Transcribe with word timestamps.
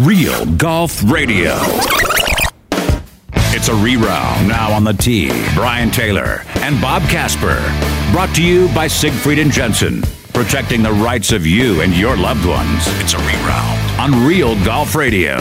Real 0.00 0.46
Golf 0.56 1.02
Radio. 1.12 1.58
It's 3.52 3.68
a 3.68 3.74
reround 3.74 4.48
now 4.48 4.72
on 4.72 4.82
the 4.82 4.94
tee. 4.94 5.28
Brian 5.54 5.90
Taylor 5.90 6.40
and 6.60 6.80
Bob 6.80 7.02
Casper. 7.02 7.58
Brought 8.10 8.34
to 8.36 8.42
you 8.42 8.68
by 8.74 8.86
Siegfried 8.86 9.38
and 9.38 9.52
Jensen. 9.52 10.00
Protecting 10.32 10.82
the 10.82 10.92
rights 10.92 11.32
of 11.32 11.46
you 11.46 11.82
and 11.82 11.94
your 11.94 12.16
loved 12.16 12.46
ones. 12.46 12.84
It's 12.98 13.12
a 13.12 13.18
reround 13.18 14.00
on 14.00 14.26
Real 14.26 14.54
Golf 14.64 14.94
Radio. 14.94 15.36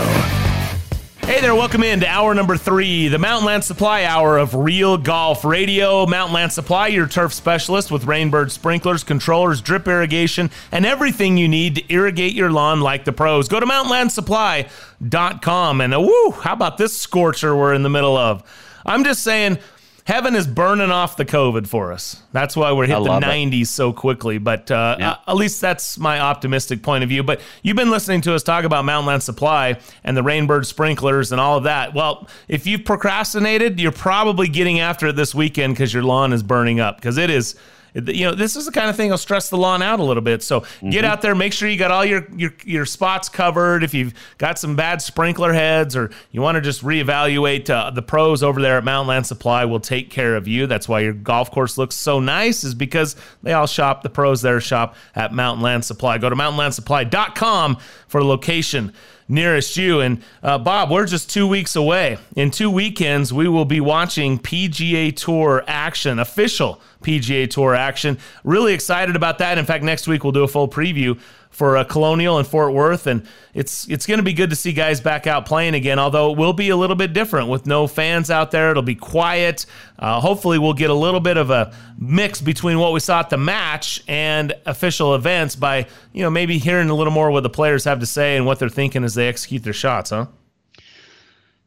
Hey 1.30 1.42
there, 1.42 1.54
welcome 1.54 1.84
in 1.84 2.00
to 2.00 2.08
hour 2.08 2.34
number 2.34 2.58
three, 2.58 3.08
the 3.08 3.20
Mountain 3.20 3.46
Land 3.46 3.64
Supply 3.64 4.04
Hour 4.04 4.40
of 4.40 4.56
Real 4.56 4.98
Golf 4.98 5.46
Radio. 5.46 6.08
Mountain 6.08 6.34
Land 6.34 6.52
Supply, 6.52 6.88
your 6.88 7.06
turf 7.06 7.36
specialist 7.36 7.92
with 7.92 8.06
Rainbird 8.06 8.50
sprinklers, 8.50 9.04
controllers, 9.04 9.62
drip 9.62 9.88
irrigation, 9.88 10.50
and 10.72 10.88
everything 10.88 11.38
you 11.38 11.48
need 11.48 11.76
to 11.76 11.94
irrigate 11.94 12.34
your 12.34 12.52
lawn 12.52 12.82
like 12.82 13.06
the 13.06 13.12
pros. 13.12 13.48
Go 13.48 13.60
to 13.60 13.68
mountainlandsupply.com 13.68 15.82
and 15.82 15.94
uh, 15.94 16.02
woo, 16.02 16.32
how 16.32 16.54
about 16.54 16.80
this 16.80 16.98
scorcher 16.98 17.56
we're 17.56 17.76
in 17.76 17.84
the 17.84 17.92
middle 17.92 18.18
of? 18.18 18.42
I'm 18.84 19.04
just 19.04 19.24
saying, 19.24 19.60
heaven 20.10 20.36
is 20.36 20.48
burning 20.48 20.90
off 20.90 21.18
the 21.18 21.24
COVID 21.24 21.68
for 21.68 21.94
us. 21.94 22.24
That's 22.32 22.58
why 22.58 22.72
we're 22.72 22.88
hit 22.88 22.96
the 22.96 23.10
90s 23.10 23.62
it. 23.62 23.66
so 23.68 23.94
quickly. 23.94 24.40
But 24.40 24.72
uh, 24.72 24.96
yeah. 24.98 25.18
at 25.28 25.36
least 25.36 25.62
that's 25.62 26.00
my 26.00 26.20
optimistic 26.20 26.82
point 26.82 27.04
of 27.04 27.10
view. 27.10 27.22
But 27.22 27.42
you've 27.62 27.78
been 27.78 27.92
listening 27.92 28.22
to 28.22 28.34
us 28.34 28.42
talk 28.42 28.66
about 28.66 28.86
Mountain 28.86 29.06
Land 29.06 29.22
Supply 29.22 29.80
and 30.04 30.18
the 30.18 30.24
Rainbird 30.24 30.66
sprinklers 30.66 31.32
and 31.32 31.40
all 31.40 31.60
of 31.60 31.66
that. 31.66 31.94
Well, 31.94 32.28
if 32.48 32.66
you've 32.66 32.86
procrastinated, 32.86 33.80
you're 33.80 33.92
probably 33.92 34.48
getting 34.48 34.80
after 34.80 35.06
it 35.10 35.16
this 35.16 35.36
weekend 35.36 35.76
because 35.76 35.94
your 35.94 36.02
lawn 36.02 36.34
is 36.34 36.42
burning 36.42 36.80
up 36.80 36.96
because 36.96 37.20
it 37.20 37.30
is 37.30 37.56
you 37.94 38.26
know, 38.26 38.36
this 38.36 38.56
is 38.56 38.66
the 38.66 38.72
kind 38.72 38.90
of 38.90 38.96
thing 38.96 39.10
that'll 39.10 39.18
stress 39.18 39.50
the 39.50 39.58
lawn 39.58 39.82
out 39.82 40.00
a 40.00 40.04
little 40.04 40.22
bit. 40.22 40.44
So 40.44 40.62
mm-hmm. 40.62 40.90
get 40.90 41.06
out 41.06 41.22
there, 41.22 41.36
make 41.36 41.54
sure 41.54 41.70
you 41.70 41.78
got 41.78 41.92
all 41.92 42.06
your, 42.06 42.28
your 42.36 42.54
your 42.66 42.86
spots 42.86 43.30
covered. 43.30 43.84
If 43.84 43.94
you've 43.94 44.14
got 44.38 44.60
some 44.60 44.76
bad 44.76 45.02
sprinkler 45.02 45.54
heads, 45.54 45.96
or 45.96 46.12
you 46.32 46.42
want 46.42 46.56
to 46.56 46.62
just 46.62 46.84
reevaluate, 46.84 47.70
uh, 47.70 47.92
the 47.92 48.02
pros 48.02 48.44
over 48.44 48.62
there 48.62 48.78
at 48.78 48.84
Mountain 48.84 49.08
Land 49.08 49.28
Supply 49.28 49.66
will 49.66 49.80
take 49.80 50.10
care 50.10 50.36
of 50.36 50.48
you. 50.48 50.68
That's 50.68 50.88
why 50.88 51.02
your 51.02 51.14
golf 51.14 51.52
course 51.52 51.78
looks 51.78 51.96
so 51.96 52.20
nice, 52.20 52.64
is 52.64 52.74
because 52.74 53.16
they 53.44 53.54
all 53.54 53.68
shop. 53.68 54.04
The 54.04 54.10
pros 54.10 54.42
there 54.42 54.62
shop 54.62 54.96
at 55.16 55.34
Mountain 55.34 55.64
Land 55.64 55.86
Supply. 55.86 56.18
Go 56.18 56.30
to 56.30 56.36
mountainlandsupply.com 56.36 57.78
for 58.08 58.24
location 58.24 58.94
nearest 59.30 59.78
you. 59.78 60.02
And 60.02 60.22
uh, 60.44 60.58
Bob, 60.58 60.90
we're 60.92 61.06
just 61.06 61.30
two 61.30 61.48
weeks 61.48 61.76
away. 61.76 62.18
In 62.36 62.52
two 62.52 62.70
weekends, 62.70 63.32
we 63.32 63.48
will 63.48 63.66
be 63.66 63.80
watching 63.80 64.40
PGA 64.40 65.16
Tour 65.16 65.64
action, 65.68 66.20
official 66.20 66.82
PGA 67.04 67.50
Tour 67.50 67.76
action. 67.76 68.18
Really 68.44 68.74
excited 68.74 69.16
about 69.16 69.38
that. 69.38 69.58
In 69.58 69.66
fact, 69.66 69.84
next 69.84 70.08
week 70.08 70.24
we'll 70.24 70.34
do 70.34 70.44
a 70.44 70.48
full 70.48 70.68
preview 70.68 71.18
for 71.50 71.78
a 71.78 71.84
Colonial 71.84 72.38
and 72.38 72.48
Fort 72.48 72.74
Worth, 72.74 73.08
and 73.08 73.26
it's 73.54 73.88
it's 73.90 74.06
going 74.06 74.20
to 74.20 74.24
be 74.24 74.34
good 74.34 74.50
to 74.52 74.56
see 74.56 74.72
guys 74.72 75.02
back 75.02 75.28
out 75.28 75.46
playing 75.46 75.74
again. 75.74 76.00
Although 76.00 76.32
it 76.32 76.38
will 76.38 76.54
be 76.54 76.70
a 76.70 76.76
little 76.76 76.96
bit 76.96 77.12
different 77.12 77.50
with 77.50 77.66
no 77.66 77.88
fans 77.88 78.30
out 78.32 78.52
there. 78.52 78.72
It'll 78.72 78.84
be 78.84 78.96
quiet. 78.96 79.66
Uh, 79.98 80.22
hopefully, 80.22 80.60
we'll 80.60 80.74
get 80.74 80.90
a 80.90 80.94
little 80.96 81.20
bit 81.20 81.38
of 81.38 81.50
a 81.50 81.74
mix 81.98 82.40
between 82.40 82.80
what 82.80 82.94
we 82.94 83.00
saw 83.00 83.20
at 83.20 83.30
the 83.30 83.38
match 83.38 84.02
and 84.08 84.54
official 84.66 85.16
events 85.16 85.56
by 85.56 85.88
you 86.14 86.22
know 86.24 86.30
maybe 86.30 86.58
hearing 86.58 86.90
a 86.90 86.96
little 86.96 87.14
more 87.14 87.32
what 87.32 87.44
the 87.44 87.50
players 87.50 87.84
have 87.84 88.00
to 88.00 88.06
say 88.06 88.38
and 88.38 88.46
what 88.46 88.60
they're 88.60 88.70
thinking 88.70 89.04
as 89.04 89.16
they 89.16 89.28
execute 89.28 89.64
their 89.64 89.74
shots. 89.74 90.12
Huh? 90.12 90.28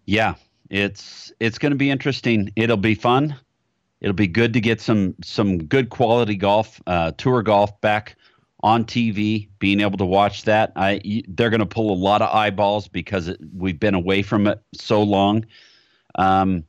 Yeah, 0.06 0.34
it's 0.70 1.32
it's 1.40 1.58
going 1.58 1.72
to 1.72 1.76
be 1.76 1.90
interesting. 1.90 2.50
It'll 2.56 2.76
be 2.76 2.94
fun. 2.94 3.36
It'll 4.00 4.14
be 4.14 4.26
good 4.26 4.52
to 4.54 4.60
get 4.60 4.80
some 4.80 5.14
some 5.22 5.58
good 5.58 5.90
quality 5.90 6.36
golf, 6.36 6.80
uh, 6.86 7.12
tour 7.18 7.42
golf 7.42 7.80
back 7.80 8.16
on 8.62 8.84
TV, 8.84 9.48
being 9.58 9.80
able 9.80 9.98
to 9.98 10.04
watch 10.04 10.44
that. 10.44 10.72
I 10.76 11.22
they're 11.28 11.50
going 11.50 11.60
to 11.60 11.66
pull 11.66 11.92
a 11.92 11.96
lot 11.96 12.22
of 12.22 12.34
eyeballs 12.34 12.88
because 12.88 13.28
it, 13.28 13.40
we've 13.56 13.78
been 13.78 13.94
away 13.94 14.22
from 14.22 14.46
it 14.46 14.60
so 14.72 15.02
long. 15.02 15.44
Um, 16.14 16.64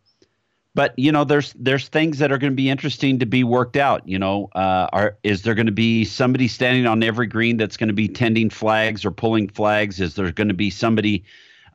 but 0.75 0.97
you 0.97 1.11
know, 1.11 1.23
there's 1.23 1.53
there's 1.53 1.87
things 1.87 2.17
that 2.17 2.31
are 2.31 2.39
going 2.39 2.51
to 2.51 2.55
be 2.55 2.69
interesting 2.69 3.19
to 3.19 3.27
be 3.27 3.43
worked 3.43 3.77
out. 3.77 4.07
You 4.07 4.17
know, 4.17 4.49
uh, 4.55 4.87
are 4.91 5.17
is 5.23 5.43
there 5.43 5.53
going 5.53 5.67
to 5.67 5.71
be 5.71 6.03
somebody 6.03 6.47
standing 6.47 6.87
on 6.87 7.03
every 7.03 7.27
green 7.27 7.57
that's 7.57 7.77
going 7.77 7.89
to 7.89 7.93
be 7.93 8.07
tending 8.07 8.49
flags 8.49 9.05
or 9.05 9.11
pulling 9.11 9.49
flags? 9.49 9.99
Is 9.99 10.15
there 10.15 10.31
going 10.31 10.47
to 10.47 10.53
be 10.55 10.71
somebody 10.71 11.23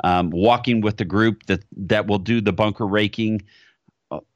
um, 0.03 0.31
walking 0.31 0.81
with 0.81 0.97
the 0.97 1.05
group 1.05 1.47
that 1.47 1.63
that 1.77 2.09
will 2.09 2.19
do 2.19 2.41
the 2.41 2.53
bunker 2.53 2.87
raking? 2.87 3.43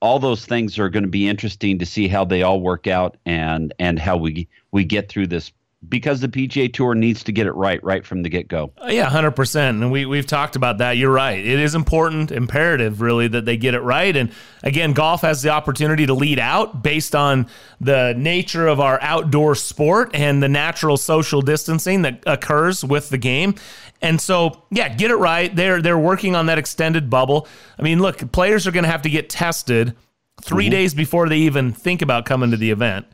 all 0.02 0.18
those 0.18 0.44
things 0.44 0.78
are 0.78 0.90
going 0.90 1.02
to 1.02 1.08
be 1.08 1.26
interesting 1.26 1.78
to 1.78 1.86
see 1.86 2.06
how 2.06 2.26
they 2.26 2.42
all 2.42 2.60
work 2.60 2.86
out 2.86 3.16
and 3.24 3.72
and 3.78 3.98
how 3.98 4.18
we 4.18 4.46
we 4.70 4.84
get 4.84 5.08
through 5.08 5.26
this 5.26 5.50
because 5.88 6.20
the 6.20 6.28
PGA 6.28 6.72
Tour 6.72 6.94
needs 6.94 7.24
to 7.24 7.32
get 7.32 7.46
it 7.46 7.52
right 7.52 7.82
right 7.82 8.06
from 8.06 8.22
the 8.22 8.28
get 8.28 8.48
go. 8.48 8.72
Uh, 8.82 8.88
yeah, 8.90 9.08
hundred 9.08 9.32
percent, 9.32 9.82
and 9.82 9.90
we 9.90 10.06
we've 10.06 10.26
talked 10.26 10.56
about 10.56 10.78
that. 10.78 10.96
You're 10.96 11.12
right; 11.12 11.38
it 11.38 11.58
is 11.58 11.74
important, 11.74 12.30
imperative, 12.30 13.00
really, 13.00 13.28
that 13.28 13.44
they 13.44 13.56
get 13.56 13.74
it 13.74 13.80
right. 13.80 14.16
And 14.16 14.32
again, 14.62 14.92
golf 14.92 15.22
has 15.22 15.42
the 15.42 15.50
opportunity 15.50 16.06
to 16.06 16.14
lead 16.14 16.38
out 16.38 16.82
based 16.82 17.14
on 17.14 17.48
the 17.80 18.14
nature 18.16 18.68
of 18.68 18.80
our 18.80 19.00
outdoor 19.02 19.54
sport 19.54 20.10
and 20.14 20.42
the 20.42 20.48
natural 20.48 20.96
social 20.96 21.42
distancing 21.42 22.02
that 22.02 22.22
occurs 22.26 22.84
with 22.84 23.08
the 23.08 23.18
game. 23.18 23.54
And 24.00 24.20
so, 24.20 24.64
yeah, 24.70 24.88
get 24.88 25.10
it 25.10 25.16
right. 25.16 25.54
They're 25.54 25.82
they're 25.82 25.98
working 25.98 26.36
on 26.36 26.46
that 26.46 26.58
extended 26.58 27.10
bubble. 27.10 27.48
I 27.78 27.82
mean, 27.82 28.00
look, 28.00 28.30
players 28.32 28.66
are 28.66 28.72
going 28.72 28.84
to 28.84 28.90
have 28.90 29.02
to 29.02 29.10
get 29.10 29.28
tested 29.28 29.96
3 30.42 30.64
mm-hmm. 30.64 30.70
days 30.70 30.94
before 30.94 31.28
they 31.28 31.38
even 31.38 31.72
think 31.72 32.02
about 32.02 32.24
coming 32.24 32.50
to 32.50 32.56
the 32.56 32.70
event 32.70 33.06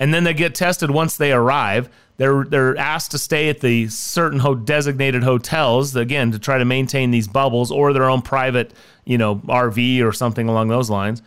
and 0.00 0.14
then 0.14 0.24
they 0.24 0.34
get 0.34 0.54
tested 0.54 0.90
once 0.90 1.16
they 1.16 1.30
arrive. 1.30 1.88
They're 2.20 2.44
they're 2.44 2.76
asked 2.76 3.12
to 3.12 3.18
stay 3.18 3.48
at 3.48 3.60
the 3.60 3.88
certain 3.88 4.40
ho- 4.40 4.54
designated 4.54 5.22
hotels 5.22 5.96
again 5.96 6.32
to 6.32 6.38
try 6.38 6.58
to 6.58 6.66
maintain 6.66 7.10
these 7.10 7.26
bubbles 7.26 7.70
or 7.70 7.94
their 7.94 8.10
own 8.10 8.20
private 8.20 8.74
you 9.06 9.16
know 9.16 9.36
RV 9.36 10.04
or 10.04 10.12
something 10.12 10.46
along 10.46 10.68
those 10.68 10.90
lines. 10.90 11.22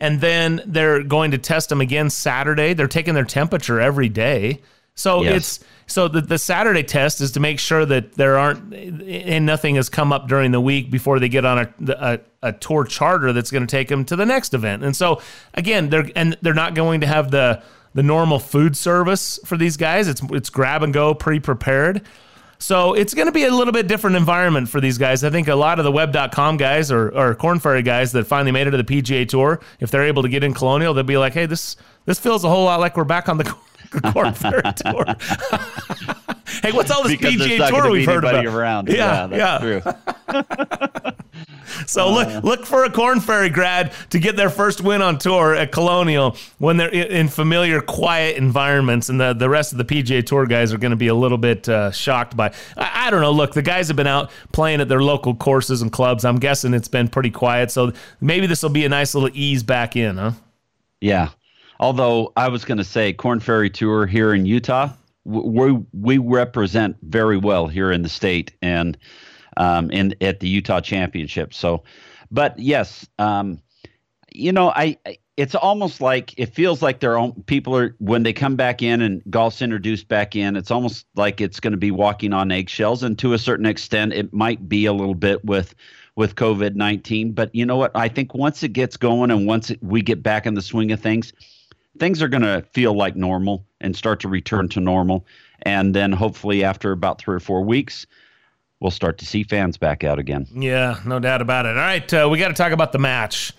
And 0.00 0.20
then 0.20 0.60
they're 0.66 1.02
going 1.02 1.30
to 1.30 1.38
test 1.38 1.70
them 1.70 1.80
again 1.80 2.10
Saturday. 2.10 2.74
They're 2.74 2.88
taking 2.88 3.14
their 3.14 3.24
temperature 3.24 3.80
every 3.80 4.10
day. 4.10 4.60
So 4.94 5.22
yes. 5.22 5.34
it's 5.34 5.64
so 5.86 6.08
the, 6.08 6.20
the 6.20 6.36
Saturday 6.36 6.82
test 6.82 7.22
is 7.22 7.32
to 7.32 7.40
make 7.40 7.58
sure 7.58 7.86
that 7.86 8.12
there 8.12 8.36
aren't 8.36 8.74
and 8.74 9.46
nothing 9.46 9.76
has 9.76 9.88
come 9.88 10.12
up 10.12 10.28
during 10.28 10.50
the 10.50 10.60
week 10.60 10.90
before 10.90 11.20
they 11.20 11.30
get 11.30 11.46
on 11.46 11.58
a, 11.58 11.74
a, 11.88 12.20
a 12.42 12.52
tour 12.52 12.84
charter 12.84 13.32
that's 13.32 13.50
going 13.50 13.66
to 13.66 13.70
take 13.70 13.88
them 13.88 14.04
to 14.04 14.14
the 14.14 14.26
next 14.26 14.52
event. 14.52 14.84
And 14.84 14.94
so 14.94 15.22
again, 15.54 15.88
they're 15.88 16.10
and 16.14 16.36
they're 16.42 16.52
not 16.52 16.74
going 16.74 17.00
to 17.00 17.06
have 17.06 17.30
the 17.30 17.62
the 17.94 18.02
normal 18.02 18.38
food 18.38 18.76
service 18.76 19.38
for 19.44 19.56
these 19.56 19.76
guys. 19.76 20.08
It's 20.08 20.22
it's 20.30 20.50
grab 20.50 20.82
and 20.82 20.92
go, 20.92 21.14
pre 21.14 21.40
prepared. 21.40 22.02
So 22.58 22.94
it's 22.94 23.14
going 23.14 23.26
to 23.26 23.32
be 23.32 23.44
a 23.44 23.50
little 23.50 23.72
bit 23.72 23.88
different 23.88 24.16
environment 24.16 24.68
for 24.68 24.80
these 24.80 24.96
guys. 24.96 25.22
I 25.22 25.30
think 25.30 25.48
a 25.48 25.54
lot 25.54 25.78
of 25.78 25.84
the 25.84 25.92
web.com 25.92 26.56
guys 26.56 26.90
or, 26.90 27.08
or 27.10 27.34
Korn 27.34 27.58
Ferry 27.58 27.82
guys 27.82 28.12
that 28.12 28.26
finally 28.26 28.52
made 28.52 28.66
it 28.66 28.70
to 28.70 28.76
the 28.76 28.84
PGA 28.84 29.28
Tour, 29.28 29.60
if 29.80 29.90
they're 29.90 30.04
able 30.04 30.22
to 30.22 30.28
get 30.28 30.42
in 30.42 30.54
Colonial, 30.54 30.94
they'll 30.94 31.04
be 31.04 31.18
like, 31.18 31.34
hey, 31.34 31.46
this 31.46 31.76
this 32.06 32.18
feels 32.18 32.44
a 32.44 32.48
whole 32.48 32.64
lot 32.64 32.80
like 32.80 32.96
we're 32.96 33.04
back 33.04 33.28
on 33.28 33.38
the 33.38 33.44
Korn 34.12 34.32
Ferry 34.34 34.62
Tour. 34.76 36.14
hey, 36.62 36.72
what's 36.72 36.90
all 36.90 37.02
this 37.02 37.16
PGA 37.16 37.68
Tour 37.68 37.90
we've 37.90 38.06
heard 38.06 38.24
about? 38.24 38.44
Around. 38.46 38.88
Yeah, 38.88 39.28
yeah. 39.28 39.82
yeah. 40.32 41.10
So 41.86 42.10
look 42.10 42.28
uh. 42.28 42.40
look 42.42 42.66
for 42.66 42.84
a 42.84 42.90
Korn 42.90 43.20
Ferry 43.20 43.50
grad 43.50 43.92
to 44.10 44.18
get 44.18 44.36
their 44.36 44.50
first 44.50 44.80
win 44.80 45.02
on 45.02 45.18
tour 45.18 45.54
at 45.54 45.72
Colonial 45.72 46.36
when 46.58 46.76
they're 46.76 46.88
in 46.88 47.28
familiar, 47.28 47.80
quiet 47.80 48.36
environments, 48.36 49.08
and 49.08 49.20
the, 49.20 49.32
the 49.32 49.48
rest 49.48 49.72
of 49.72 49.78
the 49.78 49.84
PGA 49.84 50.24
Tour 50.24 50.46
guys 50.46 50.72
are 50.72 50.78
going 50.78 50.90
to 50.90 50.96
be 50.96 51.08
a 51.08 51.14
little 51.14 51.38
bit 51.38 51.68
uh, 51.68 51.90
shocked 51.90 52.36
by. 52.36 52.52
I, 52.76 53.06
I, 53.06 53.10
don't 53.10 53.20
know. 53.20 53.32
Look, 53.32 53.54
the 53.54 53.62
guys 53.62 53.88
have 53.88 53.96
been 53.96 54.06
out 54.06 54.30
playing 54.52 54.80
at 54.80 54.88
their 54.88 55.02
local 55.02 55.34
courses 55.34 55.82
and 55.82 55.92
clubs. 55.92 56.24
I'm 56.24 56.38
guessing 56.38 56.74
it's 56.74 56.88
been 56.88 57.08
pretty 57.08 57.30
quiet, 57.30 57.70
so 57.70 57.92
maybe 58.20 58.46
this 58.46 58.62
will 58.62 58.70
be 58.70 58.84
a 58.84 58.88
nice 58.88 59.14
little 59.14 59.30
ease 59.32 59.62
back 59.62 59.96
in, 59.96 60.16
huh? 60.16 60.32
Yeah. 61.00 61.30
Although 61.80 62.32
I 62.36 62.48
was 62.48 62.64
going 62.64 62.78
to 62.78 62.84
say 62.84 63.12
Korn 63.12 63.40
Ferry 63.40 63.68
Tour 63.68 64.06
here 64.06 64.32
in 64.32 64.46
Utah, 64.46 64.90
we 65.24 65.78
we 65.92 66.18
represent 66.18 66.96
very 67.02 67.36
well 67.36 67.66
here 67.66 67.90
in 67.90 68.02
the 68.02 68.08
state 68.08 68.52
and 68.62 68.98
um, 69.56 69.90
in 69.90 70.14
at 70.20 70.40
the 70.40 70.48
Utah 70.48 70.80
Championship. 70.80 71.54
So, 71.54 71.84
but 72.30 72.58
yes, 72.58 73.06
um, 73.18 73.60
you 74.32 74.52
know, 74.52 74.70
I, 74.70 74.98
I 75.06 75.18
it's 75.36 75.54
almost 75.54 76.00
like 76.00 76.38
it 76.38 76.54
feels 76.54 76.80
like 76.80 77.00
their 77.00 77.18
own 77.18 77.32
people 77.46 77.76
are 77.76 77.96
when 77.98 78.22
they 78.22 78.32
come 78.32 78.54
back 78.54 78.82
in 78.82 79.02
and 79.02 79.22
golf's 79.30 79.62
introduced 79.62 80.06
back 80.06 80.36
in. 80.36 80.56
It's 80.56 80.70
almost 80.70 81.06
like 81.16 81.40
it's 81.40 81.58
going 81.58 81.72
to 81.72 81.78
be 81.78 81.90
walking 81.90 82.32
on 82.32 82.52
eggshells, 82.52 83.02
and 83.02 83.18
to 83.18 83.32
a 83.32 83.38
certain 83.38 83.66
extent, 83.66 84.12
it 84.12 84.32
might 84.32 84.68
be 84.68 84.86
a 84.86 84.92
little 84.92 85.14
bit 85.14 85.44
with 85.44 85.74
with 86.16 86.36
COVID 86.36 86.76
nineteen. 86.76 87.32
But 87.32 87.52
you 87.54 87.66
know 87.66 87.76
what? 87.76 87.90
I 87.96 88.08
think 88.08 88.34
once 88.34 88.62
it 88.62 88.72
gets 88.72 88.96
going 88.96 89.30
and 89.30 89.46
once 89.46 89.70
it, 89.70 89.82
we 89.82 90.02
get 90.02 90.22
back 90.22 90.46
in 90.46 90.54
the 90.54 90.62
swing 90.62 90.92
of 90.92 91.00
things, 91.00 91.32
things 91.98 92.22
are 92.22 92.28
going 92.28 92.42
to 92.42 92.64
feel 92.72 92.94
like 92.94 93.16
normal 93.16 93.66
and 93.84 93.94
start 93.94 94.18
to 94.20 94.28
return 94.28 94.68
to 94.70 94.80
normal. 94.80 95.26
And 95.62 95.94
then 95.94 96.10
hopefully 96.10 96.64
after 96.64 96.90
about 96.92 97.20
three 97.20 97.36
or 97.36 97.40
four 97.40 97.62
weeks, 97.62 98.06
we'll 98.80 98.90
start 98.90 99.18
to 99.18 99.26
see 99.26 99.44
fans 99.44 99.76
back 99.76 100.02
out 100.02 100.18
again. 100.18 100.46
Yeah, 100.52 101.00
no 101.06 101.20
doubt 101.20 101.42
about 101.42 101.66
it. 101.66 101.70
All 101.70 101.74
right, 101.76 102.12
uh, 102.12 102.28
we 102.30 102.38
got 102.38 102.48
to 102.48 102.54
talk 102.54 102.72
about 102.72 102.92
the 102.92 102.98
match. 102.98 103.52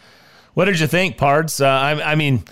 What 0.54 0.66
did 0.66 0.80
you 0.80 0.88
think, 0.88 1.18
Pards? 1.18 1.62
Uh, 1.62 1.68
I, 1.68 2.12
I, 2.12 2.16
mean, 2.16 2.44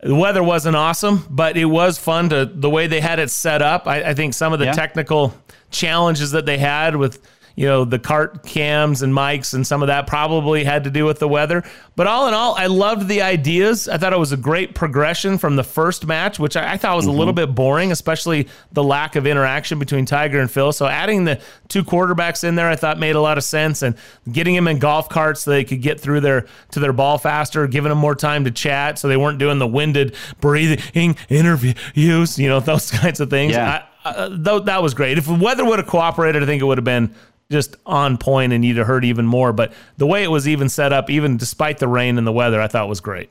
the 0.00 0.14
weather 0.14 0.42
wasn't 0.42 0.76
awesome, 0.76 1.24
but 1.30 1.56
it 1.56 1.64
was 1.64 1.98
fun 1.98 2.28
to 2.30 2.44
the 2.44 2.70
way 2.70 2.86
they 2.86 3.00
had 3.00 3.18
it 3.18 3.30
set 3.30 3.62
up. 3.62 3.86
I, 3.86 4.10
I 4.10 4.14
think 4.14 4.34
some 4.34 4.52
of 4.52 4.58
the 4.58 4.66
yeah. 4.66 4.72
technical 4.72 5.34
challenges 5.70 6.32
that 6.32 6.46
they 6.46 6.58
had 6.58 6.96
with 6.96 7.20
you 7.56 7.66
know, 7.66 7.86
the 7.86 7.98
cart 7.98 8.44
cams 8.44 9.00
and 9.00 9.14
mics 9.14 9.54
and 9.54 9.66
some 9.66 9.82
of 9.82 9.88
that 9.88 10.06
probably 10.06 10.62
had 10.62 10.84
to 10.84 10.90
do 10.90 11.06
with 11.06 11.18
the 11.18 11.26
weather. 11.26 11.64
But 11.96 12.06
all 12.06 12.28
in 12.28 12.34
all, 12.34 12.54
I 12.54 12.66
loved 12.66 13.08
the 13.08 13.22
ideas. 13.22 13.88
I 13.88 13.96
thought 13.96 14.12
it 14.12 14.18
was 14.18 14.32
a 14.32 14.36
great 14.36 14.74
progression 14.74 15.38
from 15.38 15.56
the 15.56 15.64
first 15.64 16.06
match, 16.06 16.38
which 16.38 16.54
I, 16.54 16.74
I 16.74 16.76
thought 16.76 16.94
was 16.96 17.06
mm-hmm. 17.06 17.14
a 17.14 17.18
little 17.18 17.32
bit 17.32 17.54
boring, 17.54 17.92
especially 17.92 18.48
the 18.72 18.84
lack 18.84 19.16
of 19.16 19.26
interaction 19.26 19.78
between 19.78 20.04
Tiger 20.04 20.38
and 20.38 20.50
Phil. 20.50 20.70
So 20.70 20.86
adding 20.86 21.24
the 21.24 21.40
two 21.68 21.82
quarterbacks 21.82 22.44
in 22.44 22.56
there, 22.56 22.68
I 22.68 22.76
thought 22.76 22.98
made 22.98 23.16
a 23.16 23.22
lot 23.22 23.38
of 23.38 23.44
sense, 23.44 23.80
and 23.80 23.96
getting 24.30 24.54
them 24.54 24.68
in 24.68 24.78
golf 24.78 25.08
carts 25.08 25.42
so 25.42 25.50
they 25.50 25.64
could 25.64 25.80
get 25.80 25.98
through 25.98 26.20
their 26.20 26.46
to 26.72 26.80
their 26.80 26.92
ball 26.92 27.16
faster, 27.16 27.66
giving 27.66 27.88
them 27.88 27.98
more 27.98 28.14
time 28.14 28.44
to 28.44 28.50
chat, 28.50 28.98
so 28.98 29.08
they 29.08 29.16
weren't 29.16 29.38
doing 29.38 29.58
the 29.58 29.66
winded 29.66 30.14
breathing 30.42 31.16
interviews, 31.30 32.38
you 32.38 32.48
know, 32.48 32.60
those 32.66 32.90
kinds 32.90 33.20
of 33.20 33.30
things. 33.30 33.52
Yeah. 33.52 33.86
I, 34.04 34.08
uh, 34.08 34.28
though 34.30 34.60
that 34.60 34.82
was 34.82 34.94
great. 34.94 35.18
If 35.18 35.26
the 35.26 35.34
weather 35.34 35.64
would 35.64 35.78
have 35.80 35.88
cooperated, 35.88 36.42
I 36.42 36.46
think 36.46 36.62
it 36.62 36.64
would 36.64 36.78
have 36.78 36.84
been 36.84 37.14
just 37.50 37.76
on 37.86 38.18
point 38.18 38.52
and 38.52 38.64
you'd 38.64 38.76
have 38.76 38.86
heard 38.86 39.04
even 39.04 39.26
more. 39.26 39.52
But 39.52 39.72
the 39.96 40.06
way 40.06 40.22
it 40.22 40.30
was 40.30 40.48
even 40.48 40.68
set 40.68 40.92
up, 40.92 41.10
even 41.10 41.36
despite 41.36 41.78
the 41.78 41.88
rain 41.88 42.18
and 42.18 42.26
the 42.26 42.32
weather, 42.32 42.60
I 42.60 42.68
thought 42.68 42.88
was 42.88 43.00
great. 43.00 43.30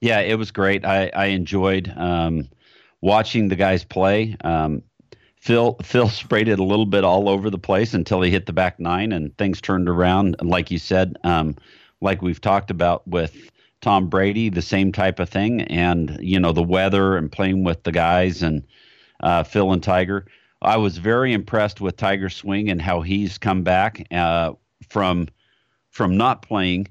Yeah, 0.00 0.20
it 0.20 0.38
was 0.38 0.50
great. 0.50 0.84
I, 0.84 1.10
I 1.14 1.26
enjoyed 1.26 1.92
um, 1.96 2.48
watching 3.00 3.48
the 3.48 3.56
guys 3.56 3.84
play. 3.84 4.36
Um, 4.42 4.82
Phil 5.36 5.76
Phil 5.82 6.08
sprayed 6.10 6.48
it 6.48 6.58
a 6.58 6.64
little 6.64 6.86
bit 6.86 7.04
all 7.04 7.28
over 7.28 7.50
the 7.50 7.58
place 7.58 7.94
until 7.94 8.20
he 8.20 8.30
hit 8.30 8.46
the 8.46 8.52
back 8.52 8.78
nine 8.78 9.12
and 9.12 9.36
things 9.38 9.60
turned 9.60 9.88
around. 9.88 10.36
Like 10.42 10.70
you 10.70 10.78
said, 10.78 11.16
um, 11.24 11.56
like 12.00 12.22
we've 12.22 12.40
talked 12.40 12.70
about 12.70 13.06
with 13.06 13.50
Tom 13.80 14.08
Brady, 14.08 14.48
the 14.48 14.62
same 14.62 14.92
type 14.92 15.20
of 15.20 15.28
thing. 15.28 15.62
And 15.62 16.18
you 16.20 16.40
know 16.40 16.52
the 16.52 16.62
weather 16.62 17.16
and 17.16 17.30
playing 17.30 17.64
with 17.64 17.82
the 17.84 17.92
guys 17.92 18.42
and 18.42 18.64
uh, 19.20 19.44
Phil 19.44 19.72
and 19.72 19.82
Tiger. 19.82 20.26
I 20.62 20.76
was 20.76 20.98
very 20.98 21.32
impressed 21.32 21.80
with 21.80 21.96
Tiger 21.96 22.30
Swing 22.30 22.70
and 22.70 22.80
how 22.80 23.02
he's 23.02 23.38
come 23.38 23.62
back 23.62 24.06
uh, 24.10 24.52
from 24.88 25.28
from 25.90 26.16
not 26.16 26.42
playing 26.42 26.88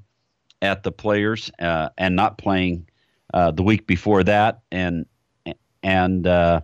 at 0.62 0.84
the 0.84 0.92
Players 0.92 1.52
uh, 1.60 1.90
and 1.98 2.16
not 2.16 2.38
playing 2.38 2.88
uh, 3.34 3.52
the 3.52 3.64
week 3.64 3.88
before 3.88 4.24
that, 4.24 4.62
and 4.72 5.06
and 5.84 6.28
uh, 6.28 6.62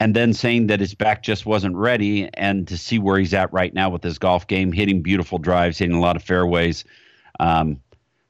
and 0.00 0.14
then 0.14 0.32
saying 0.32 0.66
that 0.68 0.80
his 0.80 0.94
back 0.94 1.22
just 1.22 1.46
wasn't 1.46 1.76
ready, 1.76 2.28
and 2.34 2.68
to 2.68 2.76
see 2.76 2.98
where 2.98 3.18
he's 3.18 3.34
at 3.34 3.52
right 3.52 3.72
now 3.72 3.90
with 3.90 4.02
his 4.02 4.18
golf 4.18 4.46
game, 4.46 4.72
hitting 4.72 5.02
beautiful 5.02 5.38
drives, 5.38 5.78
hitting 5.78 5.96
a 5.96 6.00
lot 6.00 6.16
of 6.16 6.22
fairways. 6.22 6.84
Um, 7.40 7.80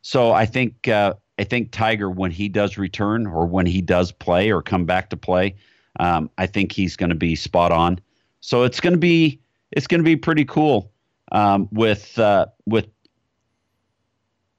so 0.02 0.32
I 0.32 0.46
think 0.46 0.88
uh, 0.88 1.14
I 1.38 1.44
think 1.44 1.73
Tiger, 1.73 2.11
when 2.11 2.31
he 2.31 2.49
does 2.49 2.79
return 2.79 3.26
or 3.26 3.46
when 3.46 3.67
he 3.67 3.81
does 3.82 4.12
play 4.12 4.52
or 4.52 4.62
come 4.62 4.84
back 4.84 5.11
to 5.11 5.17
play, 5.17 5.56
um, 6.00 6.30
I 6.38 6.46
think 6.46 6.72
he's 6.72 6.96
going 6.96 7.10
to 7.10 7.16
be 7.16 7.36
spot 7.36 7.72
on. 7.72 8.00
So 8.40 8.64
it's 8.64 8.80
going 8.80 8.94
to 8.94 8.98
be 8.98 9.40
it's 9.70 9.86
going 9.86 10.00
to 10.00 10.04
be 10.04 10.16
pretty 10.16 10.44
cool 10.44 10.92
um, 11.30 11.68
with 11.72 12.18
uh, 12.18 12.46
with 12.66 12.88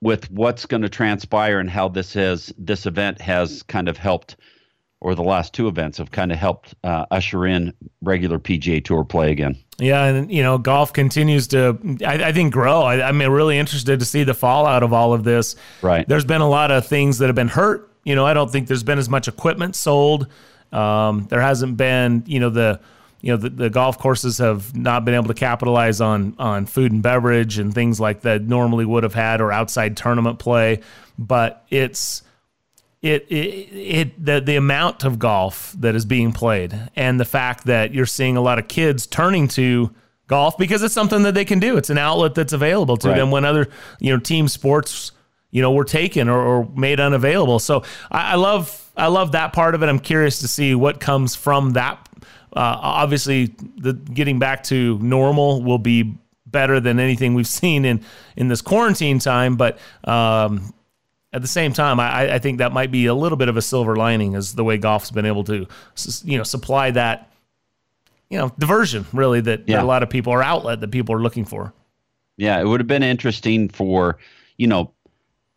with 0.01 0.30
what's 0.31 0.65
going 0.65 0.81
to 0.81 0.89
transpire 0.89 1.59
and 1.59 1.69
how 1.69 1.88
this 1.88 2.13
has 2.13 2.53
this 2.57 2.85
event 2.85 3.21
has 3.21 3.63
kind 3.63 3.88
of 3.88 3.97
helped 3.97 4.35
or 5.03 5.15
the 5.15 5.24
last 5.24 5.53
two 5.53 5.68
events 5.68 5.97
have 5.97 6.12
kind 6.12 6.31
of 6.31 6.38
helped 6.38 6.74
uh, 6.85 7.06
usher 7.12 7.45
in 7.45 7.74
regular 8.01 8.39
PGA 8.39 8.83
Tour 8.83 9.03
play 9.03 9.31
again. 9.31 9.57
Yeah, 9.77 10.06
and 10.06 10.31
you 10.31 10.41
know, 10.41 10.57
golf 10.57 10.94
continues 10.94 11.45
to, 11.50 11.77
I, 12.06 12.29
I 12.29 12.31
think, 12.31 12.53
grow. 12.53 12.83
I, 12.83 13.06
I'm 13.06 13.21
really 13.21 13.57
interested 13.57 14.00
to 14.00 14.06
see 14.06 14.24
the 14.24 14.33
fallout 14.33 14.81
of 14.81 14.94
all 14.94 15.13
of 15.13 15.25
this. 15.25 15.57
Right. 15.81 16.07
There's 16.07 16.24
been 16.24 16.39
a 16.39 16.50
lot 16.50 16.71
of 16.71 16.88
things 16.88 17.18
that 17.18 17.27
have 17.27 17.36
been 17.36 17.50
hurt. 17.50 17.91
You 18.06 18.15
know, 18.15 18.25
I 18.25 18.33
don't 18.33 18.50
think 18.50 18.68
there's 18.68 18.83
been 18.83 18.97
as 18.97 19.09
much 19.09 19.27
equipment 19.27 19.75
sold. 19.75 20.27
Um, 20.74 21.28
there 21.30 21.42
hasn't 21.42 21.78
been, 21.78 22.24
you 22.25 22.40
know, 22.40 22.50
the 22.50 22.80
you 23.22 23.31
know 23.31 23.38
the, 23.38 23.50
the 23.50 23.70
golf 23.70 23.98
courses 24.00 24.40
have 24.40 24.75
not 24.75 25.06
been 25.06 25.14
able 25.14 25.28
to 25.28 25.34
capitalize 25.34 26.02
on 26.02 26.36
on 26.40 26.66
food 26.66 26.92
and 26.92 27.02
beverage 27.02 27.58
and 27.58 27.74
things 27.74 28.00
like 28.00 28.22
that 28.22 28.44
normally 28.44 28.86
would 28.86 29.04
have 29.04 29.14
had 29.14 29.40
or 29.40 29.52
outside 29.52 29.96
tournament 29.96 30.40
play. 30.40 30.81
But 31.18 31.66
it's 31.70 32.24
it, 33.02 33.25
it, 33.30 33.36
it 33.36 34.25
the, 34.25 34.42
the 34.42 34.56
amount 34.56 35.04
of 35.04 35.20
golf 35.20 35.75
that 35.80 35.94
is 35.94 36.06
being 36.06 36.31
played 36.31 36.78
and 36.96 37.20
the 37.20 37.25
fact 37.25 37.66
that 37.66 37.94
you're 37.94 38.06
seeing 38.06 38.38
a 38.38 38.42
lot 38.42 38.60
of 38.60 38.68
kids 38.68 39.06
turning 39.06 39.48
to 39.50 39.94
golf 40.28 40.58
because 40.58 40.84
it's 40.84 40.94
something 40.94 41.24
that 41.24 41.34
they 41.34 41.46
can 41.46 41.60
do. 41.60 41.78
It's 41.78 41.90
an 41.90 41.98
outlet 41.98 42.34
that's 42.34 42.54
available 42.54 42.98
to 42.98 43.10
right. 43.10 43.18
them 43.18 43.30
when 43.30 43.46
other, 43.46 43.68
you 44.00 44.14
know, 44.14 44.20
team 44.20 44.48
sports, 44.48 45.12
you 45.53 45.61
know, 45.61 45.71
were 45.71 45.85
taken 45.85 46.27
or, 46.27 46.39
or 46.39 46.69
made 46.75 47.00
unavailable. 47.00 47.59
So 47.59 47.83
I, 48.11 48.31
I, 48.31 48.35
love, 48.35 48.91
I 48.97 49.07
love 49.07 49.33
that 49.33 49.53
part 49.53 49.75
of 49.75 49.83
it. 49.83 49.88
I'm 49.88 50.00
curious 50.00 50.39
to 50.39 50.47
see 50.47 50.73
what 50.73 51.00
comes 51.00 51.35
from 51.35 51.73
that. 51.73 52.09
Uh, 52.51 52.77
obviously 52.81 53.55
the 53.77 53.94
getting 53.94 54.39
back 54.39 54.63
to 54.63 54.97
normal 55.00 55.61
will 55.61 55.77
be 55.77 56.15
better 56.47 56.79
than 56.79 57.00
anything 57.00 57.35
we've 57.35 57.47
seen 57.61 57.85
in, 57.85 58.03
in 58.35 58.47
this 58.47 58.61
quarantine 58.61 59.19
time. 59.19 59.55
But, 59.55 59.77
um, 60.03 60.73
at 61.31 61.41
the 61.41 61.47
same 61.47 61.73
time, 61.73 62.00
I, 62.00 62.35
I 62.35 62.39
think 62.39 62.59
that 62.59 62.73
might 62.73 62.91
be 62.91 63.05
a 63.07 63.13
little 63.13 63.38
bit 63.38 63.50
of 63.50 63.57
a 63.57 63.61
silver 63.61 63.95
lining, 63.95 64.33
is 64.33 64.53
the 64.53 64.63
way 64.63 64.77
golf's 64.77 65.09
been 65.09 65.25
able 65.25 65.44
to, 65.45 65.67
you 66.23 66.38
know, 66.38 66.44
supply 66.44 66.91
that, 66.91 67.31
you 68.29 68.38
know, 68.38 68.51
diversion 68.59 69.05
really 69.13 69.41
that, 69.41 69.67
yeah. 69.67 69.77
that 69.77 69.83
a 69.83 69.88
lot 69.88 70.03
of 70.03 70.11
people 70.11 70.31
are 70.31 70.44
outlet 70.44 70.79
that 70.81 70.91
people 70.91 71.15
are 71.15 71.21
looking 71.21 71.45
for. 71.45 71.73
Yeah, 72.38 72.59
it 72.59 72.65
would 72.65 72.79
have 72.79 72.88
been 72.88 73.01
interesting 73.01 73.67
for, 73.67 74.19
you 74.57 74.67
know, 74.67 74.94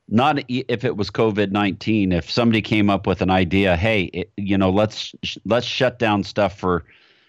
not 0.08 0.38
if 0.48 0.84
it 0.84 0.96
was 0.96 1.10
COVID 1.10 1.50
nineteen. 1.50 2.12
If 2.12 2.30
somebody 2.30 2.62
came 2.62 2.90
up 2.90 3.06
with 3.06 3.22
an 3.22 3.30
idea, 3.30 3.76
hey, 3.76 4.04
it, 4.12 4.32
you 4.36 4.56
know, 4.56 4.70
let's 4.70 5.14
let's 5.44 5.66
shut 5.66 5.98
down 5.98 6.24
stuff 6.24 6.58
for, 6.58 6.84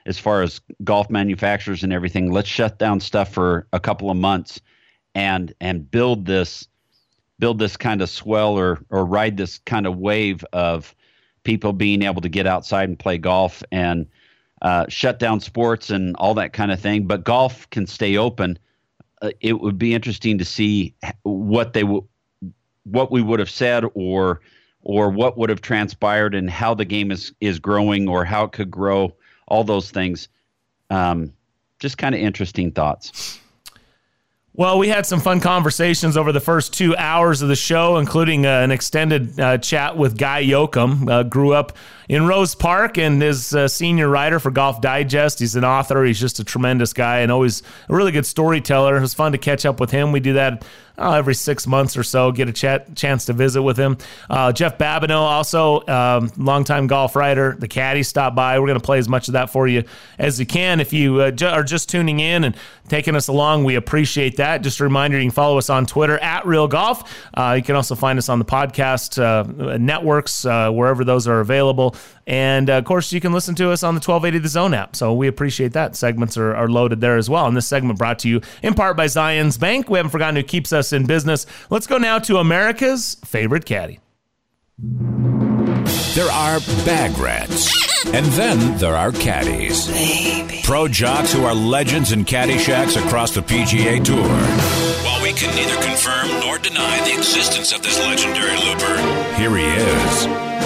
as 0.06 0.20
far 0.20 0.44
as 0.44 0.62
golf 0.84 1.10
manufacturers 1.10 1.84
and 1.84 1.92
everything. 1.92 2.32
Let's 2.32 2.50
shut 2.50 2.78
down 2.80 3.00
stuff 3.00 3.34
for 3.34 3.68
a 3.74 3.80
couple 3.80 4.10
of 4.12 4.18
months, 4.18 4.62
and 5.16 5.54
and 5.60 5.90
build 5.90 6.26
this 6.26 6.68
build 7.40 7.60
this 7.60 7.78
kind 7.78 8.02
of 8.02 8.10
swell 8.10 8.58
or 8.58 8.80
or 8.90 9.06
ride 9.06 9.38
this 9.38 9.60
kind 9.66 9.88
of 9.88 9.98
wave 9.98 10.46
of 10.54 10.96
people 11.44 11.74
being 11.74 12.02
able 12.02 12.22
to 12.22 12.30
get 12.30 12.46
outside 12.46 12.90
and 12.90 13.00
play 13.00 13.18
golf 13.18 13.64
and 13.72 14.06
uh, 14.62 14.86
shut 14.90 15.18
down 15.18 15.40
sports 15.40 15.90
and 15.90 16.16
all 16.18 16.34
that 16.34 16.52
kind 16.52 16.72
of 16.72 16.80
thing. 16.80 17.08
But 17.08 17.24
golf 17.24 17.70
can 17.70 17.88
stay 17.88 18.18
open. 18.18 18.60
Uh, 19.22 19.32
it 19.40 19.62
would 19.62 19.78
be 19.78 19.94
interesting 19.94 20.38
to 20.38 20.46
see 20.46 20.94
what 21.24 21.74
they 21.74 21.82
w- 21.82 22.06
what 22.90 23.12
we 23.12 23.22
would 23.22 23.40
have 23.40 23.50
said 23.50 23.84
or 23.94 24.42
or 24.82 25.10
what 25.10 25.38
would 25.38 25.50
have 25.50 25.62
transpired 25.62 26.34
and 26.34 26.50
how 26.50 26.74
the 26.74 26.86
game 26.86 27.12
is 27.12 27.34
is 27.42 27.60
growing 27.60 28.08
or 28.08 28.26
how 28.26 28.46
it 28.46 28.52
could 28.52 28.72
grow. 28.72 29.16
All 29.48 29.64
those 29.64 29.92
things. 29.92 30.30
Um, 30.90 31.34
just 31.80 31.98
kind 31.98 32.16
of 32.16 32.22
interesting 32.22 32.72
thoughts. 32.72 33.40
Well, 34.54 34.80
we 34.80 34.88
had 34.88 35.06
some 35.06 35.20
fun 35.20 35.40
conversations 35.40 36.18
over 36.18 36.32
the 36.32 36.40
first 36.40 36.74
two 36.74 36.96
hours 36.96 37.44
of 37.44 37.48
the 37.48 37.56
show, 37.56 37.98
including 37.98 38.48
uh, 38.48 38.62
an 38.62 38.72
extended 38.72 39.40
uh, 39.40 39.60
chat 39.60 39.96
with 39.96 40.18
Guy 40.18 40.44
Yocom. 40.44 41.08
Uh, 41.08 41.22
grew 41.22 41.54
up 41.54 41.78
in 42.10 42.26
Rose 42.26 42.56
Park 42.56 42.98
and 42.98 43.22
is 43.22 43.54
a 43.54 43.68
senior 43.68 44.08
writer 44.08 44.40
for 44.40 44.52
Golf 44.52 44.82
Digest. 44.82 45.40
He's 45.40 45.56
an 45.56 45.66
author. 45.66 46.04
He's 46.04 46.20
just 46.20 46.40
a 46.40 46.44
tremendous 46.44 46.94
guy 46.94 47.20
and 47.20 47.32
always 47.32 47.64
a 47.90 47.96
really 47.96 48.12
good 48.12 48.26
storyteller. 48.26 48.98
It 48.98 49.02
was 49.02 49.14
fun 49.14 49.34
to 49.34 49.38
catch 49.38 49.66
up 49.66 49.80
with 49.80 49.92
him. 49.92 50.12
We 50.12 50.20
do 50.20 50.34
that 50.34 50.66
oh, 50.98 51.14
every 51.14 51.36
six 51.36 51.68
months 51.68 51.96
or 51.96 52.04
so, 52.04 52.32
get 52.32 52.50
a 52.50 52.54
chat, 52.54 52.96
chance 52.96 53.26
to 53.26 53.34
visit 53.34 53.62
with 53.62 53.78
him. 53.78 53.98
Uh, 54.30 54.52
Jeff 54.52 54.78
Babineau, 54.78 55.20
also 55.20 55.86
um, 55.88 56.32
longtime 56.38 56.88
golf 56.88 57.16
writer. 57.16 57.56
The 57.58 57.68
caddy 57.68 58.04
stopped 58.04 58.36
by. 58.36 58.60
We're 58.60 58.68
going 58.68 58.80
to 58.80 58.86
play 58.86 59.00
as 59.00 59.08
much 59.08 59.28
of 59.28 59.34
that 59.34 59.50
for 59.50 59.68
you 59.68 59.84
as 60.18 60.40
you 60.40 60.46
can. 60.46 60.80
If 60.80 60.94
you 60.94 61.22
uh, 61.22 61.32
ju- 61.32 61.48
are 61.48 61.64
just 61.64 61.90
tuning 61.90 62.20
in 62.20 62.44
and 62.44 62.56
taking 62.88 63.16
us 63.16 63.28
along, 63.28 63.64
we 63.64 63.76
appreciate 63.76 64.38
that. 64.38 64.62
Just 64.62 64.80
a 64.80 64.84
reminder, 64.84 65.18
you 65.18 65.26
can 65.26 65.32
follow 65.32 65.58
us 65.58 65.70
on 65.70 65.86
Twitter 65.86 66.18
at 66.20 66.46
Real 66.46 66.68
Golf. 66.68 67.14
Uh, 67.34 67.54
you 67.58 67.64
can 67.64 67.76
also 67.76 67.96
find 67.96 68.18
us 68.18 68.30
on 68.30 68.40
the 68.40 68.46
podcast 68.46 69.22
uh, 69.22 69.78
networks, 69.78 70.46
uh, 70.46 70.72
wherever 70.72 71.04
those 71.04 71.28
are 71.28 71.40
available. 71.40 71.96
And 72.26 72.70
uh, 72.70 72.74
of 72.74 72.86
course, 72.86 73.14
you 73.14 73.22
can 73.22 73.32
listen 73.32 73.56
to 73.56 73.72
us 73.72 73.84
on 73.84 73.94
the 73.94 74.00
1280 74.00 74.40
The 74.40 74.50
Zone 74.50 74.74
app. 74.74 74.96
So 74.96 75.14
we 75.14 75.28
appreciate 75.28 75.74
that. 75.74 75.96
Segments 75.96 76.38
are, 76.38 76.56
are 76.56 76.68
loaded 76.68 77.02
there 77.02 77.18
as 77.18 77.30
well. 77.30 77.48
And 77.48 77.56
this 77.56 77.68
segment 77.68 77.98
brought 77.98 78.20
to 78.20 78.30
you 78.30 78.42
in 78.62 78.74
part 78.74 78.98
by 78.98 79.06
Zions 79.06 79.60
Bank. 79.60 79.90
We 79.90 79.98
haven't 79.98 80.12
forgotten 80.12 80.36
who 80.36 80.44
keeps 80.44 80.74
us 80.74 80.92
in 80.92 81.06
business. 81.06 81.46
Let's 81.70 81.88
go 81.88 81.98
now 81.98 82.20
to 82.20 82.38
America's 82.38 83.16
favorite 83.26 83.66
caddy. 83.66 84.00
There 86.14 86.32
are 86.32 86.60
bag 86.86 87.18
rats. 87.18 88.06
And 88.08 88.26
then 88.28 88.78
there 88.78 88.96
are 88.96 89.12
caddies. 89.12 89.88
Baby. 89.88 90.62
Pro 90.64 90.88
jocks 90.88 91.34
who 91.34 91.46
are 91.46 91.54
legends 91.54 92.12
in 92.12 92.26
caddy 92.26 92.58
shacks 92.58 92.96
across 92.96 93.34
the 93.34 93.42
PGA 93.42 94.04
Tour. 94.04 94.28
While 95.06 95.24
we 95.24 95.27
can 95.38 95.56
neither 95.56 95.80
confirm 95.84 96.28
nor 96.40 96.58
deny 96.58 97.00
the 97.08 97.16
existence 97.16 97.72
of 97.72 97.84
this 97.84 98.00
legendary 98.00 98.58
looper, 98.58 98.98
here 99.36 99.56
he 99.56 99.66
is, 99.66 100.26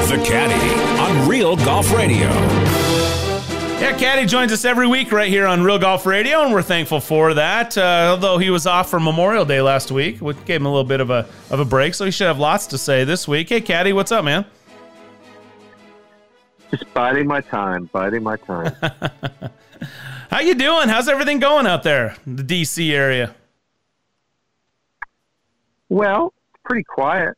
the 0.09 0.15
caddy 0.25 1.01
on 1.01 1.27
Real 1.27 1.57
Golf 1.57 1.91
Radio. 1.93 2.29
Yeah, 3.81 3.97
Caddy 3.97 4.25
joins 4.25 4.53
us 4.53 4.63
every 4.63 4.87
week 4.87 5.11
right 5.11 5.27
here 5.27 5.45
on 5.45 5.61
Real 5.61 5.77
Golf 5.77 6.05
Radio, 6.05 6.43
and 6.43 6.53
we're 6.53 6.61
thankful 6.61 7.01
for 7.01 7.33
that. 7.33 7.77
Uh, 7.77 8.11
although 8.11 8.37
he 8.37 8.49
was 8.49 8.65
off 8.65 8.89
for 8.89 8.97
Memorial 8.97 9.43
Day 9.43 9.59
last 9.59 9.91
week, 9.91 10.21
we 10.21 10.35
gave 10.45 10.61
him 10.61 10.67
a 10.67 10.69
little 10.69 10.85
bit 10.85 11.01
of 11.01 11.09
a 11.09 11.27
of 11.49 11.59
a 11.59 11.65
break, 11.65 11.93
so 11.93 12.05
he 12.05 12.11
should 12.11 12.27
have 12.27 12.39
lots 12.39 12.65
to 12.67 12.77
say 12.77 13.03
this 13.03 13.27
week. 13.27 13.49
Hey, 13.49 13.59
Caddy, 13.59 13.91
what's 13.91 14.13
up, 14.13 14.23
man? 14.23 14.45
Just 16.69 16.93
biding 16.93 17.27
my 17.27 17.41
time, 17.41 17.89
biding 17.91 18.23
my 18.23 18.37
time. 18.37 18.73
How 20.31 20.39
you 20.39 20.55
doing? 20.55 20.87
How's 20.87 21.09
everything 21.09 21.39
going 21.39 21.67
out 21.67 21.83
there, 21.83 22.15
the 22.25 22.43
DC 22.43 22.91
area? 22.91 23.35
Well, 25.91 26.33
pretty 26.63 26.85
quiet. 26.85 27.35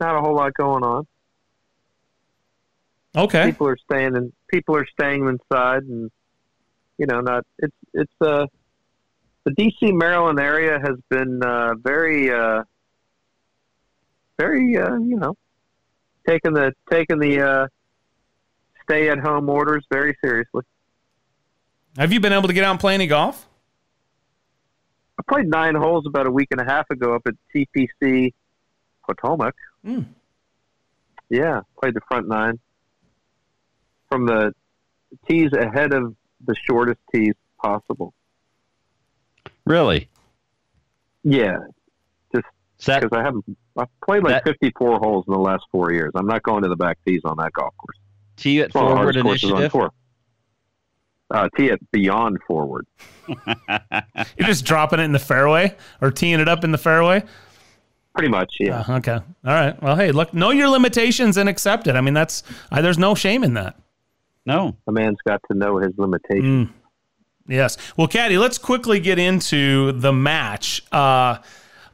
Not 0.00 0.16
a 0.16 0.20
whole 0.20 0.34
lot 0.34 0.54
going 0.54 0.82
on. 0.82 1.06
Okay. 3.14 3.50
People 3.50 3.68
are 3.68 3.76
staying 3.76 4.16
and 4.16 4.32
people 4.48 4.74
are 4.76 4.86
staying 4.86 5.28
inside, 5.28 5.82
and 5.82 6.10
you 6.96 7.04
know, 7.06 7.20
not 7.20 7.44
it's 7.58 7.76
it's 7.92 8.12
uh 8.22 8.46
the 9.44 9.50
DC 9.50 9.92
Maryland 9.92 10.40
area 10.40 10.80
has 10.80 10.96
been 11.10 11.42
uh, 11.42 11.74
very 11.74 12.32
uh, 12.32 12.62
very 14.38 14.78
uh, 14.78 14.96
you 14.96 15.18
know 15.18 15.34
taking 16.26 16.54
the 16.54 16.72
taking 16.90 17.18
the 17.18 17.42
uh, 17.42 17.66
stay 18.84 19.10
at 19.10 19.18
home 19.18 19.50
orders 19.50 19.84
very 19.90 20.16
seriously. 20.24 20.62
Have 21.98 22.10
you 22.10 22.20
been 22.20 22.32
able 22.32 22.48
to 22.48 22.54
get 22.54 22.64
out 22.64 22.70
and 22.70 22.80
play 22.80 22.94
any 22.94 23.06
golf? 23.06 23.45
I 25.18 25.22
played 25.32 25.48
nine 25.48 25.74
holes 25.74 26.06
about 26.06 26.26
a 26.26 26.30
week 26.30 26.48
and 26.50 26.60
a 26.60 26.64
half 26.64 26.88
ago 26.90 27.14
up 27.14 27.22
at 27.26 27.34
TPC 27.54 28.32
Potomac. 29.06 29.54
Mm. 29.84 30.06
Yeah, 31.28 31.62
played 31.80 31.94
the 31.94 32.00
front 32.08 32.28
nine 32.28 32.58
from 34.08 34.26
the 34.26 34.54
tees 35.28 35.52
ahead 35.52 35.92
of 35.92 36.14
the 36.44 36.54
shortest 36.68 37.00
tees 37.12 37.34
possible. 37.60 38.12
Really? 39.64 40.08
Yeah, 41.24 41.58
just 42.32 42.46
because 42.78 43.10
I 43.12 43.22
haven't. 43.22 43.44
I've 43.76 43.88
played 44.04 44.22
like 44.22 44.44
that, 44.44 44.52
54 44.60 44.98
holes 44.98 45.24
in 45.26 45.32
the 45.32 45.40
last 45.40 45.64
four 45.72 45.92
years. 45.92 46.12
I'm 46.14 46.26
not 46.26 46.42
going 46.42 46.62
to 46.62 46.68
the 46.68 46.76
back 46.76 46.98
tees 47.06 47.22
on 47.24 47.36
that 47.38 47.52
golf 47.52 47.74
course. 47.76 47.98
Tee 48.36 48.60
it 48.60 48.72
forward 48.72 49.16
initiative. 49.16 49.72
Uh, 51.30 51.48
tee 51.56 51.68
it 51.68 51.80
beyond 51.90 52.38
forward. 52.46 52.86
You're 53.28 54.46
just 54.46 54.64
dropping 54.64 55.00
it 55.00 55.04
in 55.04 55.12
the 55.12 55.18
fairway 55.18 55.74
or 56.00 56.10
teeing 56.10 56.38
it 56.38 56.48
up 56.48 56.62
in 56.62 56.70
the 56.70 56.78
fairway. 56.78 57.24
Pretty 58.14 58.30
much, 58.30 58.54
yeah. 58.60 58.84
Uh, 58.88 58.96
okay. 58.98 59.14
All 59.14 59.24
right. 59.44 59.80
Well, 59.82 59.96
hey, 59.96 60.12
look, 60.12 60.32
know 60.32 60.50
your 60.50 60.68
limitations 60.68 61.36
and 61.36 61.48
accept 61.48 61.86
it. 61.86 61.96
I 61.96 62.00
mean, 62.00 62.14
that's 62.14 62.44
uh, 62.70 62.80
there's 62.80 62.98
no 62.98 63.14
shame 63.14 63.44
in 63.44 63.54
that. 63.54 63.76
No, 64.46 64.76
a 64.86 64.92
man's 64.92 65.18
got 65.26 65.40
to 65.50 65.56
know 65.56 65.78
his 65.78 65.92
limitations. 65.98 66.68
Mm. 66.68 66.72
Yes. 67.48 67.76
Well, 67.96 68.06
Caddy, 68.06 68.38
let's 68.38 68.58
quickly 68.58 69.00
get 69.00 69.18
into 69.18 69.92
the 69.92 70.12
match. 70.12 70.82
Uh, 70.92 71.38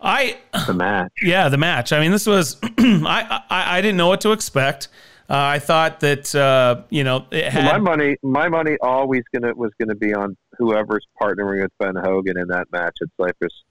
I 0.01 0.39
the 0.67 0.75
match. 0.75 1.13
Yeah, 1.23 1.49
the 1.49 1.59
match. 1.59 1.93
I 1.93 2.01
mean, 2.01 2.11
this 2.11 2.27
was 2.27 2.59
I, 2.79 3.43
I, 3.49 3.79
I 3.79 3.81
didn't 3.81 3.97
know 3.97 4.09
what 4.09 4.21
to 4.23 4.33
expect. 4.33 4.89
Uh, 5.31 5.37
I 5.37 5.59
thought 5.59 6.01
that 6.01 6.35
uh, 6.35 6.83
you 6.91 7.05
know 7.05 7.27
had, 7.33 7.65
my 7.65 7.79
money. 7.79 8.17
My 8.23 8.49
money 8.49 8.77
always 8.83 9.23
gonna 9.33 9.55
was 9.55 9.71
gonna 9.81 9.95
be 9.95 10.15
on 10.15 10.37
whoever's 10.59 11.07
partnering 11.21 11.63
with 11.63 11.73
Ben 11.79 11.95
Hogan 11.97 12.39
in 12.39 12.49
that 12.49 12.67
match 12.73 12.97
at 13.01 13.09
Cypress 13.21 13.63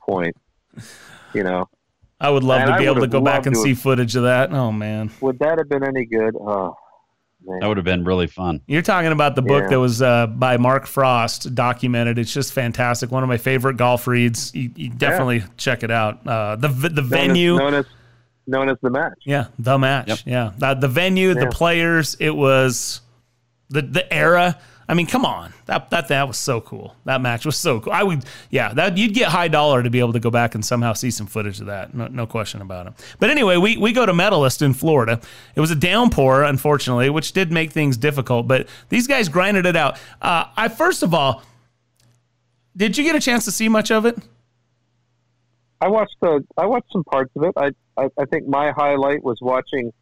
Point. 0.00 0.36
You 1.34 1.44
know, 1.44 1.68
I 2.20 2.30
would 2.30 2.42
love 2.42 2.62
and 2.62 2.72
to 2.72 2.78
be 2.78 2.86
able 2.86 3.00
to 3.00 3.06
go 3.06 3.20
back 3.20 3.46
and 3.46 3.56
see 3.56 3.70
have, 3.70 3.80
footage 3.80 4.16
of 4.16 4.24
that. 4.24 4.52
Oh 4.52 4.72
man, 4.72 5.10
would 5.20 5.38
that 5.40 5.58
have 5.58 5.68
been 5.68 5.84
any 5.84 6.04
good? 6.04 6.34
Oh, 6.36 6.74
Man. 7.46 7.60
That 7.60 7.68
would 7.68 7.76
have 7.76 7.84
been 7.84 8.04
really 8.04 8.26
fun. 8.26 8.60
You're 8.66 8.82
talking 8.82 9.12
about 9.12 9.36
the 9.36 9.42
book 9.42 9.62
yeah. 9.62 9.68
that 9.68 9.80
was 9.80 10.02
uh, 10.02 10.26
by 10.26 10.56
Mark 10.56 10.86
Frost, 10.86 11.54
documented. 11.54 12.18
It's 12.18 12.32
just 12.32 12.52
fantastic. 12.52 13.12
One 13.12 13.22
of 13.22 13.28
my 13.28 13.36
favorite 13.36 13.76
golf 13.76 14.08
reads. 14.08 14.52
You, 14.54 14.70
you 14.74 14.90
definitely 14.90 15.38
yeah. 15.38 15.46
check 15.56 15.84
it 15.84 15.90
out. 15.90 16.26
Uh, 16.26 16.56
the 16.56 16.68
the 16.68 17.00
known 17.00 17.08
venue 17.08 17.54
as, 17.54 17.58
known 17.58 17.74
as 17.74 17.86
known 18.48 18.68
as 18.68 18.78
the 18.82 18.90
match. 18.90 19.18
Yeah, 19.24 19.46
the 19.58 19.78
match. 19.78 20.08
Yep. 20.08 20.18
Yeah, 20.24 20.52
the, 20.58 20.74
the 20.74 20.88
venue, 20.88 21.28
yeah. 21.28 21.44
the 21.44 21.46
players. 21.46 22.16
It 22.18 22.34
was 22.34 23.00
the 23.68 23.82
the 23.82 24.12
era. 24.12 24.58
I 24.90 24.94
mean, 24.94 25.06
come 25.06 25.26
on, 25.26 25.52
that 25.66 25.90
that 25.90 26.08
that 26.08 26.26
was 26.26 26.38
so 26.38 26.62
cool. 26.62 26.96
That 27.04 27.20
match 27.20 27.44
was 27.44 27.58
so 27.58 27.78
cool. 27.78 27.92
I 27.92 28.02
would, 28.02 28.24
yeah, 28.48 28.72
that 28.72 28.96
you'd 28.96 29.12
get 29.12 29.28
high 29.28 29.48
dollar 29.48 29.82
to 29.82 29.90
be 29.90 29.98
able 29.98 30.14
to 30.14 30.20
go 30.20 30.30
back 30.30 30.54
and 30.54 30.64
somehow 30.64 30.94
see 30.94 31.10
some 31.10 31.26
footage 31.26 31.60
of 31.60 31.66
that. 31.66 31.92
No, 31.92 32.06
no 32.06 32.26
question 32.26 32.62
about 32.62 32.86
it. 32.86 32.94
But 33.20 33.28
anyway, 33.28 33.58
we 33.58 33.76
we 33.76 33.92
go 33.92 34.06
to 34.06 34.14
Medalist 34.14 34.62
in 34.62 34.72
Florida. 34.72 35.20
It 35.54 35.60
was 35.60 35.70
a 35.70 35.76
downpour, 35.76 36.42
unfortunately, 36.44 37.10
which 37.10 37.32
did 37.32 37.52
make 37.52 37.70
things 37.72 37.98
difficult. 37.98 38.48
But 38.48 38.66
these 38.88 39.06
guys 39.06 39.28
grinded 39.28 39.66
it 39.66 39.76
out. 39.76 39.98
Uh, 40.22 40.46
I 40.56 40.68
first 40.68 41.02
of 41.02 41.12
all, 41.12 41.42
did 42.74 42.96
you 42.96 43.04
get 43.04 43.14
a 43.14 43.20
chance 43.20 43.44
to 43.44 43.50
see 43.50 43.68
much 43.68 43.90
of 43.90 44.06
it? 44.06 44.16
I 45.82 45.88
watched 45.88 46.16
the 46.22 46.44
I 46.56 46.64
watched 46.64 46.90
some 46.92 47.04
parts 47.04 47.30
of 47.36 47.42
it. 47.42 47.52
I 47.56 47.72
I, 47.98 48.08
I 48.18 48.24
think 48.26 48.46
my 48.46 48.70
highlight 48.70 49.22
was 49.22 49.40
watching 49.40 49.92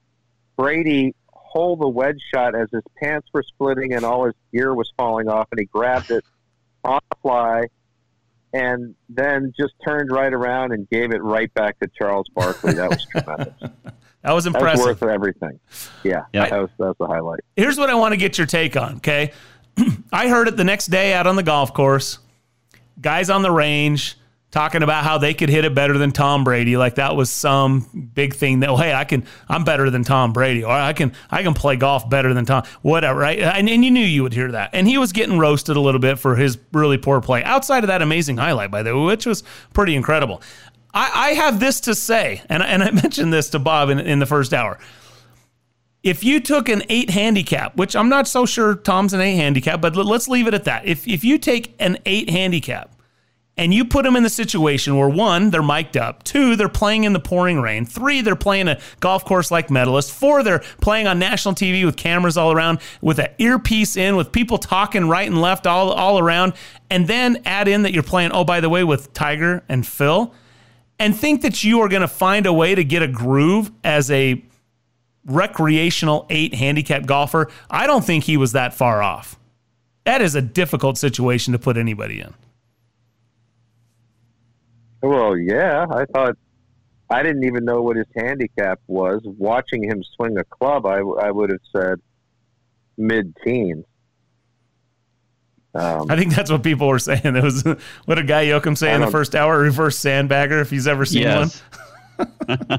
Brady 0.56 1.14
hold 1.32 1.80
the 1.80 1.88
wedge 1.88 2.20
shot 2.32 2.54
as 2.54 2.68
his 2.70 2.82
pants 3.02 3.28
were 3.32 3.42
splitting 3.42 3.94
and 3.94 4.04
all 4.04 4.26
his 4.26 4.34
gear 4.52 4.74
was 4.74 4.92
falling 4.96 5.28
off, 5.28 5.48
and 5.50 5.60
he 5.60 5.66
grabbed 5.66 6.10
it 6.10 6.24
on 6.84 7.00
the 7.10 7.16
fly, 7.22 7.62
and 8.52 8.94
then 9.08 9.52
just 9.58 9.74
turned 9.84 10.10
right 10.10 10.32
around 10.32 10.72
and 10.72 10.88
gave 10.90 11.12
it 11.12 11.22
right 11.22 11.52
back 11.54 11.78
to 11.80 11.88
Charles 11.98 12.28
Barkley. 12.34 12.74
That 12.74 12.90
was 12.90 13.06
tremendous. 13.06 13.54
that 14.22 14.32
was 14.32 14.46
impressive. 14.46 14.84
That 14.84 14.88
was 14.88 15.00
worth 15.00 15.10
everything. 15.10 15.58
Yeah, 16.04 16.24
yeah. 16.32 16.48
that 16.50 16.60
was 16.60 16.70
that's 16.78 16.98
the 16.98 17.06
highlight. 17.06 17.40
Here's 17.56 17.78
what 17.78 17.90
I 17.90 17.94
want 17.94 18.12
to 18.12 18.16
get 18.18 18.38
your 18.38 18.46
take 18.46 18.76
on. 18.76 18.96
Okay, 18.96 19.32
I 20.12 20.28
heard 20.28 20.48
it 20.48 20.56
the 20.56 20.64
next 20.64 20.86
day 20.86 21.14
out 21.14 21.26
on 21.26 21.36
the 21.36 21.42
golf 21.42 21.72
course. 21.72 22.18
Guys 23.00 23.28
on 23.28 23.42
the 23.42 23.50
range 23.50 24.16
talking 24.56 24.82
about 24.82 25.04
how 25.04 25.18
they 25.18 25.34
could 25.34 25.50
hit 25.50 25.66
it 25.66 25.75
better 25.75 25.98
than 25.98 26.12
Tom 26.12 26.42
Brady. 26.42 26.78
Like 26.78 26.94
that 26.94 27.14
was 27.14 27.28
some 27.28 28.10
big 28.14 28.34
thing 28.34 28.60
that, 28.60 28.70
well, 28.70 28.78
hey, 28.78 28.94
I 28.94 29.04
can, 29.04 29.26
I'm 29.50 29.64
better 29.64 29.90
than 29.90 30.02
Tom 30.02 30.32
Brady, 30.32 30.64
or 30.64 30.72
I 30.72 30.94
can, 30.94 31.12
I 31.30 31.42
can 31.42 31.52
play 31.52 31.76
golf 31.76 32.08
better 32.08 32.32
than 32.32 32.46
Tom, 32.46 32.64
whatever, 32.80 33.20
right? 33.20 33.38
And, 33.38 33.68
and 33.68 33.84
you 33.84 33.90
knew 33.90 34.00
you 34.00 34.22
would 34.22 34.32
hear 34.32 34.50
that. 34.52 34.70
And 34.72 34.88
he 34.88 34.96
was 34.96 35.12
getting 35.12 35.38
roasted 35.38 35.76
a 35.76 35.80
little 35.80 36.00
bit 36.00 36.18
for 36.18 36.36
his 36.36 36.56
really 36.72 36.96
poor 36.96 37.20
play 37.20 37.44
outside 37.44 37.84
of 37.84 37.88
that 37.88 38.00
amazing 38.00 38.38
highlight, 38.38 38.70
by 38.70 38.82
the 38.82 38.96
way, 38.96 39.04
which 39.04 39.26
was 39.26 39.44
pretty 39.75 39.94
incredible. 39.94 40.40
I, 40.94 41.10
I 41.14 41.28
have 41.34 41.60
this 41.60 41.80
to 41.80 41.94
say, 41.94 42.40
and, 42.48 42.62
and 42.62 42.82
I 42.82 42.90
mentioned 43.02 43.34
this 43.34 43.50
to 43.50 43.58
Bob 43.58 43.90
in, 43.90 43.98
in 43.98 44.20
the 44.20 44.26
first 44.26 44.54
hour. 44.54 44.78
If 46.02 46.25
you 46.25 46.40
took 46.40 46.70
an 46.70 46.82
eight 46.88 47.10
handicap, 47.10 47.76
which 47.76 47.94
I'm 47.94 48.08
not 48.08 48.26
so 48.26 48.46
sure 48.46 48.75
Tom's 48.75 49.12
an 49.12 49.20
eight 49.20 49.36
handicap, 49.36 49.82
but 49.82 49.94
let's 49.96 50.28
leave 50.28 50.46
it 50.46 50.54
at 50.54 50.64
that. 50.64 50.86
If, 50.86 51.06
if 51.06 51.25
you 51.25 51.36
take 51.36 51.75
an 51.78 51.98
eight 52.06 52.30
handicap 52.30 52.95
and 53.58 53.72
you 53.72 53.84
put 53.84 54.04
them 54.04 54.16
in 54.16 54.22
the 54.22 54.28
situation 54.28 54.96
where 54.96 55.08
one, 55.08 55.50
they're 55.50 55.62
mic'd 55.62 55.96
up, 55.96 56.22
two, 56.25 56.56
they're 56.56 56.68
playing 56.68 57.04
in 57.04 57.14
the 57.14 57.20
pouring 57.20 57.60
rain, 57.60 57.86
three, 57.86 58.20
they're 58.20 58.36
playing 58.36 58.68
a 58.68 58.78
golf 59.00 59.25
course 59.25 59.50
like 59.50 59.70
Medalist, 59.70 60.12
four, 60.12 60.42
they're 60.42 60.62
playing 60.80 61.06
on 61.06 61.18
national 61.18 61.54
TV 61.54 61.84
with 61.84 61.96
cameras 61.96 62.36
all 62.36 62.52
around, 62.52 62.80
with 63.00 63.18
an 63.18 63.28
earpiece 63.38 63.96
in, 63.96 64.14
with 64.16 64.30
people 64.30 64.58
talking 64.58 65.08
right 65.08 65.26
and 65.26 65.40
left 65.40 65.66
all, 65.66 65.90
all 65.90 66.18
around, 66.18 66.52
and 66.90 67.08
then 67.08 67.40
add 67.46 67.66
in 67.66 67.82
that 67.82 67.92
you're 67.92 68.02
playing, 68.02 68.30
oh, 68.32 68.44
by 68.44 68.60
the 68.60 68.68
way, 68.68 68.84
with 68.84 69.12
Tiger 69.14 69.64
and 69.68 69.86
Phil, 69.86 70.34
and 70.98 71.16
think 71.16 71.42
that 71.42 71.64
you 71.64 71.80
are 71.80 71.88
going 71.88 72.02
to 72.02 72.08
find 72.08 72.46
a 72.46 72.52
way 72.52 72.75
to 72.75 72.84
get 72.84 73.02
a 73.02 73.08
groove 73.08 73.70
as 73.82 74.10
a 74.10 74.42
recreational 75.25 76.26
eight 76.30 76.54
handicap 76.54 77.06
golfer, 77.06 77.48
I 77.70 77.86
don't 77.86 78.04
think 78.04 78.25
he 78.25 78.36
was 78.36 78.52
that 78.52 78.75
far 78.75 79.02
off. 79.02 79.38
That 80.04 80.22
is 80.22 80.34
a 80.34 80.42
difficult 80.42 80.98
situation 80.98 81.52
to 81.52 81.58
put 81.58 81.76
anybody 81.76 82.20
in. 82.20 82.34
Well, 85.02 85.36
yeah, 85.36 85.86
I 85.90 86.04
thought 86.06 86.36
I 87.08 87.22
didn't 87.22 87.44
even 87.44 87.64
know 87.64 87.82
what 87.82 87.96
his 87.96 88.06
handicap 88.16 88.80
was. 88.86 89.20
Watching 89.24 89.84
him 89.84 90.02
swing 90.16 90.36
a 90.38 90.44
club, 90.44 90.86
I, 90.86 90.98
I 90.98 91.30
would 91.30 91.50
have 91.50 91.60
said 91.74 92.00
mid 92.96 93.36
teens. 93.44 93.84
Um, 95.74 96.10
I 96.10 96.16
think 96.16 96.34
that's 96.34 96.50
what 96.50 96.62
people 96.62 96.88
were 96.88 96.98
saying. 96.98 97.20
It 97.24 97.42
was 97.42 97.62
what 98.06 98.14
did 98.14 98.26
Guy 98.26 98.46
Yocom 98.46 98.76
say 98.76 98.94
in 98.94 99.00
the 99.00 99.10
first 99.10 99.34
hour? 99.34 99.58
Reverse 99.60 99.98
sandbagger, 99.98 100.60
if 100.60 100.70
he's 100.70 100.86
ever 100.86 101.04
seen 101.04 101.22
yes. 101.22 101.62
one. 102.18 102.28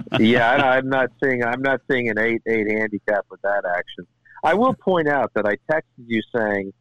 yeah, 0.19 0.51
I, 0.51 0.77
I'm 0.77 0.89
not 0.89 1.09
seeing. 1.24 1.43
I'm 1.43 1.62
not 1.62 1.81
seeing 1.89 2.09
an 2.09 2.17
eight 2.17 2.41
eight 2.47 2.67
handicap 2.69 3.25
with 3.29 3.41
that 3.43 3.65
action. 3.65 4.07
I 4.43 4.55
will 4.55 4.74
point 4.74 5.07
out 5.07 5.31
that 5.36 5.45
I 5.45 5.57
texted 5.71 6.05
you 6.07 6.21
saying 6.36 6.74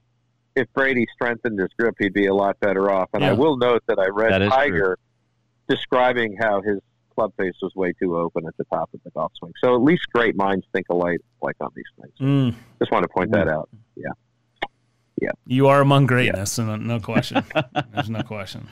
if 0.55 0.67
Brady 0.73 1.07
strengthened 1.15 1.59
his 1.59 1.69
grip, 1.79 1.95
he'd 1.99 2.15
be 2.15 2.27
a 2.27 2.35
lot 2.35 2.59
better 2.61 2.91
off. 2.91 3.11
And 3.13 3.23
yeah. 3.23 3.31
I 3.31 3.33
will 3.35 3.59
note 3.59 3.83
that 3.89 3.99
I 3.99 4.07
read 4.07 4.39
Tiger 4.49 4.99
describing 5.69 6.37
how 6.41 6.61
his 6.61 6.81
club 7.15 7.33
face 7.39 7.55
was 7.63 7.75
way 7.75 7.93
too 7.93 8.17
open 8.17 8.47
at 8.47 8.57
the 8.57 8.65
top 8.65 8.91
of 8.95 9.01
the 9.05 9.11
golf 9.11 9.33
swing. 9.39 9.53
So 9.63 9.75
at 9.75 9.83
least 9.83 10.03
great 10.13 10.37
minds 10.37 10.67
think 10.73 10.87
alike 10.91 11.21
like 11.43 11.57
on 11.61 11.71
these 11.75 11.85
things. 12.01 12.13
Mm. 12.21 12.55
Just 12.79 12.93
want 12.93 13.03
to 13.05 13.09
point 13.09 13.33
that 13.33 13.49
out. 13.49 13.69
Yeah. 13.97 14.11
Yeah. 15.21 15.31
You 15.47 15.69
are 15.69 15.81
among 15.81 16.07
greatness, 16.07 16.59
yeah. 16.59 16.75
and 16.75 16.87
no 16.87 17.01
question. 17.01 17.43
There's 17.95 18.11
no 18.11 18.23
question. 18.23 18.69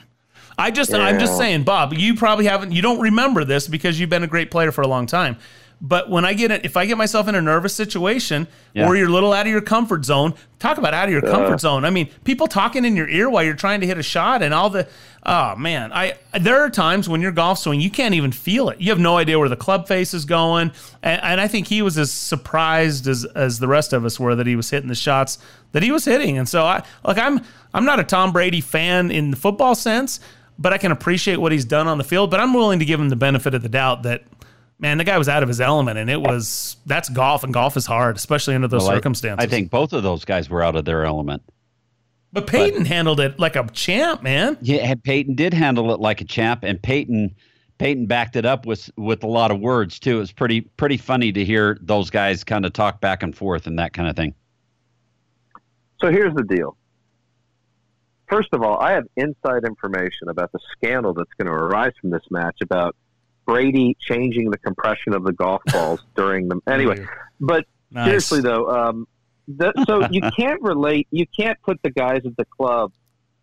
I 0.57 0.71
just 0.71 0.91
yeah. 0.91 0.99
I'm 0.99 1.19
just 1.19 1.37
saying, 1.37 1.63
Bob, 1.63 1.93
you 1.93 2.15
probably 2.15 2.45
haven't 2.45 2.71
you 2.71 2.81
don't 2.81 2.99
remember 2.99 3.43
this 3.43 3.67
because 3.67 3.99
you've 3.99 4.11
been 4.11 4.23
a 4.23 4.27
great 4.27 4.51
player 4.51 4.71
for 4.71 4.81
a 4.81 4.87
long 4.87 5.07
time. 5.07 5.37
But 5.81 6.09
when 6.09 6.25
I 6.25 6.33
get 6.33 6.51
it, 6.51 6.65
if 6.65 6.77
I 6.77 6.85
get 6.85 6.97
myself 6.97 7.27
in 7.27 7.35
a 7.35 7.41
nervous 7.41 7.75
situation 7.75 8.47
yeah. 8.73 8.87
or 8.87 8.95
you're 8.95 9.09
a 9.09 9.11
little 9.11 9.33
out 9.33 9.45
of 9.45 9.51
your 9.51 9.61
comfort 9.61 10.05
zone, 10.05 10.33
talk 10.59 10.77
about 10.77 10.93
out 10.93 11.05
of 11.05 11.11
your 11.11 11.25
uh. 11.25 11.31
comfort 11.31 11.59
zone. 11.59 11.85
I 11.85 11.89
mean, 11.89 12.09
people 12.23 12.47
talking 12.47 12.85
in 12.85 12.95
your 12.95 13.09
ear 13.09 13.29
while 13.29 13.43
you're 13.43 13.55
trying 13.55 13.81
to 13.81 13.87
hit 13.87 13.97
a 13.97 14.03
shot 14.03 14.41
and 14.41 14.53
all 14.53 14.69
the, 14.69 14.87
oh 15.25 15.55
man, 15.55 15.91
I 15.91 16.17
there 16.39 16.61
are 16.61 16.69
times 16.69 17.09
when 17.09 17.21
you're 17.21 17.31
golf 17.31 17.59
swing 17.59 17.81
you 17.81 17.89
can't 17.89 18.13
even 18.13 18.31
feel 18.31 18.69
it. 18.69 18.79
You 18.79 18.89
have 18.91 18.99
no 18.99 19.17
idea 19.17 19.37
where 19.37 19.49
the 19.49 19.55
club 19.55 19.87
face 19.87 20.13
is 20.13 20.25
going, 20.25 20.71
and, 21.03 21.21
and 21.21 21.41
I 21.41 21.47
think 21.47 21.67
he 21.67 21.81
was 21.81 21.97
as 21.97 22.11
surprised 22.11 23.07
as 23.07 23.25
as 23.25 23.59
the 23.59 23.67
rest 23.67 23.93
of 23.93 24.05
us 24.05 24.19
were 24.19 24.35
that 24.35 24.47
he 24.47 24.55
was 24.55 24.69
hitting 24.69 24.89
the 24.89 24.95
shots 24.95 25.37
that 25.71 25.83
he 25.83 25.91
was 25.91 26.05
hitting. 26.05 26.37
And 26.37 26.47
so 26.47 26.63
I 26.63 26.83
like 27.03 27.17
I'm 27.17 27.41
I'm 27.73 27.85
not 27.85 27.99
a 27.99 28.03
Tom 28.03 28.31
Brady 28.31 28.61
fan 28.61 29.11
in 29.11 29.31
the 29.31 29.37
football 29.37 29.75
sense, 29.75 30.19
but 30.57 30.73
I 30.73 30.77
can 30.77 30.91
appreciate 30.91 31.37
what 31.37 31.51
he's 31.51 31.65
done 31.65 31.87
on 31.87 31.97
the 31.97 32.03
field. 32.03 32.31
But 32.31 32.39
I'm 32.39 32.53
willing 32.53 32.79
to 32.79 32.85
give 32.85 32.99
him 32.99 33.09
the 33.09 33.15
benefit 33.15 33.53
of 33.53 33.61
the 33.61 33.69
doubt 33.69 34.03
that 34.03 34.23
man, 34.79 34.97
the 34.97 35.03
guy 35.03 35.17
was 35.17 35.29
out 35.29 35.43
of 35.43 35.49
his 35.49 35.61
element, 35.61 35.97
and 35.97 36.09
it 36.09 36.21
was 36.21 36.77
that's 36.85 37.09
golf, 37.09 37.43
and 37.43 37.53
golf 37.53 37.77
is 37.77 37.85
hard, 37.85 38.15
especially 38.15 38.55
under 38.55 38.67
those 38.67 38.83
well, 38.83 38.95
circumstances. 38.95 39.43
I, 39.43 39.47
I, 39.47 39.49
think 39.49 39.69
both 39.69 39.93
of 39.93 40.03
those 40.03 40.25
guys 40.25 40.49
were 40.49 40.63
out 40.63 40.75
of 40.75 40.85
their 40.85 41.05
element. 41.05 41.43
But 42.33 42.47
Peyton 42.47 42.79
but, 42.79 42.87
handled 42.87 43.19
it 43.21 43.39
like 43.39 43.55
a 43.55 43.65
champ, 43.71 44.21
man. 44.21 44.57
Yeah, 44.61 44.93
Peyton 45.03 45.35
did 45.35 45.53
handle 45.53 45.93
it 45.93 45.99
like 45.99 46.21
a 46.21 46.25
champ, 46.25 46.63
and 46.63 46.81
Peyton 46.81 47.33
Peyton 47.77 48.05
backed 48.05 48.35
it 48.35 48.45
up 48.45 48.65
with 48.65 48.89
with 48.97 49.23
a 49.23 49.27
lot 49.27 49.51
of 49.51 49.59
words 49.59 49.99
too. 49.99 50.17
It 50.17 50.19
was 50.19 50.31
pretty 50.31 50.61
pretty 50.61 50.97
funny 50.97 51.31
to 51.31 51.45
hear 51.45 51.77
those 51.81 52.09
guys 52.09 52.43
kind 52.43 52.65
of 52.65 52.73
talk 52.73 53.01
back 53.01 53.23
and 53.23 53.35
forth 53.35 53.67
and 53.67 53.79
that 53.79 53.93
kind 53.93 54.09
of 54.09 54.15
thing. 54.15 54.33
So 56.01 56.09
here's 56.11 56.33
the 56.33 56.43
deal. 56.43 56.77
First 58.27 58.49
of 58.53 58.63
all, 58.63 58.79
I 58.79 58.91
have 58.93 59.05
inside 59.15 59.63
information 59.65 60.29
about 60.29 60.51
the 60.51 60.59
scandal 60.71 61.13
that's 61.13 61.31
going 61.37 61.47
to 61.47 61.53
arise 61.53 61.93
from 62.01 62.09
this 62.09 62.23
match 62.31 62.57
about 62.61 62.95
Brady 63.45 63.95
changing 63.99 64.49
the 64.49 64.57
compression 64.57 65.13
of 65.13 65.23
the 65.23 65.33
golf 65.33 65.61
balls 65.71 66.01
during 66.15 66.47
them. 66.47 66.61
Anyway, 66.67 67.05
but 67.39 67.65
nice. 67.91 68.05
seriously 68.05 68.41
though, 68.41 68.69
um, 68.69 69.07
the, 69.47 69.73
so 69.85 70.07
you 70.11 70.21
can't 70.35 70.61
relate. 70.61 71.07
You 71.11 71.25
can't 71.27 71.61
put 71.61 71.81
the 71.83 71.91
guys 71.91 72.21
at 72.25 72.35
the 72.37 72.45
club 72.45 72.91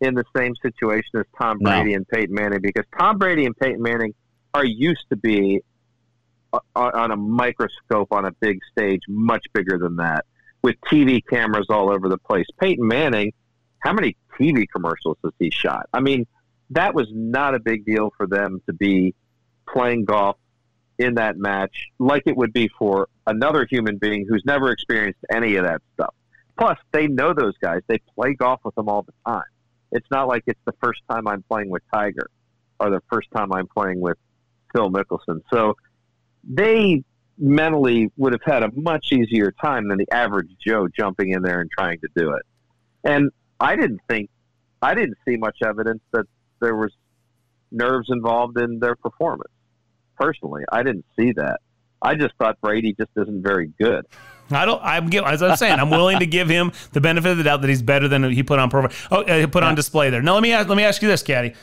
in 0.01 0.15
the 0.15 0.25
same 0.37 0.55
situation 0.57 1.11
as 1.15 1.27
Tom 1.39 1.59
Brady 1.59 1.91
no. 1.91 1.97
and 1.97 2.09
Peyton 2.09 2.35
Manning 2.35 2.61
because 2.61 2.85
Tom 2.99 3.19
Brady 3.19 3.47
and 3.47 3.57
Peyton 3.57 3.81
Manning 3.81 4.15
are 4.53 4.65
used 4.65 5.05
to 5.11 5.17
be 5.17 5.61
uh, 6.53 6.59
on 6.75 7.11
a 7.11 7.17
microscope 7.17 8.09
on 8.11 8.25
a 8.25 8.33
big 8.33 8.59
stage, 8.71 9.01
much 9.09 9.47
bigger 9.55 9.79
than 9.79 9.97
that, 9.97 10.27
with 10.63 10.77
TV 10.83 11.23
cameras 11.25 11.67
all 11.71 11.91
over 11.91 12.09
the 12.09 12.19
place. 12.19 12.47
Peyton 12.61 12.87
Manning, 12.87 13.33
how 13.79 13.93
many 13.93 14.17
TV 14.39 14.67
commercials 14.71 15.17
has 15.23 15.33
he 15.39 15.51
shot? 15.51 15.89
I 15.93 16.01
mean, 16.01 16.27
that 16.71 16.95
was 16.95 17.09
not 17.13 17.55
a 17.55 17.61
big 17.61 17.85
deal 17.85 18.13
for 18.17 18.27
them 18.27 18.61
to 18.67 18.73
be 18.73 19.15
playing 19.73 20.05
golf 20.05 20.37
in 20.99 21.15
that 21.15 21.37
match 21.37 21.89
like 21.99 22.23
it 22.27 22.37
would 22.37 22.53
be 22.53 22.69
for 22.79 23.09
another 23.27 23.67
human 23.69 23.97
being 23.97 24.27
who's 24.29 24.43
never 24.45 24.71
experienced 24.71 25.21
any 25.31 25.57
of 25.57 25.65
that 25.65 25.81
stuff. 25.95 26.15
Plus, 26.59 26.79
they 26.93 27.09
know 27.09 27.33
those 27.33 27.57
guys. 27.59 27.81
They 27.87 27.99
play 28.15 28.35
golf 28.35 28.61
with 28.65 28.75
them 28.75 28.89
all 28.89 29.03
the 29.03 29.13
time. 29.27 29.45
It's 29.91 30.07
not 30.11 30.29
like 30.29 30.45
it's 30.47 30.61
the 30.65 30.75
first 30.83 31.01
time 31.11 31.27
I'm 31.27 31.43
playing 31.43 31.71
with 31.71 31.83
Tiger 31.93 32.29
or 32.79 32.91
the 32.91 33.01
first 33.11 33.29
time 33.35 33.53
I'm 33.53 33.67
playing 33.69 34.01
with 34.01 34.19
Phil 34.73 34.91
Mickelson. 34.91 35.43
So 35.53 35.77
they 36.45 37.03
mentally 37.39 38.11
would 38.17 38.33
have 38.33 38.43
had 38.45 38.63
a 38.63 38.71
much 38.75 39.13
easier 39.13 39.53
time 39.63 39.89
than 39.89 39.99
the 39.99 40.11
average 40.13 40.51
Joe 40.65 40.89
jumping 40.89 41.31
in 41.31 41.43
there 41.43 41.61
and 41.61 41.71
trying 41.71 41.99
to 42.01 42.09
do 42.15 42.33
it. 42.33 42.43
And 43.05 43.31
I 43.59 43.77
didn't 43.77 44.01
think, 44.09 44.31
I 44.81 44.95
didn't 44.95 45.19
see 45.27 45.37
much 45.37 45.59
evidence 45.65 46.03
that 46.13 46.27
there 46.61 46.77
was 46.77 46.93
nerves 47.71 48.09
involved 48.11 48.59
in 48.59 48.79
their 48.79 48.95
performance. 48.95 49.51
Personally, 50.17 50.65
I 50.71 50.83
didn't 50.83 51.05
see 51.19 51.33
that. 51.33 51.61
I 52.01 52.15
just 52.15 52.35
thought 52.37 52.61
Brady 52.61 52.95
just 52.99 53.11
isn't 53.17 53.43
very 53.43 53.73
good. 53.81 54.07
I 54.51 54.67
don't. 54.67 54.83
I'm 54.83 55.13
as 55.25 55.43
I'm 55.43 55.57
saying. 55.57 55.79
I'm 55.79 55.91
willing 55.91 56.19
to 56.19 56.27
give 56.27 56.49
him 56.49 56.73
the 56.93 57.01
benefit 57.01 57.31
of 57.31 57.39
the 57.39 57.45
doubt 57.45 57.63
that 57.63 57.69
he's 57.69 57.83
better 57.83 58.09
than 58.09 58.31
he 58.31 58.43
put 58.43 58.59
on 58.59 58.69
profile. 58.71 58.93
Oh, 59.11 59.23
uh, 59.23 59.47
put 59.47 59.63
yeah. 59.63 59.69
on 59.69 59.75
display 59.75 60.11
there. 60.11 60.21
Now 60.21 60.35
let 60.35 60.43
me 60.43 60.53
ask, 60.53 60.69
let 60.69 60.77
me 60.77 60.85
ask 60.85 61.01
you 61.01 61.09
this, 61.09 61.23
Caddy. 61.23 61.55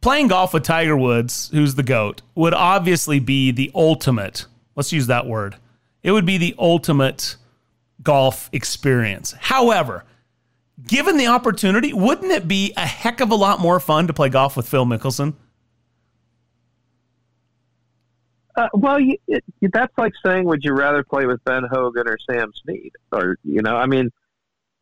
Playing 0.00 0.28
golf 0.28 0.54
with 0.54 0.62
Tiger 0.62 0.96
Woods, 0.96 1.50
who's 1.52 1.74
the 1.74 1.82
goat, 1.82 2.22
would 2.34 2.54
obviously 2.54 3.18
be 3.18 3.50
the 3.50 3.70
ultimate. 3.74 4.46
Let's 4.74 4.92
use 4.92 5.06
that 5.08 5.26
word. 5.26 5.56
It 6.02 6.12
would 6.12 6.24
be 6.24 6.38
the 6.38 6.54
ultimate 6.58 7.36
golf 8.02 8.48
experience. 8.52 9.32
However, 9.38 10.04
given 10.86 11.18
the 11.18 11.26
opportunity, 11.26 11.92
wouldn't 11.92 12.32
it 12.32 12.48
be 12.48 12.72
a 12.76 12.86
heck 12.86 13.20
of 13.20 13.30
a 13.30 13.34
lot 13.34 13.60
more 13.60 13.78
fun 13.78 14.06
to 14.06 14.14
play 14.14 14.30
golf 14.30 14.56
with 14.56 14.68
Phil 14.68 14.86
Mickelson? 14.86 15.34
Uh, 18.60 18.68
well, 18.74 19.00
you, 19.00 19.16
it, 19.26 19.42
that's 19.72 19.96
like 19.96 20.12
saying, 20.22 20.44
would 20.44 20.62
you 20.62 20.74
rather 20.74 21.02
play 21.02 21.24
with 21.24 21.42
Ben 21.44 21.62
Hogan 21.64 22.06
or 22.06 22.18
Sam 22.30 22.52
Snead? 22.62 22.92
Or 23.10 23.38
you 23.42 23.62
know, 23.62 23.74
I 23.74 23.86
mean, 23.86 24.10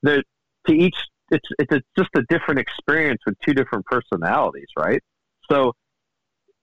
there 0.03 0.21
to 0.67 0.73
each, 0.73 0.97
it's 1.31 1.49
it's 1.61 1.73
a, 1.73 1.81
just 1.97 2.11
a 2.17 2.23
different 2.29 2.59
experience 2.59 3.21
with 3.25 3.37
two 3.39 3.55
different 3.55 3.87
personalities, 3.87 4.67
right? 4.77 5.01
So, 5.49 5.77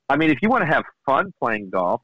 I 0.10 0.17
mean, 0.17 0.30
if 0.30 0.39
you 0.41 0.49
want 0.49 0.63
to 0.63 0.67
have 0.67 0.84
fun 1.06 1.34
playing 1.41 1.69
golf, 1.69 2.01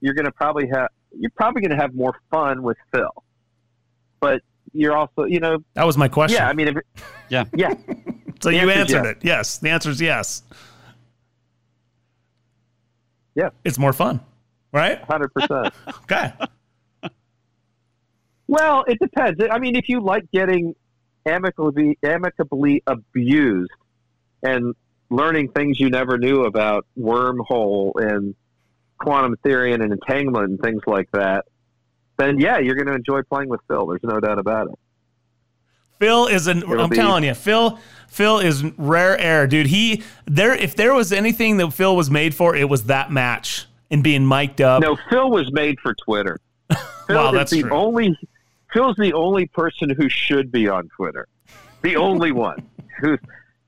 you're 0.00 0.14
going 0.14 0.24
to 0.24 0.32
probably 0.32 0.68
have 0.68 0.88
you're 1.12 1.32
probably 1.36 1.60
going 1.60 1.76
to 1.76 1.82
have 1.82 1.94
more 1.94 2.14
fun 2.30 2.62
with 2.62 2.78
Phil. 2.94 3.12
But 4.20 4.40
you're 4.72 4.96
also, 4.96 5.24
you 5.24 5.40
know, 5.40 5.58
that 5.74 5.84
was 5.84 5.98
my 5.98 6.08
question. 6.08 6.38
Yeah, 6.38 6.48
I 6.48 6.54
mean, 6.54 6.68
if 6.68 6.76
it, 6.78 6.86
yeah, 7.28 7.44
yeah. 7.54 7.74
so 8.40 8.48
the 8.48 8.56
you 8.56 8.70
answered 8.70 9.04
yes. 9.04 9.06
it. 9.06 9.18
Yes, 9.20 9.58
the 9.58 9.68
answer 9.68 9.90
is 9.90 10.00
yes. 10.00 10.44
Yeah, 13.34 13.50
it's 13.64 13.78
more 13.78 13.92
fun, 13.92 14.20
right? 14.72 15.02
Hundred 15.04 15.32
percent. 15.34 15.74
Okay. 16.02 16.32
Well, 18.50 18.84
it 18.88 18.98
depends. 18.98 19.40
I 19.48 19.60
mean, 19.60 19.76
if 19.76 19.88
you 19.88 20.00
like 20.00 20.28
getting 20.32 20.74
amicably 21.24 21.96
amicably 22.02 22.82
abused 22.84 23.70
and 24.42 24.74
learning 25.08 25.52
things 25.52 25.78
you 25.78 25.88
never 25.88 26.18
knew 26.18 26.44
about 26.44 26.84
wormhole 26.98 27.92
and 27.94 28.34
quantum 28.98 29.36
theory 29.44 29.72
and 29.72 29.82
entanglement 29.84 30.50
and 30.50 30.60
things 30.60 30.82
like 30.86 31.08
that, 31.12 31.44
then 32.18 32.40
yeah, 32.40 32.58
you're 32.58 32.74
going 32.74 32.88
to 32.88 32.94
enjoy 32.94 33.22
playing 33.22 33.48
with 33.48 33.60
Phil. 33.68 33.86
There's 33.86 34.02
no 34.02 34.18
doubt 34.18 34.40
about 34.40 34.66
it. 34.66 34.78
Phil 36.00 36.26
is 36.26 36.48
an. 36.48 36.58
It'll 36.58 36.80
I'm 36.80 36.90
be, 36.90 36.96
telling 36.96 37.22
you, 37.22 37.34
Phil. 37.34 37.78
Phil 38.08 38.40
is 38.40 38.64
rare 38.78 39.16
air, 39.16 39.46
dude. 39.46 39.68
He 39.68 40.02
there. 40.26 40.54
If 40.54 40.74
there 40.74 40.92
was 40.92 41.12
anything 41.12 41.58
that 41.58 41.70
Phil 41.72 41.94
was 41.94 42.10
made 42.10 42.34
for, 42.34 42.56
it 42.56 42.68
was 42.68 42.84
that 42.84 43.12
match 43.12 43.66
and 43.90 44.02
being 44.02 44.26
mic'd 44.26 44.60
up. 44.60 44.82
No, 44.82 44.96
Phil 45.08 45.30
was 45.30 45.50
made 45.52 45.78
for 45.80 45.94
Twitter. 45.94 46.38
Phil 47.06 47.16
wow, 47.16 47.32
that's 47.32 47.50
the 47.50 47.62
true. 47.62 47.72
only. 47.72 48.16
Phil's 48.72 48.96
the 48.96 49.12
only 49.14 49.46
person 49.46 49.90
who 49.90 50.08
should 50.08 50.52
be 50.52 50.68
on 50.68 50.88
Twitter. 50.96 51.26
The 51.82 51.96
only 51.96 52.32
one 52.46 52.68
who's 53.00 53.18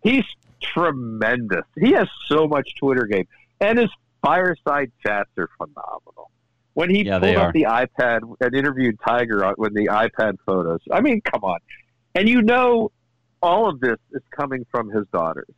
he's 0.03 0.25
tremendous. 0.63 1.65
He 1.79 1.93
has 1.93 2.09
so 2.29 2.47
much 2.47 2.75
Twitter 2.77 3.07
game, 3.07 3.27
and 3.61 3.79
his 3.79 3.91
fireside 4.23 4.93
chats 5.05 5.31
are 5.37 5.49
phenomenal 5.59 6.31
when 6.75 6.89
he 6.89 7.03
yeah, 7.03 7.19
pulled 7.19 7.37
up 7.37 7.53
the 7.53 7.65
iPad 7.65 8.21
and 8.41 8.55
interviewed 8.55 8.99
Tiger 9.07 9.53
with 9.59 9.75
the 9.75 9.87
iPad 9.87 10.37
photos. 10.47 10.81
I 10.91 11.01
mean, 11.01 11.21
come 11.21 11.45
on. 11.45 11.59
And 12.15 12.29
you 12.29 12.43
know, 12.43 12.91
all 13.43 13.69
of 13.69 13.81
this 13.81 13.99
is 14.13 14.23
coming 14.31 14.65
from 14.71 14.89
his 14.91 15.05
daughters. 15.13 15.49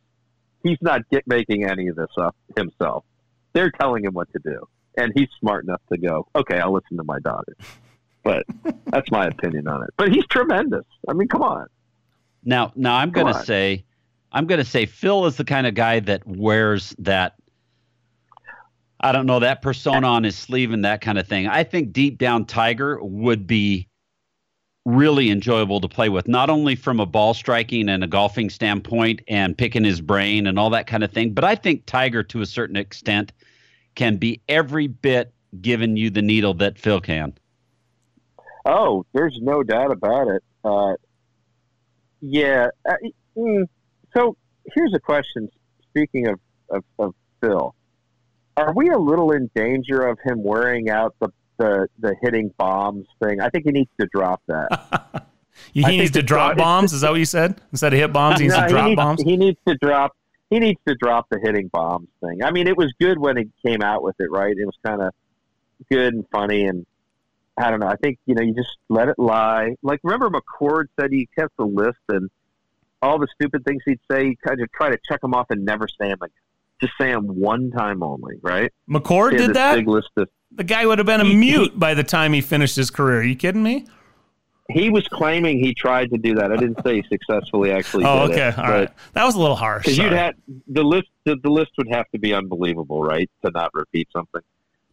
He's 0.63 0.77
not 0.81 1.07
get, 1.09 1.27
making 1.27 1.63
any 1.63 1.87
of 1.87 1.95
this 1.95 2.09
up 2.17 2.35
himself. 2.57 3.05
They're 3.55 3.71
telling 3.71 4.03
him 4.03 4.13
what 4.13 4.31
to 4.33 4.39
do, 4.43 4.67
and 4.97 5.11
he's 5.15 5.29
smart 5.39 5.63
enough 5.63 5.81
to 5.91 5.97
go, 5.97 6.27
"Okay, 6.35 6.59
I'll 6.59 6.73
listen 6.73 6.97
to 6.97 7.03
my 7.03 7.19
daughter. 7.19 7.55
But 8.23 8.43
that's 8.87 9.09
my 9.09 9.25
opinion 9.25 9.67
on 9.67 9.83
it. 9.83 9.91
But 9.95 10.11
he's 10.11 10.25
tremendous. 10.27 10.85
I 11.07 11.13
mean, 11.13 11.29
come 11.29 11.41
on. 11.41 11.67
Now, 12.43 12.73
now 12.75 12.95
I'm 12.97 13.11
going 13.11 13.33
to 13.33 13.43
say, 13.45 13.85
I'm 14.31 14.45
going 14.45 14.59
to 14.59 14.69
say, 14.69 14.85
Phil 14.85 15.25
is 15.25 15.37
the 15.37 15.45
kind 15.45 15.65
of 15.65 15.73
guy 15.73 16.01
that 16.01 16.27
wears 16.27 16.93
that 16.99 17.35
I 18.99 19.11
don't 19.11 19.25
know 19.25 19.39
that 19.39 19.61
persona 19.61 20.07
on 20.07 20.23
his 20.23 20.35
sleeve 20.35 20.71
and 20.71 20.83
that 20.83 21.01
kind 21.01 21.17
of 21.17 21.27
thing. 21.27 21.47
I 21.47 21.63
think 21.63 21.93
deep 21.93 22.17
down 22.17 22.45
Tiger 22.45 22.99
would 23.01 23.47
be 23.47 23.87
really 24.85 25.31
enjoyable 25.31 25.81
to 25.81 25.87
play 25.87 26.09
with, 26.09 26.27
not 26.27 26.49
only 26.49 26.75
from 26.75 26.99
a 26.99 27.05
ball 27.05 27.33
striking 27.33 27.89
and 27.89 28.03
a 28.03 28.07
golfing 28.07 28.49
standpoint 28.49 29.21
and 29.27 29.57
picking 29.57 29.83
his 29.83 29.99
brain 29.99 30.47
and 30.47 30.59
all 30.59 30.69
that 30.69 30.87
kind 30.87 31.03
of 31.03 31.11
thing, 31.11 31.33
but 31.33 31.43
I 31.43 31.55
think 31.55 31.85
Tiger 31.85 32.23
to 32.23 32.41
a 32.41 32.45
certain 32.45 32.75
extent 32.75 33.33
can 33.95 34.17
be 34.17 34.41
every 34.47 34.87
bit 34.87 35.33
giving 35.61 35.97
you 35.97 36.09
the 36.09 36.21
needle 36.21 36.53
that 36.55 36.77
Phil 36.77 37.01
can. 37.01 37.33
Oh, 38.65 39.05
there's 39.13 39.39
no 39.41 39.63
doubt 39.63 39.91
about 39.91 40.27
it. 40.27 40.43
Uh, 40.63 40.95
yeah. 42.21 42.67
Uh, 42.87 42.93
mm, 43.37 43.67
so 44.15 44.35
here's 44.73 44.93
a 44.93 44.99
question. 44.99 45.49
Speaking 45.89 46.27
of, 46.27 46.39
of, 46.69 46.83
of 46.99 47.15
Phil, 47.41 47.75
are 48.57 48.73
we 48.73 48.89
a 48.89 48.97
little 48.97 49.31
in 49.31 49.49
danger 49.55 50.01
of 50.01 50.17
him 50.23 50.43
wearing 50.43 50.89
out 50.89 51.15
the 51.19 51.29
the, 51.57 51.87
the 51.99 52.15
hitting 52.21 52.51
bombs 52.57 53.07
thing? 53.23 53.39
I 53.39 53.49
think 53.49 53.65
he 53.65 53.71
needs 53.71 53.91
to 53.99 54.07
drop 54.07 54.41
that. 54.47 55.27
he 55.73 55.83
needs 55.83 56.11
to 56.11 56.21
drop 56.21 56.57
bombs. 56.57 56.91
Is 56.91 57.01
that 57.01 57.11
what 57.11 57.19
you 57.19 57.25
said? 57.25 57.61
Instead 57.71 57.93
of 57.93 57.99
hit 57.99 58.11
bombs, 58.11 58.39
he 58.39 58.45
needs 58.45 58.57
no, 58.57 58.63
to 58.63 58.69
drop 58.69 58.83
he 58.83 58.89
needs, 58.89 58.97
bombs. 58.97 59.21
He 59.21 59.37
needs 59.37 59.59
to 59.67 59.75
drop. 59.75 60.15
He 60.49 60.59
needs 60.59 60.79
to 60.87 60.95
drop 60.95 61.27
the 61.29 61.39
hitting 61.41 61.69
bombs 61.69 62.07
thing. 62.21 62.43
I 62.43 62.51
mean, 62.51 62.67
it 62.67 62.77
was 62.77 62.93
good 62.99 63.17
when 63.17 63.37
he 63.37 63.49
came 63.65 63.81
out 63.81 64.03
with 64.03 64.15
it, 64.19 64.29
right? 64.29 64.55
It 64.55 64.65
was 64.65 64.77
kind 64.85 65.01
of 65.01 65.13
good 65.91 66.13
and 66.13 66.25
funny, 66.31 66.65
and 66.65 66.85
I 67.57 67.71
don't 67.71 67.79
know. 67.79 67.87
I 67.87 67.95
think 67.95 68.19
you 68.25 68.35
know 68.35 68.43
you 68.43 68.53
just 68.53 68.77
let 68.89 69.07
it 69.07 69.17
lie. 69.17 69.75
Like 69.81 69.99
remember 70.03 70.29
McCord 70.29 70.85
said 70.99 71.11
he 71.11 71.27
kept 71.35 71.57
the 71.57 71.65
list 71.65 71.97
and 72.09 72.29
all 73.01 73.19
the 73.19 73.27
stupid 73.35 73.65
things 73.65 73.81
he'd 73.85 73.99
say. 74.09 74.27
He 74.29 74.37
kind 74.45 74.61
of 74.61 74.71
try 74.71 74.89
to 74.89 74.97
check 75.07 75.21
them 75.21 75.33
off 75.33 75.47
and 75.49 75.65
never 75.65 75.87
say 75.87 76.09
them 76.09 76.19
again. 76.21 76.29
Just 76.81 76.93
say 76.99 77.11
them 77.11 77.27
one 77.27 77.71
time 77.71 78.03
only, 78.03 78.35
right? 78.41 78.71
McCord 78.89 79.37
did 79.37 79.53
that. 79.53 79.75
Big 79.75 79.87
list 79.87 80.09
of, 80.17 80.27
the 80.51 80.63
guy 80.63 80.85
would 80.85 80.97
have 80.97 81.07
been 81.07 81.21
a 81.21 81.25
mute 81.25 81.79
by 81.79 81.93
the 81.93 82.03
time 82.03 82.33
he 82.33 82.41
finished 82.41 82.75
his 82.75 82.91
career. 82.91 83.19
Are 83.19 83.23
you 83.23 83.35
kidding 83.35 83.63
me? 83.63 83.87
He 84.69 84.89
was 84.89 85.07
claiming 85.07 85.59
he 85.59 85.75
tried 85.75 86.09
to 86.09 86.17
do 86.17 86.35
that. 86.35 86.51
I 86.51 86.57
didn't 86.57 86.81
say 86.83 87.01
he 87.01 87.03
successfully 87.07 87.71
actually. 87.71 88.03
Did 88.03 88.09
it. 88.09 88.13
Oh, 88.13 88.23
okay, 88.23 88.47
it, 88.47 88.57
all 88.57 88.69
right. 88.69 88.89
That 89.13 89.23
was 89.23 89.35
a 89.35 89.39
little 89.39 89.55
harsh. 89.55 89.83
Because 89.83 89.97
you'd 89.97 90.11
had 90.11 90.35
the 90.67 90.83
list. 90.83 91.07
The, 91.23 91.35
the 91.43 91.51
list 91.51 91.71
would 91.77 91.89
have 91.91 92.09
to 92.11 92.19
be 92.19 92.33
unbelievable, 92.33 93.03
right, 93.03 93.29
to 93.43 93.51
not 93.51 93.69
repeat 93.73 94.07
something. 94.11 94.41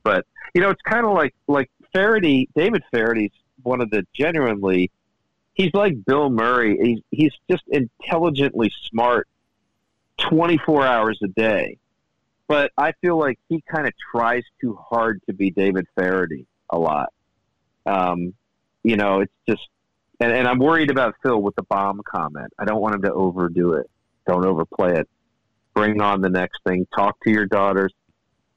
But 0.02 0.26
you 0.54 0.60
know, 0.60 0.68
it's 0.68 0.82
kind 0.82 1.06
of 1.06 1.12
like 1.12 1.34
like 1.48 1.70
Feherty. 1.92 2.48
David 2.54 2.82
Feherty's 2.90 3.32
one 3.62 3.80
of 3.80 3.90
the 3.90 4.06
genuinely. 4.14 4.90
He's 5.54 5.72
like 5.72 6.04
Bill 6.04 6.28
Murray. 6.28 6.76
He's 6.82 7.00
he's 7.10 7.32
just 7.50 7.62
intelligently 7.68 8.70
smart, 8.90 9.26
twenty 10.18 10.58
four 10.58 10.86
hours 10.86 11.18
a 11.22 11.28
day. 11.28 11.78
But 12.46 12.72
I 12.76 12.92
feel 13.00 13.18
like 13.18 13.38
he 13.48 13.62
kind 13.70 13.86
of 13.86 13.94
tries 14.12 14.42
too 14.60 14.78
hard 14.90 15.22
to 15.26 15.32
be 15.32 15.50
David 15.50 15.86
Feherty 15.94 16.44
a 16.68 16.78
lot. 16.78 17.10
Um, 17.86 18.34
you 18.82 18.96
know, 18.96 19.20
it's 19.20 19.32
just, 19.48 19.68
and, 20.20 20.32
and 20.32 20.46
I'm 20.46 20.58
worried 20.58 20.90
about 20.90 21.14
Phil 21.22 21.40
with 21.40 21.56
the 21.56 21.62
bomb 21.62 22.00
comment. 22.06 22.52
I 22.58 22.64
don't 22.64 22.80
want 22.80 22.94
him 22.94 23.02
to 23.02 23.12
overdo 23.12 23.74
it. 23.74 23.90
Don't 24.26 24.44
overplay 24.44 24.98
it. 24.98 25.08
Bring 25.74 26.00
on 26.00 26.20
the 26.20 26.30
next 26.30 26.60
thing. 26.66 26.86
Talk 26.94 27.16
to 27.24 27.30
your 27.30 27.46
daughters. 27.46 27.92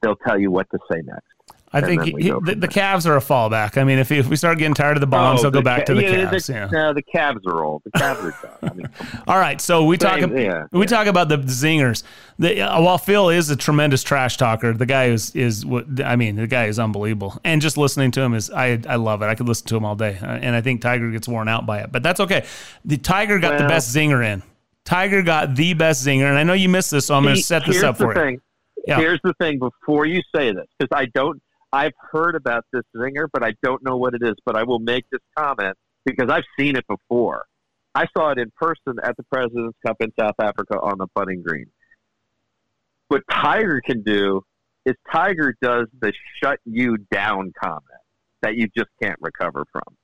They'll 0.02 0.16
tell 0.16 0.38
you 0.38 0.50
what 0.50 0.68
to 0.70 0.78
say 0.90 1.00
next. 1.02 1.35
I 1.72 1.80
think 1.80 2.04
he, 2.04 2.12
he, 2.12 2.30
the, 2.30 2.56
the 2.56 2.68
calves 2.68 3.06
are 3.06 3.16
a 3.16 3.20
fallback. 3.20 3.76
I 3.76 3.84
mean, 3.84 3.98
if, 3.98 4.12
if 4.12 4.28
we 4.28 4.36
start 4.36 4.58
getting 4.58 4.74
tired 4.74 4.96
of 4.96 5.00
the 5.00 5.06
bombs, 5.06 5.40
oh, 5.40 5.42
they'll 5.42 5.50
go 5.50 5.62
back 5.62 5.84
to 5.86 5.94
the 5.94 6.02
yeah, 6.02 6.30
calves. 6.30 6.46
The, 6.46 6.52
yeah. 6.52 6.68
No, 6.70 6.94
the 6.94 7.02
calves 7.02 7.40
are 7.46 7.64
old. 7.64 7.82
The 7.84 7.90
calves 7.90 8.20
are 8.20 8.30
done. 8.42 8.70
I 8.70 8.74
mean, 8.74 8.88
All 9.26 9.38
right, 9.38 9.60
so 9.60 9.84
we 9.84 9.98
talk. 9.98 10.20
Yeah, 10.20 10.66
we 10.70 10.80
yeah. 10.80 10.86
talk 10.86 11.06
about 11.06 11.28
the 11.28 11.38
zingers. 11.38 12.04
The, 12.38 12.62
uh, 12.62 12.80
while 12.80 12.98
Phil 12.98 13.30
is 13.30 13.50
a 13.50 13.56
tremendous 13.56 14.02
trash 14.02 14.36
talker, 14.36 14.72
the 14.72 14.86
guy 14.86 15.06
is 15.06 15.34
is 15.34 15.66
what 15.66 15.86
I 16.04 16.16
mean. 16.16 16.36
The 16.36 16.46
guy 16.46 16.66
is 16.66 16.78
unbelievable, 16.78 17.38
and 17.44 17.60
just 17.60 17.76
listening 17.76 18.10
to 18.12 18.20
him 18.20 18.34
is 18.34 18.50
I 18.50 18.80
I 18.88 18.96
love 18.96 19.22
it. 19.22 19.26
I 19.26 19.34
could 19.34 19.48
listen 19.48 19.66
to 19.68 19.76
him 19.76 19.84
all 19.84 19.96
day, 19.96 20.18
uh, 20.22 20.26
and 20.26 20.54
I 20.54 20.60
think 20.60 20.80
Tiger 20.80 21.10
gets 21.10 21.28
worn 21.28 21.48
out 21.48 21.66
by 21.66 21.80
it, 21.80 21.90
but 21.90 22.02
that's 22.02 22.20
okay. 22.20 22.46
The 22.84 22.96
Tiger 22.96 23.38
got 23.38 23.52
well, 23.52 23.62
the 23.62 23.68
best 23.68 23.94
zinger 23.94 24.24
in. 24.24 24.42
Tiger 24.84 25.22
got 25.22 25.56
the 25.56 25.74
best 25.74 26.06
zinger, 26.06 26.28
and 26.28 26.38
I 26.38 26.44
know 26.44 26.52
you 26.52 26.68
missed 26.68 26.92
this, 26.92 27.06
so 27.06 27.16
I'm 27.16 27.24
going 27.24 27.34
to 27.34 27.42
set 27.42 27.66
this 27.66 27.82
up 27.82 27.96
for 27.96 28.14
thing. 28.14 28.34
you. 28.34 28.40
Yeah. 28.86 28.98
Here's 28.98 29.20
the 29.24 29.34
thing 29.40 29.58
before 29.58 30.06
you 30.06 30.22
say 30.34 30.52
this, 30.52 30.66
because 30.78 30.96
I 30.96 31.06
don't 31.06 31.42
I've 31.76 31.92
heard 32.10 32.36
about 32.36 32.64
this 32.72 32.84
zinger, 32.96 33.26
but 33.30 33.44
I 33.44 33.52
don't 33.62 33.82
know 33.84 33.98
what 33.98 34.14
it 34.14 34.22
is. 34.22 34.34
But 34.46 34.56
I 34.56 34.62
will 34.62 34.78
make 34.78 35.04
this 35.10 35.20
comment 35.38 35.76
because 36.06 36.30
I've 36.30 36.44
seen 36.58 36.74
it 36.74 36.86
before. 36.88 37.44
I 37.94 38.06
saw 38.16 38.30
it 38.30 38.38
in 38.38 38.50
person 38.56 38.94
at 39.02 39.16
the 39.16 39.24
President's 39.24 39.76
Cup 39.86 39.96
in 40.00 40.10
South 40.18 40.36
Africa 40.40 40.80
on 40.80 40.98
the 40.98 41.06
putting 41.14 41.42
green. 41.42 41.66
What 43.08 43.22
Tiger 43.30 43.80
can 43.84 44.02
do 44.02 44.42
is 44.86 44.94
Tiger 45.12 45.54
does 45.60 45.86
the 46.00 46.12
shut 46.42 46.60
you 46.64 46.96
down 47.10 47.52
comment 47.62 47.82
that 48.42 48.56
you 48.56 48.68
just 48.76 48.90
can't 49.02 49.18
recover 49.20 49.64
from. 49.70 49.96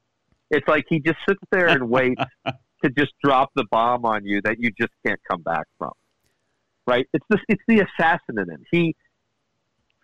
It's 0.50 0.66
like 0.68 0.84
he 0.88 1.00
just 1.00 1.18
sits 1.26 1.40
there 1.50 1.68
and 1.68 1.88
waits 1.88 2.22
to 2.84 2.90
just 2.90 3.12
drop 3.24 3.50
the 3.54 3.64
bomb 3.70 4.04
on 4.04 4.26
you 4.26 4.42
that 4.42 4.56
you 4.58 4.70
just 4.78 4.92
can't 5.06 5.20
come 5.30 5.42
back 5.42 5.66
from. 5.78 5.92
Right? 6.86 7.06
It's 7.14 7.24
the 7.30 7.38
it's 7.48 7.62
the 7.66 7.80
assassin 7.80 8.38
in 8.38 8.50
him. 8.50 8.64
He 8.70 8.94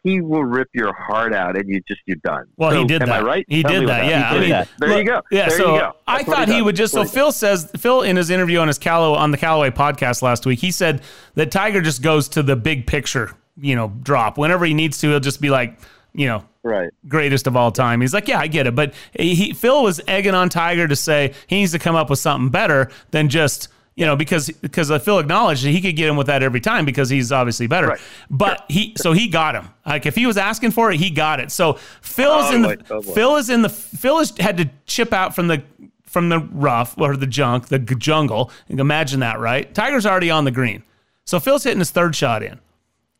he 0.04 0.20
will 0.20 0.44
rip 0.44 0.68
your 0.72 0.92
heart 0.94 1.34
out 1.34 1.56
and 1.56 1.68
you 1.68 1.80
just 1.88 2.00
you're 2.06 2.16
done. 2.24 2.46
Well, 2.56 2.70
so, 2.70 2.80
he 2.80 2.84
did 2.86 3.02
am 3.02 3.08
that. 3.08 3.22
I 3.22 3.26
right? 3.26 3.44
He 3.48 3.62
Tell 3.62 3.72
did 3.72 3.88
that. 3.88 4.06
Yeah. 4.06 4.30
I 4.30 4.38
mean, 4.38 4.50
that. 4.50 4.68
there 4.78 4.88
look, 4.90 4.98
you 4.98 5.04
go. 5.04 5.22
Yeah. 5.30 5.48
There 5.48 5.58
so 5.58 5.96
I 6.06 6.22
thought 6.22 6.48
he, 6.48 6.54
he 6.54 6.62
would 6.62 6.76
just. 6.76 6.94
So 6.94 7.04
Phil 7.04 7.32
says 7.32 7.70
Phil 7.76 8.02
in 8.02 8.16
his 8.16 8.30
interview 8.30 8.58
on 8.58 8.68
his 8.68 8.78
Callow 8.78 9.14
on 9.14 9.30
the 9.30 9.38
Callaway 9.38 9.70
podcast 9.70 10.22
last 10.22 10.46
week, 10.46 10.60
he 10.60 10.70
said 10.70 11.02
that 11.34 11.50
Tiger 11.50 11.80
just 11.80 12.02
goes 12.02 12.28
to 12.30 12.42
the 12.42 12.56
big 12.56 12.86
picture, 12.86 13.32
you 13.60 13.76
know, 13.76 13.92
drop 14.02 14.38
whenever 14.38 14.64
he 14.64 14.74
needs 14.74 14.98
to. 14.98 15.08
He'll 15.08 15.20
just 15.20 15.40
be 15.40 15.50
like, 15.50 15.78
you 16.14 16.26
know, 16.26 16.44
right, 16.62 16.90
greatest 17.08 17.46
of 17.46 17.56
all 17.56 17.72
time. 17.72 18.00
He's 18.00 18.14
like, 18.14 18.28
yeah, 18.28 18.38
I 18.38 18.46
get 18.46 18.66
it, 18.66 18.74
but 18.74 18.94
he 19.12 19.52
Phil 19.52 19.82
was 19.82 20.00
egging 20.06 20.34
on 20.34 20.48
Tiger 20.48 20.86
to 20.88 20.96
say 20.96 21.34
he 21.46 21.56
needs 21.56 21.72
to 21.72 21.78
come 21.78 21.96
up 21.96 22.10
with 22.10 22.18
something 22.18 22.50
better 22.50 22.90
than 23.10 23.28
just 23.28 23.68
you 23.98 24.06
know, 24.06 24.14
because 24.14 24.48
because 24.48 24.92
Phil 25.02 25.18
acknowledged 25.18 25.64
that 25.64 25.70
he 25.70 25.80
could 25.80 25.96
get 25.96 26.08
him 26.08 26.14
with 26.14 26.28
that 26.28 26.44
every 26.44 26.60
time 26.60 26.84
because 26.84 27.10
he's 27.10 27.32
obviously 27.32 27.66
better. 27.66 27.88
Right. 27.88 28.00
But 28.30 28.64
he 28.68 28.94
so 28.96 29.10
he 29.12 29.26
got 29.26 29.56
him. 29.56 29.70
Like 29.84 30.06
if 30.06 30.14
he 30.14 30.24
was 30.24 30.36
asking 30.36 30.70
for 30.70 30.92
it, 30.92 31.00
he 31.00 31.10
got 31.10 31.40
it. 31.40 31.50
So 31.50 31.72
Phil 32.00 32.38
is 32.38 32.46
oh, 32.46 32.54
in 32.54 32.62
the 32.62 32.84
oh, 32.90 33.02
Phil 33.02 33.34
is 33.34 33.50
in 33.50 33.62
the 33.62 33.68
Phil 33.68 34.18
has 34.18 34.32
had 34.38 34.56
to 34.58 34.70
chip 34.86 35.12
out 35.12 35.34
from 35.34 35.48
the 35.48 35.64
from 36.04 36.28
the 36.28 36.38
rough 36.38 36.96
or 36.96 37.16
the 37.16 37.26
junk, 37.26 37.66
the 37.68 37.80
jungle. 37.80 38.52
Imagine 38.68 39.18
that, 39.18 39.40
right? 39.40 39.74
Tiger's 39.74 40.06
already 40.06 40.30
on 40.30 40.44
the 40.44 40.52
green. 40.52 40.84
So 41.24 41.40
Phil's 41.40 41.64
hitting 41.64 41.80
his 41.80 41.90
third 41.90 42.14
shot 42.14 42.44
in. 42.44 42.60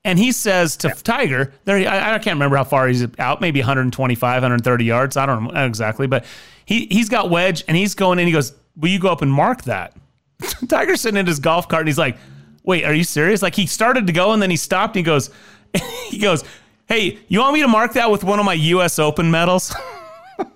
And 0.05 0.17
he 0.17 0.31
says 0.31 0.77
to 0.79 0.89
yeah. 0.89 0.95
Tiger, 0.95 1.53
there 1.65 1.77
I, 1.77 2.15
I, 2.15 2.19
can't 2.21 2.37
remember 2.37 2.57
how 2.57 2.63
far 2.63 2.87
he's 2.87 3.05
out, 3.19 3.41
maybe 3.41 3.59
125, 3.59 4.21
130 4.21 4.85
yards. 4.85 5.17
I 5.17 5.27
don't 5.27 5.53
know 5.53 5.67
exactly, 5.67 6.07
but 6.07 6.25
he 6.65 6.87
he's 6.87 7.09
got 7.09 7.31
wedge 7.31 7.65
and 7.67 7.77
he's 7.77 7.97
going 7.97 8.21
in. 8.21 8.27
He 8.27 8.33
goes, 8.33 8.53
"Will 8.77 8.91
you 8.91 9.01
go 9.01 9.11
up 9.11 9.23
and 9.23 9.33
mark 9.33 9.65
that?" 9.65 9.93
Tiger's 10.69 11.01
sitting 11.01 11.19
in 11.19 11.27
his 11.27 11.39
golf 11.39 11.69
cart 11.69 11.83
and 11.83 11.89
he's 11.89 11.99
like, 11.99 12.17
wait, 12.63 12.85
are 12.85 12.95
you 12.95 13.05
serious? 13.05 13.43
Like 13.43 13.55
he 13.55 13.67
started 13.67 14.07
to 14.07 14.13
go 14.13 14.33
and 14.33 14.43
then 14.43 14.51
he 14.51 14.57
stopped 14.57 14.97
and 14.97 15.05
he 15.05 15.11
goes, 15.11 15.31
he 16.09 16.19
goes, 16.19 16.45
hey, 16.87 17.19
you 17.29 17.41
want 17.41 17.55
me 17.55 17.63
to 17.63 17.69
mark 17.69 17.95
that 17.95 18.11
with 18.11 18.25
one 18.25 18.39
of 18.39 18.45
my 18.45 18.55
U.S. 18.55 18.99
Open 18.99 19.31
medals? 19.31 19.75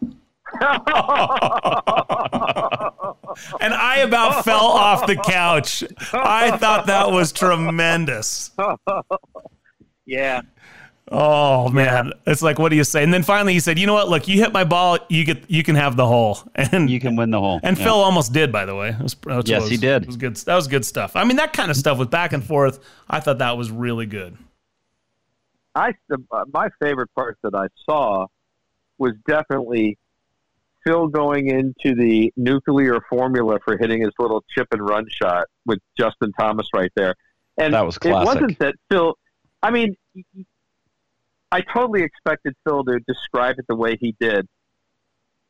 and 3.61 3.75
I 3.75 3.99
about 4.05 4.45
fell 4.45 4.67
off 4.67 5.07
the 5.07 5.17
couch. 5.17 5.83
I 6.13 6.57
thought 6.57 6.87
that 6.87 7.11
was 7.11 7.33
tremendous. 7.33 8.51
Yeah. 10.05 10.43
Oh 11.13 11.69
man, 11.69 12.07
yeah. 12.07 12.13
it's 12.33 12.43
like, 12.43 12.59
what 12.59 12.71
do 12.71 12.77
you 12.77 12.85
say? 12.85 13.03
And 13.03 13.13
then 13.13 13.23
finally, 13.23 13.53
he 13.53 13.61
said, 13.61 13.79
"You 13.79 13.87
know 13.87 13.95
what? 13.95 14.09
Look, 14.09 14.29
you 14.29 14.39
hit 14.39 14.53
my 14.53 14.65
ball. 14.65 14.99
You 15.09 15.25
get, 15.25 15.51
you 15.51 15.63
can 15.63 15.77
have 15.77 15.97
the 15.97 16.07
hole." 16.07 16.39
And 16.73 16.89
you 16.89 17.01
can 17.01 17.17
win 17.17 17.31
the 17.31 17.41
hole. 17.41 17.61
And 17.63 17.77
yeah. 17.77 17.85
Phil 17.85 17.95
almost 17.95 18.33
did, 18.33 18.51
by 18.51 18.65
the 18.65 18.75
way. 18.75 18.97
Was, 19.01 19.17
yes, 19.45 19.63
was, 19.63 19.71
he 19.71 19.77
did. 19.77 20.05
It 20.05 20.07
was 20.07 20.17
good. 20.17 20.37
That 20.37 20.55
was 20.55 20.69
good 20.69 20.87
stuff. 20.87 21.17
I 21.17 21.25
mean, 21.25 21.37
that 21.37 21.53
kind 21.53 21.71
of 21.71 21.77
stuff 21.77 21.99
with 21.99 22.09
back 22.09 22.33
and 22.33 22.43
forth. 22.43 22.79
I 23.11 23.21
thought 23.21 23.39
that 23.39 23.59
was 23.59 23.71
really 23.71 24.07
good. 24.07 24.39
I 25.75 25.93
uh, 26.11 26.45
my 26.53 26.69
favorite 26.81 27.11
part 27.15 27.37
that 27.43 27.55
I 27.55 27.67
saw 27.85 28.27
was 28.99 29.13
definitely 29.27 29.99
Phil 30.85 31.09
going 31.09 31.49
into 31.49 31.95
the 31.95 32.33
nuclear 32.37 33.01
formula 33.09 33.59
for 33.65 33.77
hitting 33.77 34.03
his 34.03 34.13
little 34.19 34.45
chip 34.55 34.69
and 34.73 34.87
run 34.87 35.07
shot 35.09 35.47
with 35.67 35.79
Justin 35.99 36.33
Thomas 36.39 36.69
right 36.75 36.93
there. 36.95 37.15
And 37.59 37.75
that 37.75 37.83
was 37.83 37.99
classic. 37.99 38.23
It 38.23 38.27
wasn't 38.27 38.59
that 38.61 38.75
Phil. 38.91 39.17
I 39.63 39.71
mean, 39.71 39.97
I 41.53 41.61
totally 41.61 42.03
expected 42.03 42.55
Phil 42.65 42.83
to 42.85 42.99
describe 43.07 43.59
it 43.59 43.67
the 43.69 43.77
way 43.77 43.99
he 44.01 44.17
did. 44.19 44.49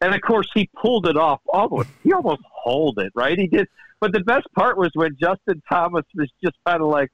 And 0.01 0.13
of 0.13 0.21
course, 0.21 0.49
he 0.53 0.69
pulled 0.77 1.07
it 1.07 1.17
off 1.17 1.41
almost. 1.49 1.89
He 2.03 2.13
almost 2.13 2.43
hauled 2.51 2.99
it, 2.99 3.13
right? 3.15 3.39
He 3.39 3.47
did. 3.47 3.69
But 4.01 4.13
the 4.13 4.21
best 4.21 4.49
part 4.53 4.77
was 4.77 4.91
when 4.95 5.17
Justin 5.19 5.63
Thomas 5.71 6.05
was 6.17 6.29
just 6.43 6.57
kind 6.67 6.83
of 6.83 6.89
like, 6.89 7.09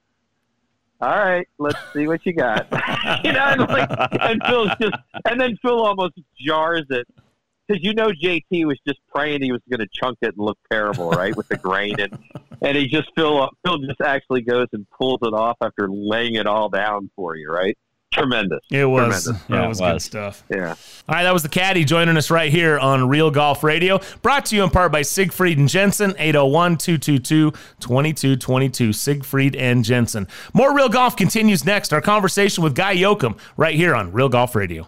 "All 0.99 1.09
right, 1.11 1.47
let's 1.59 1.77
see 1.93 2.07
what 2.07 2.25
you 2.25 2.33
got," 2.33 2.67
you 3.23 3.31
know, 3.31 3.45
and, 3.45 3.61
like, 3.61 3.89
and 4.19 4.41
Phil's 4.43 4.71
just, 4.81 4.95
and 5.25 5.39
then 5.39 5.55
Phil 5.61 5.85
almost 5.85 6.15
jars 6.39 6.85
it 6.89 7.07
because 7.67 7.83
you 7.83 7.93
know 7.93 8.07
JT 8.07 8.65
was 8.65 8.79
just 8.87 8.99
praying 9.13 9.43
he 9.43 9.51
was 9.51 9.61
going 9.69 9.81
to 9.81 9.87
chunk 9.93 10.17
it 10.23 10.35
and 10.35 10.43
look 10.43 10.57
terrible, 10.71 11.11
right, 11.11 11.35
with 11.35 11.47
the 11.49 11.57
grain, 11.57 11.93
and 11.99 12.17
and 12.63 12.75
he 12.75 12.87
just 12.87 13.11
Phil 13.15 13.47
Phil 13.63 13.77
just 13.77 14.01
actually 14.01 14.41
goes 14.41 14.65
and 14.73 14.89
pulls 14.89 15.19
it 15.21 15.33
off 15.35 15.57
after 15.61 15.87
laying 15.87 16.33
it 16.33 16.47
all 16.47 16.69
down 16.69 17.11
for 17.15 17.35
you, 17.35 17.51
right? 17.51 17.77
Tremendous. 18.19 18.59
It 18.71 18.85
was. 18.85 19.23
Tremendous. 19.23 19.49
Yeah, 19.49 19.65
it 19.65 19.67
was, 19.67 19.81
was, 19.81 19.93
good 19.93 20.01
stuff. 20.01 20.43
Yeah. 20.49 20.69
All 20.69 21.15
right, 21.15 21.23
that 21.23 21.33
was 21.33 21.43
the 21.43 21.49
caddy 21.49 21.83
joining 21.83 22.17
us 22.17 22.29
right 22.29 22.51
here 22.51 22.77
on 22.77 23.07
Real 23.07 23.31
Golf 23.31 23.63
Radio. 23.63 23.99
Brought 24.21 24.45
to 24.47 24.55
you 24.55 24.63
in 24.63 24.69
part 24.69 24.91
by 24.91 25.01
Siegfried 25.01 25.57
and 25.57 25.69
Jensen, 25.69 26.11
801 26.17 26.77
222 26.77 27.51
2222. 27.79 28.93
Siegfried 28.93 29.55
and 29.55 29.83
Jensen. 29.83 30.27
More 30.53 30.75
Real 30.75 30.89
Golf 30.89 31.15
continues 31.15 31.65
next. 31.65 31.93
Our 31.93 32.01
conversation 32.01 32.63
with 32.63 32.75
Guy 32.75 32.95
Yocom 32.95 33.37
right 33.57 33.75
here 33.75 33.95
on 33.95 34.11
Real 34.11 34.29
Golf 34.29 34.55
Radio. 34.55 34.87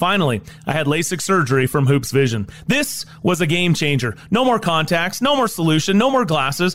Finally, 0.00 0.40
I 0.66 0.72
had 0.72 0.86
LASIK 0.86 1.20
surgery 1.20 1.66
from 1.66 1.86
Hoopes 1.86 2.10
Vision. 2.10 2.48
This 2.66 3.04
was 3.22 3.42
a 3.42 3.46
game 3.46 3.74
changer. 3.74 4.16
No 4.30 4.46
more 4.46 4.58
contacts, 4.58 5.20
no 5.20 5.36
more 5.36 5.46
solution, 5.46 5.98
no 5.98 6.10
more 6.10 6.24
glasses. 6.24 6.74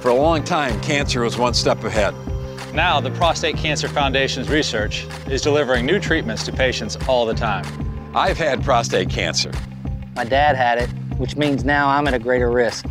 For 0.00 0.10
a 0.10 0.14
long 0.14 0.44
time, 0.44 0.80
cancer 0.80 1.22
was 1.22 1.36
one 1.36 1.54
step 1.54 1.82
ahead. 1.82 2.14
Now, 2.72 3.00
the 3.00 3.10
Prostate 3.10 3.56
Cancer 3.56 3.88
Foundation's 3.88 4.48
research 4.48 5.06
is 5.26 5.42
delivering 5.42 5.86
new 5.86 5.98
treatments 5.98 6.44
to 6.44 6.52
patients 6.52 6.96
all 7.08 7.26
the 7.26 7.34
time. 7.34 7.64
I've 8.14 8.38
had 8.38 8.62
prostate 8.62 9.10
cancer. 9.10 9.50
My 10.14 10.24
dad 10.24 10.54
had 10.54 10.78
it, 10.78 10.88
which 11.18 11.36
means 11.36 11.64
now 11.64 11.88
I'm 11.88 12.06
at 12.06 12.14
a 12.14 12.18
greater 12.18 12.50
risk. 12.50 12.86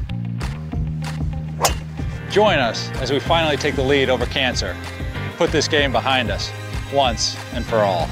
Join 2.30 2.60
us 2.60 2.90
as 2.96 3.12
we 3.12 3.20
finally 3.20 3.56
take 3.56 3.76
the 3.76 3.84
lead 3.84 4.10
over 4.10 4.26
cancer. 4.26 4.76
Put 5.38 5.52
this 5.52 5.68
game 5.68 5.94
behind 5.94 6.30
us, 6.30 6.52
once 6.94 7.38
and 7.54 7.66
for 7.66 7.78
all. 7.78 8.10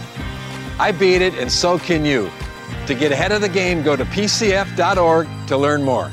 I 0.79 0.93
beat 0.93 1.21
it, 1.21 1.33
and 1.35 1.51
so 1.51 1.77
can 1.77 2.05
you. 2.05 2.31
To 2.87 2.95
get 2.95 3.11
ahead 3.11 3.33
of 3.33 3.41
the 3.41 3.49
game, 3.49 3.83
go 3.83 3.95
to 3.95 4.05
pcf.org 4.05 5.27
to 5.47 5.57
learn 5.57 5.83
more. 5.83 6.11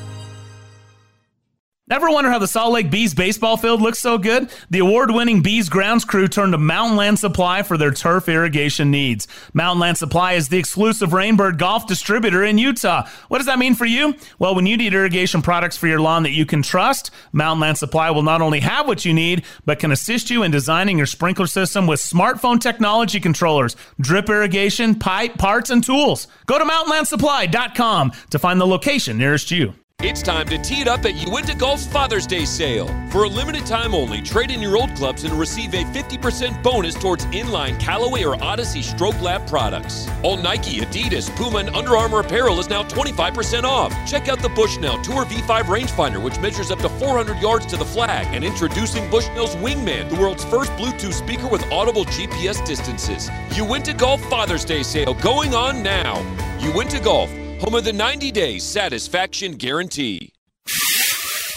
Ever 1.92 2.08
wonder 2.08 2.30
how 2.30 2.38
the 2.38 2.48
Salt 2.48 2.72
Lake 2.72 2.90
Bees 2.90 3.12
baseball 3.12 3.58
field 3.58 3.82
looks 3.82 3.98
so 3.98 4.16
good? 4.16 4.50
The 4.70 4.78
award 4.78 5.10
winning 5.10 5.42
Bees 5.42 5.68
grounds 5.68 6.06
crew 6.06 6.26
turned 6.26 6.54
to 6.54 6.58
Mountain 6.58 6.96
Land 6.96 7.18
Supply 7.18 7.62
for 7.62 7.76
their 7.76 7.90
turf 7.90 8.30
irrigation 8.30 8.90
needs. 8.90 9.28
Mountain 9.52 9.80
Land 9.80 9.98
Supply 9.98 10.32
is 10.32 10.48
the 10.48 10.56
exclusive 10.56 11.10
Rainbird 11.10 11.58
golf 11.58 11.86
distributor 11.86 12.42
in 12.44 12.56
Utah. 12.56 13.06
What 13.28 13.40
does 13.40 13.46
that 13.46 13.58
mean 13.58 13.74
for 13.74 13.84
you? 13.84 14.14
Well, 14.38 14.54
when 14.54 14.64
you 14.64 14.78
need 14.78 14.94
irrigation 14.94 15.42
products 15.42 15.76
for 15.76 15.86
your 15.86 16.00
lawn 16.00 16.22
that 16.22 16.30
you 16.30 16.46
can 16.46 16.62
trust, 16.62 17.10
Mountain 17.32 17.60
Land 17.60 17.76
Supply 17.76 18.10
will 18.10 18.22
not 18.22 18.40
only 18.40 18.60
have 18.60 18.86
what 18.86 19.04
you 19.04 19.12
need, 19.12 19.44
but 19.66 19.78
can 19.78 19.92
assist 19.92 20.30
you 20.30 20.44
in 20.44 20.50
designing 20.50 20.96
your 20.96 21.06
sprinkler 21.06 21.46
system 21.46 21.86
with 21.86 22.00
smartphone 22.00 22.58
technology 22.58 23.20
controllers, 23.20 23.76
drip 24.00 24.30
irrigation, 24.30 24.94
pipe, 24.94 25.36
parts, 25.36 25.68
and 25.68 25.84
tools. 25.84 26.26
Go 26.46 26.58
to 26.58 26.64
mountainlandsupply.com 26.64 28.12
to 28.30 28.38
find 28.38 28.58
the 28.58 28.66
location 28.66 29.18
nearest 29.18 29.50
you. 29.50 29.74
It's 30.04 30.20
time 30.20 30.48
to 30.48 30.58
tee 30.58 30.80
it 30.80 30.88
up 30.88 31.04
at 31.04 31.14
Uinta 31.14 31.54
Golf's 31.54 31.86
Father's 31.86 32.26
Day 32.26 32.44
sale. 32.44 32.88
For 33.12 33.22
a 33.22 33.28
limited 33.28 33.64
time 33.64 33.94
only, 33.94 34.20
trade 34.20 34.50
in 34.50 34.60
your 34.60 34.76
old 34.76 34.92
clubs 34.96 35.22
and 35.22 35.32
receive 35.34 35.72
a 35.74 35.84
50% 35.84 36.60
bonus 36.60 36.96
towards 36.96 37.24
inline 37.26 37.78
Callaway 37.78 38.24
or 38.24 38.34
Odyssey 38.42 38.82
Stroke 38.82 39.20
Lab 39.22 39.46
products. 39.46 40.08
All 40.24 40.36
Nike, 40.36 40.80
Adidas, 40.80 41.30
Puma, 41.36 41.58
and 41.58 41.68
Under 41.76 41.96
Armour 41.96 42.18
apparel 42.18 42.58
is 42.58 42.68
now 42.68 42.82
25% 42.82 43.62
off. 43.62 43.92
Check 44.04 44.28
out 44.28 44.40
the 44.40 44.48
Bushnell 44.48 45.00
Tour 45.02 45.24
V5 45.24 45.62
rangefinder, 45.66 46.20
which 46.20 46.36
measures 46.40 46.72
up 46.72 46.80
to 46.80 46.88
400 46.88 47.38
yards 47.38 47.66
to 47.66 47.76
the 47.76 47.84
flag. 47.84 48.26
And 48.34 48.42
introducing 48.42 49.08
Bushnell's 49.08 49.54
Wingman, 49.54 50.10
the 50.10 50.16
world's 50.16 50.44
first 50.44 50.72
Bluetooth 50.72 51.12
speaker 51.12 51.46
with 51.46 51.62
audible 51.70 52.06
GPS 52.06 52.66
distances. 52.66 53.30
Uinta 53.56 53.94
Golf 53.94 54.20
Father's 54.24 54.64
Day 54.64 54.82
sale 54.82 55.14
going 55.14 55.54
on 55.54 55.80
now. 55.80 56.18
Uinta 56.58 56.98
Golf 56.98 57.30
home 57.62 57.76
of 57.76 57.84
the 57.84 57.92
90 57.92 58.32
day 58.32 58.58
satisfaction 58.58 59.52
guarantee. 59.52 60.32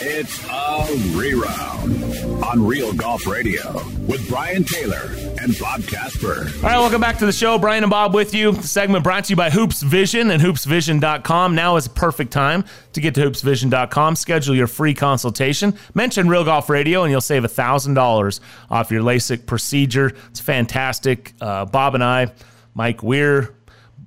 It's 0.01 0.43
a 0.45 1.17
reround 1.17 2.43
on 2.43 2.63
Real 2.63 2.93
Golf 2.93 3.25
Radio 3.25 3.73
with 4.05 4.27
Brian 4.29 4.63
Taylor 4.63 5.09
and 5.41 5.57
Bob 5.57 5.83
Casper. 5.87 6.51
All 6.57 6.61
right, 6.61 6.77
welcome 6.77 7.01
back 7.01 7.17
to 7.19 7.25
the 7.25 7.31
show. 7.31 7.57
Brian 7.57 7.83
and 7.83 7.89
Bob 7.89 8.13
with 8.13 8.35
you. 8.35 8.51
The 8.51 8.67
segment 8.67 9.03
brought 9.03 9.23
to 9.25 9.29
you 9.31 9.35
by 9.35 9.49
Hoopes 9.49 9.81
Vision 9.81 10.29
and 10.29 10.43
hoopesvision.com. 10.43 11.55
Now 11.55 11.77
is 11.77 11.87
a 11.87 11.89
perfect 11.89 12.31
time 12.31 12.65
to 12.93 13.01
get 13.01 13.15
to 13.15 13.21
hoopesvision.com. 13.21 14.15
Schedule 14.15 14.53
your 14.53 14.67
free 14.67 14.93
consultation. 14.93 15.75
Mention 15.95 16.27
Real 16.27 16.43
Golf 16.43 16.69
Radio 16.69 17.01
and 17.03 17.09
you'll 17.09 17.21
save 17.21 17.43
$1,000 17.43 18.39
off 18.69 18.91
your 18.91 19.01
LASIK 19.01 19.47
procedure. 19.47 20.11
It's 20.29 20.41
fantastic. 20.41 21.33
Uh, 21.41 21.65
Bob 21.65 21.95
and 21.95 22.03
I, 22.03 22.31
Mike 22.75 23.01
Weir, 23.01 23.55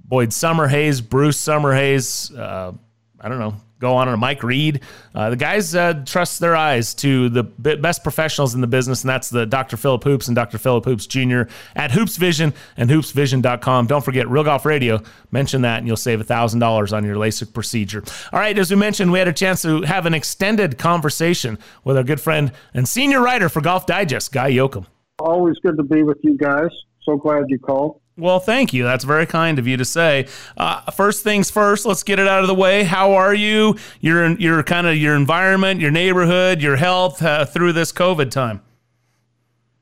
Boyd 0.08 0.30
Summerhays, 0.30 1.06
Bruce 1.06 1.40
Summerhays, 1.40 2.36
uh, 2.36 2.72
I 3.20 3.28
don't 3.28 3.38
know, 3.38 3.54
go 3.78 3.94
on 3.94 4.08
and 4.08 4.20
Mike 4.20 4.42
Reid. 4.42 4.80
Uh, 5.14 5.30
the 5.30 5.36
guys 5.36 5.74
uh, 5.74 6.02
trust 6.04 6.40
their 6.40 6.56
eyes 6.56 6.94
to 6.94 7.28
the 7.28 7.42
best 7.44 8.02
professionals 8.02 8.54
in 8.54 8.60
the 8.60 8.66
business, 8.66 9.02
and 9.02 9.10
that's 9.10 9.30
the 9.30 9.46
Dr. 9.46 9.76
Philip 9.76 10.02
Hoopes 10.04 10.28
and 10.28 10.34
Dr. 10.34 10.58
Philip 10.58 10.84
Hoopes 10.84 11.06
Jr. 11.06 11.42
at 11.76 11.90
Hoopes 11.90 12.16
Vision 12.16 12.52
and 12.76 12.90
hoopesvision.com. 12.90 13.86
Don't 13.86 14.04
forget 14.04 14.28
Real 14.28 14.44
Golf 14.44 14.64
Radio. 14.64 15.02
Mention 15.30 15.62
that, 15.62 15.78
and 15.78 15.86
you'll 15.86 15.96
save 15.96 16.20
$1,000 16.20 16.96
on 16.96 17.04
your 17.04 17.16
LASIK 17.16 17.52
procedure. 17.52 18.02
All 18.32 18.40
right, 18.40 18.56
as 18.58 18.70
we 18.70 18.76
mentioned, 18.76 19.12
we 19.12 19.18
had 19.18 19.28
a 19.28 19.32
chance 19.32 19.62
to 19.62 19.82
have 19.82 20.06
an 20.06 20.14
extended 20.14 20.78
conversation 20.78 21.58
with 21.84 21.96
our 21.96 22.04
good 22.04 22.20
friend 22.20 22.52
and 22.74 22.88
senior 22.88 23.22
writer 23.22 23.48
for 23.48 23.60
Golf 23.60 23.86
Digest, 23.86 24.32
Guy 24.32 24.52
Yocom. 24.52 24.86
Always 25.20 25.56
good 25.58 25.76
to 25.76 25.82
be 25.82 26.02
with 26.02 26.18
you 26.22 26.36
guys. 26.36 26.70
So 27.02 27.16
glad 27.16 27.44
you 27.48 27.58
called. 27.58 28.00
Well, 28.18 28.40
thank 28.40 28.72
you. 28.72 28.82
That's 28.82 29.04
very 29.04 29.26
kind 29.26 29.60
of 29.60 29.68
you 29.68 29.76
to 29.76 29.84
say. 29.84 30.26
Uh, 30.56 30.90
first 30.90 31.22
things 31.22 31.52
first, 31.52 31.86
let's 31.86 32.02
get 32.02 32.18
it 32.18 32.26
out 32.26 32.42
of 32.42 32.48
the 32.48 32.54
way. 32.54 32.82
How 32.82 33.12
are 33.12 33.32
you? 33.32 33.76
Your 34.00 34.32
your 34.32 34.64
kind 34.64 34.88
of 34.88 34.96
your 34.96 35.14
environment, 35.14 35.80
your 35.80 35.92
neighborhood, 35.92 36.60
your 36.60 36.74
health 36.74 37.22
uh, 37.22 37.44
through 37.44 37.74
this 37.74 37.92
COVID 37.92 38.32
time. 38.32 38.60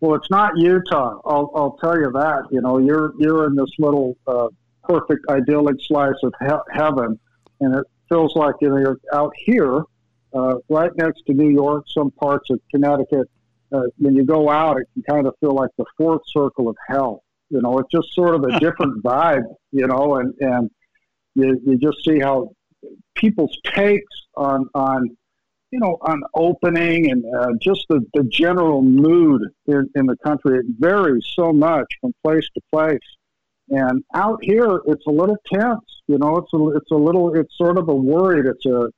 Well, 0.01 0.15
it's 0.15 0.31
not 0.31 0.53
Utah. 0.59 1.19
I'll, 1.25 1.51
I'll 1.57 1.79
tell 1.81 1.97
you 1.99 2.11
that. 2.13 2.43
You 2.51 2.61
know, 2.61 2.77
you're 2.77 3.15
you're 3.19 3.47
in 3.47 3.57
this 3.57 3.71
little 3.79 4.19
uh, 4.27 4.49
perfect 4.85 5.25
idyllic 5.31 5.77
slice 5.81 6.23
of 6.23 6.35
he- 6.39 6.79
heaven, 6.79 7.19
and 7.61 7.75
it 7.75 7.87
feels 8.11 8.37
like 8.37 8.57
you 8.61 8.69
know 8.69 8.77
you're 8.77 9.01
out 9.15 9.33
here, 9.47 9.83
uh, 10.35 10.57
right 10.69 10.91
next 10.99 11.23
to 11.29 11.33
New 11.33 11.49
York, 11.49 11.87
some 11.89 12.11
parts 12.11 12.51
of 12.51 12.61
Connecticut. 12.71 13.31
Uh, 13.73 13.81
when 13.97 14.15
you 14.15 14.25
go 14.25 14.51
out, 14.51 14.77
it 14.77 14.87
can 14.93 15.03
kind 15.05 15.27
of 15.27 15.35
feel 15.41 15.55
like 15.55 15.71
the 15.79 15.87
fourth 15.97 16.23
circle 16.27 16.69
of 16.69 16.77
hell 16.87 17.23
you 17.51 17.61
know, 17.61 17.79
it's 17.79 17.91
just 17.91 18.15
sort 18.15 18.35
of 18.35 18.45
a 18.45 18.59
different 18.59 19.03
vibe, 19.05 19.45
you 19.73 19.87
know, 19.87 20.17
and, 20.17 20.35
and 20.41 20.71
you, 21.35 21.61
you 21.65 21.79
just 21.79 22.05
see 22.05 22.19
how 22.19 22.51
people's 23.15 23.57
takes 23.65 24.15
on, 24.37 24.69
on 24.75 25.17
you 25.71 25.81
know, 25.81 25.99
on 26.03 26.23
opening 26.35 27.11
and 27.11 27.25
uh, 27.39 27.49
just 27.61 27.85
the, 27.89 28.01
the 28.15 28.25
general 28.25 28.83
mood 28.83 29.43
in, 29.67 29.89
in 29.95 30.07
the 30.07 30.17
country. 30.25 30.59
It 30.59 30.67
varies 30.79 31.27
so 31.35 31.53
much 31.53 31.87
from 32.01 32.13
place 32.25 32.47
to 32.55 32.61
place. 32.73 32.99
And 33.69 34.05
out 34.15 34.39
here, 34.43 34.81
it's 34.87 35.07
a 35.07 35.11
little 35.11 35.37
tense. 35.53 35.85
You 36.07 36.19
know, 36.19 36.37
it's 36.37 36.53
a, 36.55 36.77
it's 36.77 36.91
a 36.93 36.97
little, 36.97 37.35
it's 37.35 37.57
sort 37.59 37.79
of 37.79 37.89
a 37.89 37.95
worried. 37.95 38.47
It's 38.47 38.65
a, 38.65 38.89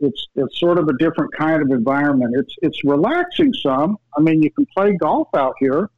it's 0.00 0.26
it's 0.34 0.58
sort 0.58 0.78
of 0.78 0.88
a 0.88 0.98
different 0.98 1.32
kind 1.32 1.62
of 1.62 1.70
environment. 1.70 2.34
It's 2.36 2.54
it's 2.62 2.84
relaxing 2.84 3.52
some. 3.54 3.96
I 4.16 4.20
mean, 4.20 4.42
you 4.42 4.50
can 4.50 4.66
play 4.76 4.96
golf 4.96 5.28
out 5.34 5.54
here 5.60 5.88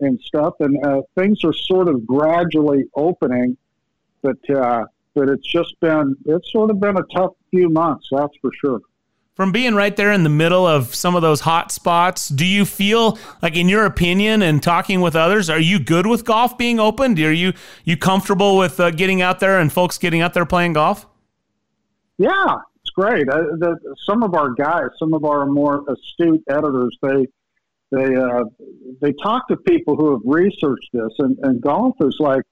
and 0.00 0.20
stuff, 0.20 0.54
and 0.60 0.84
uh, 0.84 1.02
things 1.16 1.44
are 1.44 1.52
sort 1.52 1.88
of 1.88 2.06
gradually 2.06 2.84
opening. 2.94 3.56
But 4.22 4.38
uh, 4.50 4.84
but 5.14 5.28
it's 5.28 5.46
just 5.46 5.78
been 5.80 6.16
it's 6.26 6.50
sort 6.52 6.70
of 6.70 6.80
been 6.80 6.96
a 6.96 7.04
tough 7.14 7.32
few 7.50 7.68
months, 7.68 8.08
that's 8.10 8.36
for 8.40 8.50
sure. 8.64 8.80
From 9.34 9.52
being 9.52 9.76
right 9.76 9.94
there 9.94 10.10
in 10.10 10.24
the 10.24 10.28
middle 10.28 10.66
of 10.66 10.96
some 10.96 11.14
of 11.14 11.22
those 11.22 11.38
hot 11.38 11.70
spots, 11.70 12.28
do 12.28 12.44
you 12.44 12.64
feel 12.64 13.16
like, 13.40 13.56
in 13.56 13.68
your 13.68 13.84
opinion, 13.84 14.42
and 14.42 14.60
talking 14.60 15.00
with 15.00 15.14
others, 15.14 15.48
are 15.48 15.60
you 15.60 15.78
good 15.78 16.08
with 16.08 16.24
golf 16.24 16.58
being 16.58 16.80
opened? 16.80 17.20
Are 17.20 17.32
you 17.32 17.52
you 17.84 17.96
comfortable 17.96 18.58
with 18.58 18.80
uh, 18.80 18.90
getting 18.90 19.22
out 19.22 19.38
there 19.38 19.60
and 19.60 19.72
folks 19.72 19.96
getting 19.96 20.22
out 20.22 20.34
there 20.34 20.44
playing 20.44 20.72
golf? 20.72 21.06
Yeah, 22.18 22.56
it's 22.80 22.90
great. 22.90 23.28
Uh, 23.28 23.42
the, 23.58 23.78
some 24.04 24.24
of 24.24 24.34
our 24.34 24.50
guys, 24.54 24.88
some 24.98 25.14
of 25.14 25.24
our 25.24 25.46
more 25.46 25.84
astute 25.88 26.42
editors, 26.48 26.98
they 27.00 27.28
they 27.90 28.16
uh, 28.16 28.44
they 29.00 29.12
talk 29.22 29.48
to 29.48 29.56
people 29.56 29.96
who 29.96 30.10
have 30.12 30.20
researched 30.24 30.90
this, 30.92 31.12
and, 31.18 31.38
and 31.42 31.60
golf 31.60 31.96
is 32.00 32.16
like 32.20 32.42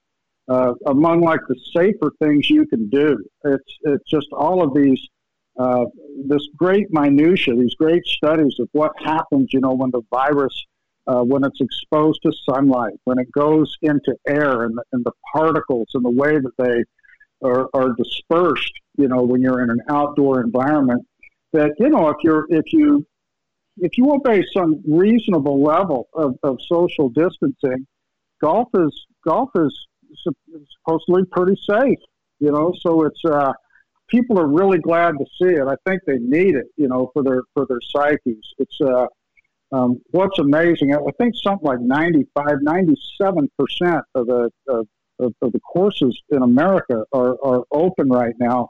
uh, 0.47 0.73
among 0.85 1.21
like 1.21 1.41
the 1.47 1.59
safer 1.75 2.11
things 2.21 2.49
you 2.49 2.65
can 2.67 2.89
do. 2.89 3.23
It's 3.45 3.77
it's 3.83 4.09
just 4.09 4.27
all 4.31 4.63
of 4.63 4.73
these 4.73 4.99
uh, 5.59 5.85
this 6.25 6.47
great 6.55 6.87
minutia, 6.91 7.55
these 7.55 7.75
great 7.75 8.05
studies 8.05 8.55
of 8.59 8.69
what 8.73 8.91
happens, 9.03 9.49
you 9.51 9.59
know, 9.59 9.73
when 9.73 9.89
the 9.91 10.01
virus, 10.11 10.65
uh, 11.07 11.21
when 11.21 11.43
it's 11.43 11.59
exposed 11.59 12.21
to 12.21 12.31
sunlight, 12.47 12.93
when 13.05 13.17
it 13.17 13.31
goes 13.31 13.75
into 13.81 14.15
air 14.27 14.63
and 14.63 14.77
the, 14.77 14.83
and 14.91 15.03
the 15.03 15.11
particles 15.33 15.87
and 15.95 16.05
the 16.05 16.11
way 16.11 16.37
that 16.37 16.51
they 16.59 16.83
are, 17.47 17.67
are 17.73 17.93
dispersed, 17.97 18.71
you 18.97 19.07
know, 19.07 19.23
when 19.23 19.41
you're 19.41 19.61
in 19.63 19.69
an 19.69 19.81
outdoor 19.89 20.41
environment, 20.41 21.03
that, 21.53 21.71
you 21.79 21.89
know, 21.89 22.09
if 22.09 22.17
you're, 22.23 22.45
if 22.49 22.71
you, 22.71 23.05
if 23.79 23.97
you 23.97 24.11
obey 24.11 24.43
some 24.53 24.81
reasonable 24.87 25.61
level 25.63 26.07
of, 26.13 26.35
of 26.43 26.57
social 26.67 27.09
distancing, 27.09 27.85
golf 28.41 28.69
is, 28.75 29.05
golf 29.25 29.49
is 29.55 29.87
supposedly 30.23 31.23
pretty 31.31 31.59
safe, 31.69 31.99
you 32.39 32.51
know, 32.51 32.73
so 32.81 33.03
it's, 33.03 33.23
uh, 33.25 33.51
people 34.07 34.39
are 34.39 34.47
really 34.47 34.79
glad 34.79 35.15
to 35.17 35.25
see 35.41 35.53
it. 35.53 35.67
I 35.67 35.75
think 35.87 36.01
they 36.05 36.17
need 36.17 36.55
it, 36.55 36.67
you 36.75 36.87
know, 36.87 37.11
for 37.13 37.23
their 37.23 37.43
for 37.53 37.65
their 37.67 37.79
psyches. 37.81 38.53
It's 38.57 38.77
uh, 38.81 39.07
um, 39.71 39.99
what's 40.11 40.39
amazing. 40.39 40.93
I 40.93 40.99
think 41.19 41.35
something 41.35 41.67
like 41.67 41.81
95, 41.81 42.45
97 42.61 43.51
percent 43.57 44.03
of 44.15 44.27
the 44.27 44.49
of, 44.67 44.87
of, 45.19 45.33
the 45.51 45.59
courses 45.59 46.17
in 46.29 46.41
America 46.41 47.03
are, 47.11 47.35
are 47.43 47.63
open 47.71 48.09
right 48.09 48.35
now, 48.39 48.69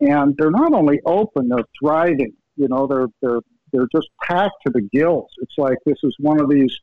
and 0.00 0.34
they're 0.38 0.50
not 0.50 0.72
only 0.72 1.00
open; 1.04 1.48
they're 1.48 1.64
thriving. 1.78 2.32
You 2.56 2.68
know, 2.68 2.86
they're 2.86 3.08
they're 3.20 3.40
they're 3.72 3.88
just 3.94 4.08
packed 4.22 4.56
to 4.66 4.72
the 4.72 4.82
gills. 4.92 5.30
It's 5.38 5.58
like 5.58 5.78
this 5.86 5.98
is 6.02 6.14
one 6.18 6.40
of 6.40 6.48
these 6.48 6.76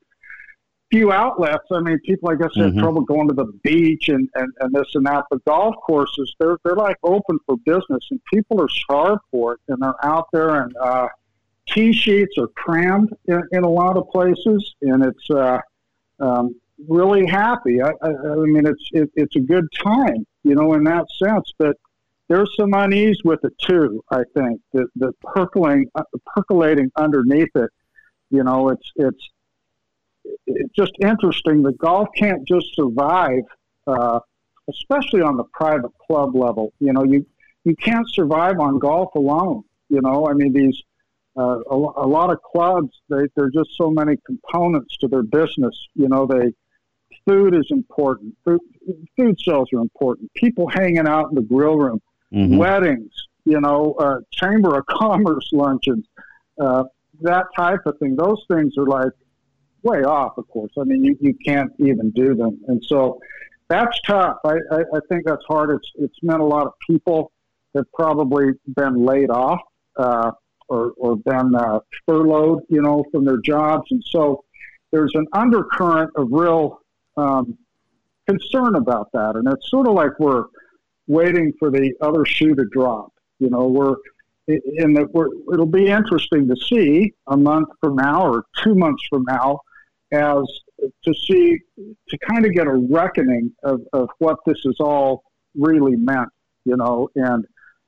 few 0.90 1.12
outlets. 1.12 1.66
I 1.72 1.82
mean, 1.82 2.00
people, 2.06 2.30
I 2.30 2.36
guess, 2.36 2.52
have 2.56 2.72
mm-hmm. 2.72 2.80
trouble 2.80 3.02
going 3.02 3.28
to 3.28 3.34
the 3.34 3.52
beach 3.64 4.10
and, 4.10 4.30
and, 4.36 4.52
and 4.60 4.74
this 4.74 4.88
and 4.96 5.06
that. 5.06 5.26
But 5.30 5.44
golf 5.46 5.76
courses, 5.86 6.34
they're 6.40 6.58
they're 6.64 6.76
like 6.76 6.98
open 7.04 7.40
for 7.46 7.58
business, 7.66 8.08
and 8.12 8.20
people 8.34 8.62
are 8.62 8.70
starved 8.70 9.22
for 9.32 9.54
it, 9.54 9.60
and 9.68 9.82
they're 9.82 10.06
out 10.06 10.28
there. 10.32 10.62
And 10.62 10.76
uh, 10.78 11.08
tee 11.68 11.94
sheets 11.94 12.38
are 12.38 12.48
crammed 12.48 13.14
in, 13.26 13.42
in 13.52 13.64
a 13.64 13.70
lot 13.70 13.98
of 13.98 14.10
places, 14.10 14.76
and 14.82 15.04
it's 15.04 15.30
uh, 15.30 15.60
um, 16.20 16.56
really 16.88 17.26
happy. 17.26 17.82
I, 17.82 17.90
I, 18.02 18.10
I 18.10 18.36
mean, 18.36 18.66
it's 18.66 18.90
it, 18.94 19.10
it's 19.16 19.36
a 19.36 19.42
good 19.42 19.66
time, 19.84 20.26
you 20.44 20.56
know, 20.56 20.74
in 20.74 20.84
that 20.86 21.06
sense. 21.22 21.52
But 21.58 21.78
there's 22.30 22.50
some 22.60 22.74
unease 22.74 23.20
with 23.24 23.40
it 23.44 23.54
too. 23.60 24.04
I 24.12 24.24
think 24.36 24.62
that 24.74 24.88
the 24.96 25.14
percolating 25.22 25.88
uh, 25.96 26.04
percolating 26.26 26.92
underneath 26.98 27.56
it. 27.56 27.70
You 28.30 28.44
know, 28.44 28.70
it's 28.70 28.92
it's 28.96 29.30
it's 30.46 30.74
just 30.76 30.92
interesting 31.02 31.64
The 31.64 31.74
golf 31.74 32.10
can't 32.18 32.46
just 32.48 32.68
survive, 32.76 33.44
uh, 33.86 34.20
especially 34.70 35.22
on 35.22 35.38
the 35.38 35.46
private 35.54 35.92
club 36.06 36.36
level. 36.36 36.74
You 36.80 36.94
know, 36.94 37.04
you 37.04 37.26
you 37.64 37.76
can't 37.76 38.08
survive 38.12 38.60
on 38.60 38.80
golf 38.80 39.16
alone. 39.16 39.64
You 39.90 40.02
know, 40.02 40.28
I 40.28 40.34
mean 40.34 40.54
these 40.54 40.82
uh, 41.38 41.60
a, 41.70 41.76
a, 41.76 42.08
lot 42.08 42.32
of 42.32 42.42
clubs 42.42 42.90
they 43.10 43.28
there're 43.36 43.52
just 43.52 43.70
so 43.78 43.90
many 43.90 44.18
components 44.26 44.98
to 44.98 45.08
their 45.08 45.24
business. 45.24 45.76
You 45.96 46.10
know, 46.10 46.26
they 46.26 46.52
food 47.28 47.56
is 47.56 47.68
important. 47.70 48.36
Food, 48.44 48.62
food 49.16 49.38
sales 49.40 49.70
are 49.74 49.80
important. 49.80 50.34
People 50.34 50.68
hanging 50.68 51.08
out 51.08 51.30
in 51.30 51.36
the 51.36 51.42
grill 51.42 51.78
room, 51.78 52.02
mm-hmm. 52.34 52.58
weddings. 52.58 53.12
You 53.46 53.62
know, 53.62 53.96
uh, 54.00 54.18
chamber 54.32 54.78
of 54.78 54.86
commerce 54.90 55.50
luncheons, 55.54 56.06
uh, 56.60 56.84
that 57.22 57.46
type 57.56 57.82
of 57.86 57.98
thing. 58.00 58.16
Those 58.16 58.44
things 58.52 58.78
are 58.78 58.86
like 58.86 59.14
way 59.84 60.04
off, 60.04 60.38
of 60.38 60.48
course. 60.50 60.72
I 60.80 60.84
mean, 60.84 61.04
you, 61.04 61.18
you 61.22 61.34
can't 61.46 61.72
even 61.80 62.12
do 62.12 62.36
them. 62.36 62.60
And 62.68 62.84
so 62.86 63.20
that's 63.70 64.00
tough. 64.02 64.38
I, 64.46 64.56
I, 64.72 64.80
I 64.80 65.00
think 65.10 65.26
that's 65.26 65.44
hard. 65.48 65.72
It's, 65.72 65.92
it's 65.96 66.18
meant 66.22 66.42
a 66.42 66.46
lot 66.46 66.68
of 66.68 66.74
people 66.90 67.32
have 67.76 67.92
probably 67.94 68.52
been 68.76 69.06
laid 69.06 69.30
off 69.30 69.62
uh, 69.98 70.32
or, 70.70 70.94
or 70.98 71.18
been 71.18 71.56
uh, 71.56 71.80
furloughed, 72.06 72.64
you 72.70 72.82
know, 72.82 73.06
from 73.12 73.26
their 73.26 73.38
jobs. 73.38 73.86
And 73.92 74.04
so 74.10 74.44
there's 74.92 75.12
an 75.16 75.28
undercurrent 75.34 76.12
of 76.16 76.28
real 76.32 76.82
um, 77.16 77.58
concern 78.28 78.76
about 78.76 79.12
that. 79.14 79.36
And 79.36 79.48
it's 79.48 79.70
sort 79.70 79.88
of 79.88 79.94
like 79.94 80.20
we're 80.20 80.46
waiting 81.08 81.54
for 81.58 81.72
the 81.72 81.94
other 82.02 82.26
shoe 82.26 82.56
to 82.56 82.66
drop. 82.66 83.14
You 83.40 83.50
know, 83.50 83.68
we're 83.68 83.96
in 84.48 84.94
that 84.94 85.14
we're, 85.14 85.30
it'll 85.54 85.66
be 85.66 85.88
interesting 85.88 86.48
to 86.48 86.56
see 86.56 87.14
a 87.28 87.38
month 87.38 87.70
from 87.82 87.96
now 87.96 88.26
or 88.26 88.46
two 88.64 88.76
months 88.76 89.04
from 89.10 89.26
now 89.28 89.60
as 90.12 90.44
to 91.04 91.14
see 91.14 91.58
to 92.08 92.18
kind 92.30 92.46
of 92.46 92.54
get 92.54 92.68
a 92.68 92.74
reckoning 92.90 93.52
of, 93.64 93.82
of 93.94 94.10
what 94.20 94.38
this 94.46 94.58
is 94.64 94.78
all 94.80 95.24
really 95.56 95.96
meant, 95.98 96.30
you 96.66 96.78
know, 96.78 97.10
and 97.16 97.46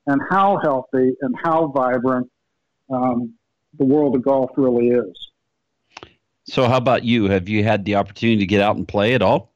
and 0.08 0.22
how 0.30 0.58
healthy 0.58 1.12
and 1.22 1.36
how 1.42 1.68
vibrant 1.68 2.30
um, 2.90 3.34
the 3.78 3.86
world 3.86 4.16
of 4.16 4.24
golf 4.24 4.50
really 4.58 4.88
is. 4.88 5.30
So, 6.46 6.68
how 6.68 6.78
about 6.78 7.04
you? 7.04 7.26
Have 7.26 7.48
you 7.48 7.64
had 7.64 7.86
the 7.86 7.96
opportunity 7.96 8.40
to 8.40 8.46
get 8.48 8.62
out 8.62 8.76
and 8.76 8.88
play 8.88 9.14
at 9.14 9.22
all? 9.22 9.54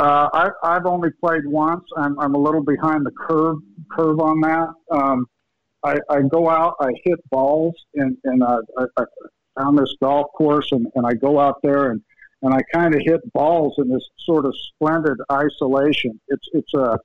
Uh, 0.00 0.50
I, 0.62 0.72
have 0.72 0.86
only 0.86 1.10
played 1.22 1.46
once. 1.46 1.84
I'm, 1.94 2.18
I'm 2.18 2.34
a 2.34 2.38
little 2.38 2.62
behind 2.62 3.04
the 3.04 3.10
curve 3.10 3.58
curve 3.90 4.18
on 4.18 4.40
that. 4.40 4.68
Um, 4.90 5.26
I, 5.84 5.98
I, 6.08 6.22
go 6.22 6.48
out, 6.48 6.76
I 6.80 6.92
hit 7.04 7.18
balls, 7.28 7.74
and, 7.94 8.16
and 8.24 8.42
uh, 8.42 8.62
I, 8.78 8.84
I, 8.96 9.04
on 9.62 9.76
this 9.76 9.94
golf 10.02 10.28
course, 10.32 10.72
and, 10.72 10.86
and 10.94 11.06
I 11.06 11.12
go 11.12 11.38
out 11.38 11.56
there 11.62 11.90
and, 11.90 12.00
and 12.40 12.54
I 12.54 12.60
kind 12.72 12.94
of 12.94 13.02
hit 13.04 13.20
balls 13.34 13.74
in 13.76 13.90
this 13.90 14.02
sort 14.20 14.46
of 14.46 14.54
splendid 14.74 15.18
isolation. 15.30 16.18
It's 16.28 16.48
it's 16.54 16.72
a 16.72 16.98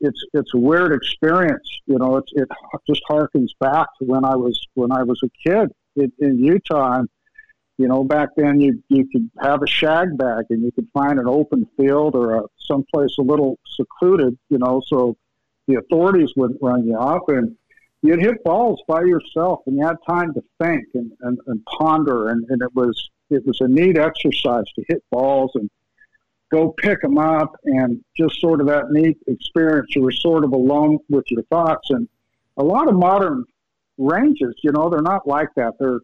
it's 0.00 0.22
it's 0.34 0.52
a 0.52 0.58
weird 0.58 0.92
experience, 0.92 1.66
you 1.86 1.98
know. 1.98 2.18
It's 2.18 2.30
it 2.34 2.48
just 2.86 3.00
harkens 3.08 3.48
back 3.58 3.86
to 3.98 4.04
when 4.04 4.26
I 4.26 4.36
was 4.36 4.60
when 4.74 4.92
I 4.92 5.02
was 5.02 5.18
a 5.24 5.48
kid 5.48 5.70
in, 5.96 6.12
in 6.18 6.38
Utah. 6.38 6.98
And, 6.98 7.08
you 7.76 7.88
know, 7.88 8.04
back 8.04 8.30
then 8.36 8.60
you 8.60 8.82
you 8.88 9.06
could 9.10 9.28
have 9.40 9.62
a 9.62 9.66
shag 9.66 10.16
bag 10.16 10.44
and 10.50 10.62
you 10.62 10.70
could 10.72 10.88
find 10.94 11.18
an 11.18 11.26
open 11.28 11.66
field 11.76 12.14
or 12.14 12.36
a, 12.36 12.42
someplace 12.58 13.16
a 13.18 13.22
little 13.22 13.58
secluded, 13.76 14.38
you 14.48 14.58
know, 14.58 14.80
so 14.86 15.16
the 15.66 15.76
authorities 15.76 16.30
wouldn't 16.36 16.62
run 16.62 16.86
you 16.86 16.96
off 16.96 17.22
and 17.28 17.56
you'd 18.02 18.20
hit 18.20 18.44
balls 18.44 18.80
by 18.86 19.02
yourself 19.02 19.60
and 19.66 19.76
you 19.76 19.86
had 19.86 19.96
time 20.06 20.32
to 20.34 20.42
think 20.62 20.84
and, 20.94 21.10
and, 21.22 21.38
and 21.46 21.64
ponder 21.64 22.28
and, 22.28 22.44
and 22.50 22.62
it 22.62 22.74
was 22.74 23.10
it 23.30 23.44
was 23.46 23.60
a 23.60 23.68
neat 23.68 23.96
exercise 23.98 24.66
to 24.74 24.84
hit 24.88 25.02
balls 25.10 25.50
and 25.54 25.68
go 26.52 26.72
pick 26.78 27.00
them 27.00 27.18
up 27.18 27.56
and 27.64 28.04
just 28.16 28.40
sort 28.40 28.60
of 28.60 28.68
that 28.68 28.90
neat 28.90 29.16
experience. 29.26 29.96
You 29.96 30.02
were 30.02 30.12
sort 30.12 30.44
of 30.44 30.52
alone 30.52 30.98
with 31.08 31.24
your 31.30 31.42
thoughts 31.44 31.90
and 31.90 32.08
a 32.56 32.62
lot 32.62 32.86
of 32.86 32.94
modern 32.94 33.44
ranges 33.96 34.54
you 34.62 34.70
know 34.70 34.88
they're 34.90 35.02
not 35.02 35.26
like 35.26 35.48
that. 35.56 35.72
They're 35.80 36.00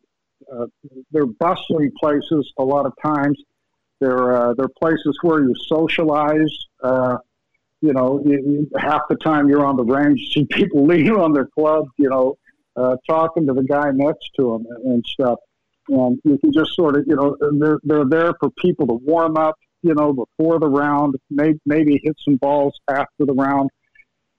uh, 0.53 0.67
they're 1.13 1.27
bustling 1.27 1.91
places 1.99 2.53
a 2.59 2.65
lot 2.65 2.87
of 2.87 2.93
times 3.03 3.39
they're 4.01 4.37
uh, 4.37 4.55
they're 4.55 4.69
places 4.69 5.19
where 5.23 5.41
you 5.41 5.55
socialize 5.69 6.67
uh, 6.83 7.17
you 7.81 7.93
know, 7.93 8.23
you, 8.25 8.33
you, 8.33 8.71
half 8.79 9.03
the 9.09 9.17
time 9.17 9.49
you're 9.49 9.65
on 9.65 9.77
the 9.77 9.85
range, 9.85 10.21
you 10.21 10.27
see 10.33 10.45
people 10.47 10.87
leaning 10.87 11.17
on 11.17 11.33
their 11.33 11.47
clubs, 11.47 11.89
you 11.97 12.09
know, 12.09 12.37
uh, 12.77 12.97
talking 13.09 13.47
to 13.47 13.53
the 13.53 13.63
guy 13.63 13.91
next 13.93 14.31
to 14.37 14.53
them 14.53 14.67
and, 14.71 14.93
and 14.93 15.05
stuff. 15.07 15.39
And 15.89 16.21
you 16.25 16.39
can 16.39 16.53
just 16.53 16.75
sort 16.75 16.97
of, 16.97 17.05
you 17.07 17.17
know, 17.17 17.37
they're, 17.59 17.79
they're 17.83 18.05
there 18.05 18.33
for 18.39 18.51
people 18.51 18.87
to 18.87 18.95
warm 18.95 19.37
up, 19.37 19.57
you 19.83 19.95
know, 19.95 20.13
before 20.13 20.59
the 20.59 20.69
round, 20.69 21.17
maybe, 21.31 21.59
maybe 21.67 22.01
hit 22.03 22.17
some 22.25 22.37
balls 22.37 22.79
after 22.89 23.27
the 23.27 23.33
round. 23.33 23.71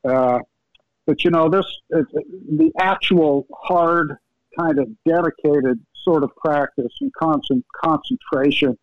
Uh, 0.07 0.39
but 1.05 1.23
you 1.23 1.31
know, 1.31 1.49
this 1.49 1.65
the 1.89 2.71
actual 2.79 3.47
hard 3.53 4.15
kind 4.57 4.79
of 4.79 4.87
dedicated 5.05 5.79
sort 6.03 6.23
of 6.23 6.35
practice 6.35 6.93
and 7.01 7.11
constant 7.13 7.65
concentration 7.83 8.77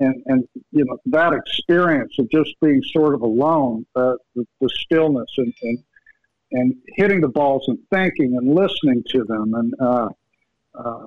and, 0.00 0.22
and 0.26 0.48
you 0.70 0.84
know 0.84 0.98
that 1.06 1.32
experience 1.32 2.14
of 2.18 2.30
just 2.30 2.50
being 2.60 2.82
sort 2.92 3.14
of 3.14 3.22
alone, 3.22 3.84
uh, 3.96 4.14
the, 4.34 4.46
the, 4.60 4.68
stillness 4.68 5.28
and, 5.38 5.52
and 5.62 5.78
and 6.52 6.74
hitting 6.96 7.20
the 7.20 7.28
balls 7.28 7.64
and 7.68 7.78
thinking 7.92 8.36
and 8.36 8.54
listening 8.54 9.02
to 9.10 9.24
them, 9.24 9.54
and 9.54 9.74
uh, 9.80 10.08
uh, 10.74 11.04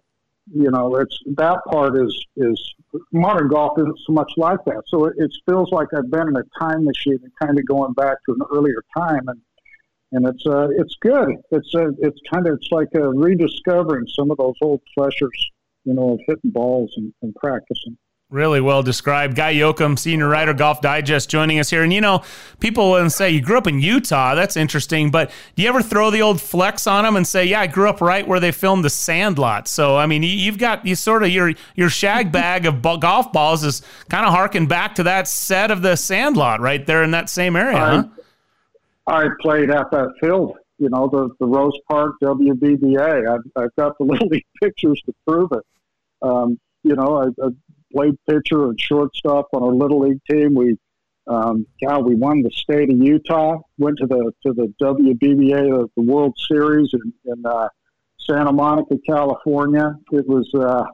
you 0.53 0.69
know, 0.69 0.95
it's 0.95 1.17
that 1.37 1.59
part 1.69 1.97
is 1.97 2.25
is 2.35 2.73
modern 3.13 3.47
golf 3.47 3.77
isn't 3.79 3.99
so 4.05 4.13
much 4.13 4.31
like 4.37 4.59
that. 4.65 4.83
So 4.87 5.05
it, 5.05 5.13
it 5.17 5.31
feels 5.47 5.71
like 5.71 5.87
I've 5.95 6.11
been 6.11 6.27
in 6.27 6.35
a 6.35 6.43
time 6.59 6.83
machine 6.83 7.19
and 7.23 7.31
kind 7.41 7.57
of 7.57 7.65
going 7.65 7.93
back 7.93 8.17
to 8.25 8.33
an 8.33 8.41
earlier 8.53 8.83
time, 8.95 9.27
and 9.27 9.39
and 10.11 10.25
it's 10.25 10.45
uh, 10.45 10.67
it's 10.77 10.95
good. 11.01 11.35
It's 11.51 11.73
uh, 11.73 11.89
it's 11.99 12.19
kind 12.31 12.47
of 12.47 12.55
it's 12.55 12.67
like 12.71 12.89
uh, 12.95 13.07
rediscovering 13.09 14.07
some 14.07 14.31
of 14.31 14.37
those 14.37 14.55
old 14.61 14.81
pleasures, 14.97 15.51
you 15.85 15.93
know, 15.93 16.13
of 16.13 16.19
hitting 16.27 16.51
balls 16.51 16.91
and, 16.97 17.13
and 17.21 17.33
practicing. 17.35 17.97
Really 18.29 18.61
well 18.61 18.81
described. 18.81 19.35
Guy 19.35 19.55
Yocom, 19.55 19.99
senior 19.99 20.29
writer, 20.29 20.53
Golf 20.53 20.79
Digest, 20.79 21.29
joining 21.29 21.59
us 21.59 21.69
here. 21.69 21.83
And 21.83 21.91
you 21.91 21.99
know, 21.99 22.23
people 22.61 22.91
will 22.91 23.09
say 23.09 23.29
you 23.29 23.41
grew 23.41 23.57
up 23.57 23.67
in 23.67 23.81
Utah. 23.81 24.35
That's 24.35 24.55
interesting. 24.55 25.11
But 25.11 25.31
do 25.57 25.63
you 25.63 25.67
ever 25.67 25.81
throw 25.81 26.09
the 26.11 26.21
old 26.21 26.39
flex 26.39 26.87
on 26.87 27.03
them 27.03 27.17
and 27.17 27.27
say, 27.27 27.43
"Yeah, 27.45 27.59
I 27.59 27.67
grew 27.67 27.89
up 27.89 27.99
right 27.99 28.25
where 28.25 28.39
they 28.39 28.53
filmed 28.53 28.85
The 28.85 28.89
Sandlot"? 28.89 29.67
So 29.67 29.97
I 29.97 30.05
mean, 30.07 30.23
you've 30.23 30.57
got 30.57 30.85
you 30.85 30.95
sort 30.95 31.23
of 31.23 31.29
your 31.29 31.53
your 31.75 31.89
shag 31.89 32.31
bag 32.33 32.65
of 32.65 32.81
golf 32.81 33.33
balls 33.33 33.65
is 33.65 33.81
kind 34.09 34.25
of 34.25 34.33
harking 34.33 34.65
back 34.65 34.95
to 34.95 35.03
that 35.03 35.27
set 35.27 35.69
of 35.69 35.81
The 35.81 35.97
Sandlot 35.97 36.61
right 36.61 36.85
there 36.85 37.03
in 37.03 37.11
that 37.11 37.29
same 37.29 37.57
area. 37.57 37.77
Huh? 37.77 38.03
I 39.11 39.27
played 39.41 39.69
at 39.69 39.91
that 39.91 40.13
field. 40.21 40.57
You 40.79 40.89
know, 40.89 41.07
the 41.07 41.29
the 41.39 41.45
Rose 41.45 41.77
Park 41.89 42.15
WBBA. 42.23 43.29
I've, 43.29 43.61
I've 43.61 43.75
got 43.75 43.97
the 43.97 44.05
little 44.11 44.27
league 44.27 44.45
pictures 44.61 45.01
to 45.05 45.13
prove 45.27 45.51
it. 45.51 45.65
Um, 46.21 46.59
you 46.83 46.95
know, 46.95 47.17
I, 47.17 47.45
I 47.45 47.49
played 47.93 48.15
pitcher 48.27 48.65
and 48.65 48.79
shortstop 48.79 49.49
on 49.53 49.63
our 49.63 49.73
little 49.73 49.99
league 49.99 50.21
team. 50.29 50.55
We, 50.55 50.77
um, 51.27 51.67
God, 51.85 52.07
we 52.07 52.15
won 52.15 52.41
the 52.41 52.51
state 52.51 52.91
of 52.91 52.97
Utah. 52.97 53.59
Went 53.77 53.97
to 53.97 54.07
the 54.07 54.31
to 54.45 54.53
the 54.53 54.73
WBBA, 54.81 55.89
the 55.95 56.01
World 56.01 56.35
Series 56.47 56.89
in, 56.93 57.13
in 57.25 57.45
uh, 57.45 57.67
Santa 58.17 58.53
Monica, 58.53 58.95
California. 59.05 59.93
It 60.11 60.25
was 60.25 60.49
uh, 60.55 60.85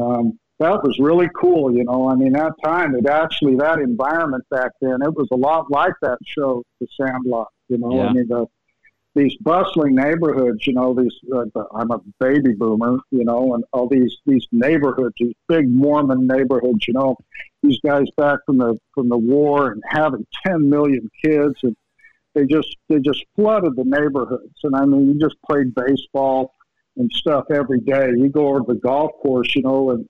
um, 0.00 0.38
that 0.62 0.82
was 0.82 0.98
really 0.98 1.28
cool. 1.34 1.74
You 1.74 1.84
know, 1.84 2.08
I 2.08 2.14
mean, 2.14 2.32
that 2.32 2.52
time 2.64 2.94
it 2.94 3.06
actually 3.06 3.56
that 3.56 3.78
environment 3.78 4.44
back 4.50 4.72
then 4.80 5.02
it 5.02 5.14
was 5.14 5.28
a 5.32 5.36
lot 5.36 5.70
like 5.70 5.94
that 6.02 6.18
show, 6.24 6.62
The 6.80 6.86
Sandlot. 6.96 7.48
You 7.68 7.78
know, 7.78 7.94
yeah. 7.96 8.06
I 8.06 8.12
mean 8.12 8.28
the 8.28 8.46
these 9.14 9.36
bustling 9.40 9.94
neighborhoods, 9.94 10.66
you 10.66 10.72
know, 10.72 10.94
these, 10.94 11.12
uh, 11.34 11.44
I'm 11.74 11.90
a 11.90 12.00
baby 12.18 12.54
boomer, 12.54 12.96
you 13.10 13.24
know, 13.24 13.54
and 13.54 13.64
all 13.72 13.88
these, 13.88 14.16
these 14.24 14.46
neighborhoods, 14.52 15.14
these 15.18 15.34
big 15.48 15.68
Mormon 15.68 16.26
neighborhoods, 16.26 16.88
you 16.88 16.94
know, 16.94 17.16
these 17.62 17.78
guys 17.84 18.06
back 18.16 18.38
from 18.46 18.58
the, 18.58 18.78
from 18.94 19.08
the 19.08 19.18
war 19.18 19.72
and 19.72 19.82
having 19.86 20.26
10 20.46 20.68
million 20.68 21.10
kids 21.22 21.56
and 21.62 21.76
they 22.34 22.46
just, 22.46 22.74
they 22.88 22.98
just 23.00 23.22
flooded 23.36 23.76
the 23.76 23.84
neighborhoods. 23.84 24.54
And 24.62 24.74
I 24.74 24.86
mean, 24.86 25.08
you 25.08 25.20
just 25.20 25.36
played 25.42 25.74
baseball 25.74 26.54
and 26.96 27.10
stuff 27.12 27.44
every 27.50 27.80
day. 27.80 28.12
You 28.16 28.30
go 28.30 28.48
over 28.48 28.60
to 28.60 28.64
the 28.68 28.80
golf 28.80 29.12
course, 29.22 29.54
you 29.54 29.60
know, 29.60 29.90
and 29.90 30.08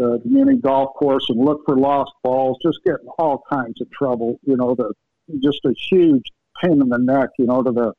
the 0.00 0.18
mini 0.24 0.56
golf 0.56 0.94
course 0.94 1.26
and 1.28 1.38
look 1.38 1.60
for 1.66 1.76
lost 1.76 2.12
balls, 2.24 2.56
just 2.62 2.78
getting 2.86 3.06
all 3.18 3.44
kinds 3.52 3.82
of 3.82 3.90
trouble, 3.90 4.40
you 4.46 4.56
know, 4.56 4.74
the, 4.74 4.94
just 5.42 5.60
a 5.66 5.74
huge 5.90 6.24
pain 6.62 6.80
in 6.80 6.88
the 6.88 6.98
neck, 6.98 7.28
you 7.38 7.44
know, 7.44 7.62
to 7.62 7.70
the, 7.70 7.92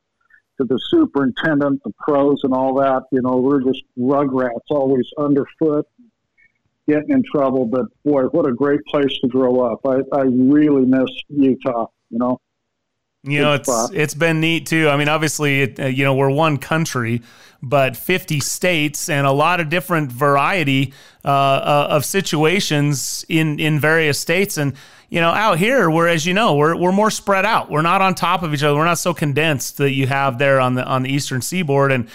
to 0.58 0.64
the 0.64 0.80
superintendent, 0.88 1.80
the 1.84 1.92
pros, 2.00 2.40
and 2.42 2.52
all 2.52 2.74
that. 2.74 3.04
You 3.12 3.22
know, 3.22 3.36
we're 3.36 3.62
just 3.62 3.84
rugrats, 3.96 4.68
always 4.70 5.06
underfoot, 5.16 5.86
getting 6.88 7.10
in 7.10 7.22
trouble. 7.32 7.66
But 7.66 7.86
boy, 8.04 8.24
what 8.24 8.48
a 8.48 8.52
great 8.52 8.84
place 8.86 9.16
to 9.20 9.28
grow 9.28 9.60
up. 9.60 9.86
I, 9.86 10.00
I 10.12 10.22
really 10.22 10.84
miss 10.84 11.08
Utah. 11.28 11.86
You 12.10 12.18
know. 12.18 12.40
You 13.24 13.40
know, 13.40 13.54
it's 13.54 13.70
it's 13.92 14.14
been 14.14 14.40
neat 14.40 14.66
too. 14.66 14.88
I 14.88 14.96
mean, 14.96 15.08
obviously, 15.08 15.62
it, 15.62 15.78
uh, 15.78 15.86
you 15.86 16.04
know, 16.04 16.14
we're 16.14 16.30
one 16.30 16.58
country, 16.58 17.22
but 17.62 17.96
50 17.96 18.40
states 18.40 19.08
and 19.08 19.24
a 19.24 19.30
lot 19.30 19.60
of 19.60 19.68
different 19.68 20.10
variety 20.10 20.92
uh, 21.24 21.28
uh, 21.28 21.86
of 21.90 22.04
situations 22.04 23.24
in 23.28 23.60
in 23.60 23.78
various 23.78 24.18
states. 24.18 24.56
And 24.56 24.72
you 25.08 25.20
know, 25.20 25.30
out 25.30 25.58
here, 25.58 25.88
where 25.88 26.08
as 26.08 26.26
you 26.26 26.34
know, 26.34 26.56
we're 26.56 26.74
we're 26.74 26.90
more 26.90 27.12
spread 27.12 27.46
out. 27.46 27.70
We're 27.70 27.82
not 27.82 28.02
on 28.02 28.16
top 28.16 28.42
of 28.42 28.52
each 28.54 28.64
other. 28.64 28.76
We're 28.76 28.86
not 28.86 28.98
so 28.98 29.14
condensed 29.14 29.76
that 29.76 29.92
you 29.92 30.08
have 30.08 30.38
there 30.38 30.58
on 30.58 30.74
the 30.74 30.84
on 30.84 31.02
the 31.02 31.12
eastern 31.12 31.42
seaboard 31.42 31.92
and. 31.92 32.08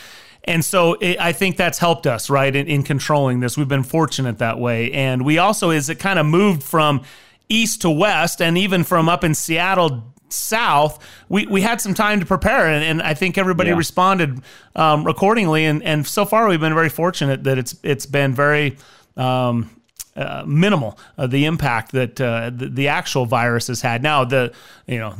And 0.43 0.63
so 0.63 0.93
it, 0.93 1.19
I 1.19 1.33
think 1.33 1.57
that's 1.57 1.77
helped 1.77 2.07
us, 2.07 2.29
right, 2.29 2.55
in, 2.55 2.67
in 2.67 2.83
controlling 2.83 3.41
this. 3.41 3.57
We've 3.57 3.67
been 3.67 3.83
fortunate 3.83 4.37
that 4.37 4.57
way. 4.57 4.93
And 4.93 5.25
we 5.25 5.39
also, 5.39 5.71
is 5.71 5.89
it 5.89 5.95
kind 5.99 6.17
of 6.17 6.25
moved 6.25 6.63
from 6.63 7.03
east 7.49 7.81
to 7.81 7.89
west 7.89 8.41
and 8.41 8.57
even 8.57 8.85
from 8.85 9.09
up 9.09 9.25
in 9.25 9.33
Seattle 9.33 10.13
south, 10.29 11.03
we, 11.29 11.45
we 11.47 11.61
had 11.61 11.81
some 11.81 11.93
time 11.93 12.19
to 12.19 12.25
prepare, 12.25 12.67
and, 12.67 12.83
and 12.83 13.01
I 13.01 13.13
think 13.13 13.37
everybody 13.37 13.69
yeah. 13.69 13.77
responded 13.77 14.41
um, 14.75 15.07
accordingly. 15.07 15.65
And, 15.65 15.83
and 15.83 16.05
so 16.05 16.25
far, 16.25 16.47
we've 16.47 16.59
been 16.59 16.73
very 16.73 16.89
fortunate 16.89 17.43
that 17.45 17.57
it's 17.57 17.75
it's 17.83 18.05
been 18.05 18.33
very 18.33 18.77
um, 19.15 19.69
uh, 20.17 20.43
minimal 20.47 20.97
uh, 21.19 21.27
the 21.27 21.45
impact 21.45 21.91
that 21.91 22.19
uh, 22.19 22.49
the, 22.49 22.67
the, 22.69 22.87
actual 22.87 23.27
virus 23.27 23.67
has 23.67 23.81
had. 23.81 24.01
Now 24.01 24.25
the 24.25 24.51
you 24.87 24.97
know 24.97 25.11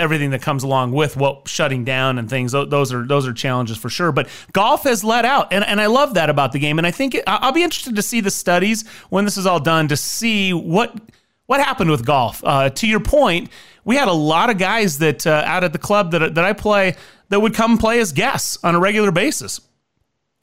everything 0.00 0.30
that 0.30 0.42
comes 0.42 0.64
along 0.64 0.90
with 0.90 1.16
what 1.16 1.46
shutting 1.46 1.84
down 1.84 2.18
and 2.18 2.28
things 2.28 2.50
those 2.50 2.92
are 2.92 3.06
those 3.06 3.28
are 3.28 3.32
challenges 3.32 3.76
for 3.76 3.88
sure. 3.88 4.10
But 4.10 4.28
golf 4.52 4.82
has 4.84 5.04
let 5.04 5.24
out, 5.24 5.52
and, 5.52 5.64
and 5.64 5.80
I 5.80 5.86
love 5.86 6.14
that 6.14 6.30
about 6.30 6.50
the 6.50 6.58
game. 6.58 6.78
And 6.78 6.86
I 6.86 6.90
think 6.90 7.14
it, 7.14 7.24
I'll 7.28 7.52
be 7.52 7.62
interested 7.62 7.94
to 7.94 8.02
see 8.02 8.20
the 8.20 8.32
studies 8.32 8.84
when 9.10 9.24
this 9.24 9.36
is 9.36 9.46
all 9.46 9.60
done 9.60 9.86
to 9.86 9.96
see 9.96 10.52
what 10.52 10.96
what 11.52 11.60
happened 11.60 11.90
with 11.90 12.06
golf. 12.06 12.42
Uh, 12.42 12.70
to 12.70 12.86
your 12.86 12.98
point, 12.98 13.50
we 13.84 13.94
had 13.94 14.08
a 14.08 14.12
lot 14.12 14.48
of 14.48 14.56
guys 14.56 14.96
that 15.00 15.26
uh, 15.26 15.42
out 15.44 15.62
at 15.64 15.74
the 15.74 15.78
club 15.78 16.10
that 16.12 16.34
that 16.34 16.44
I 16.46 16.54
play 16.54 16.96
that 17.28 17.40
would 17.40 17.52
come 17.52 17.76
play 17.76 18.00
as 18.00 18.10
guests 18.10 18.56
on 18.64 18.74
a 18.74 18.80
regular 18.80 19.10
basis 19.12 19.60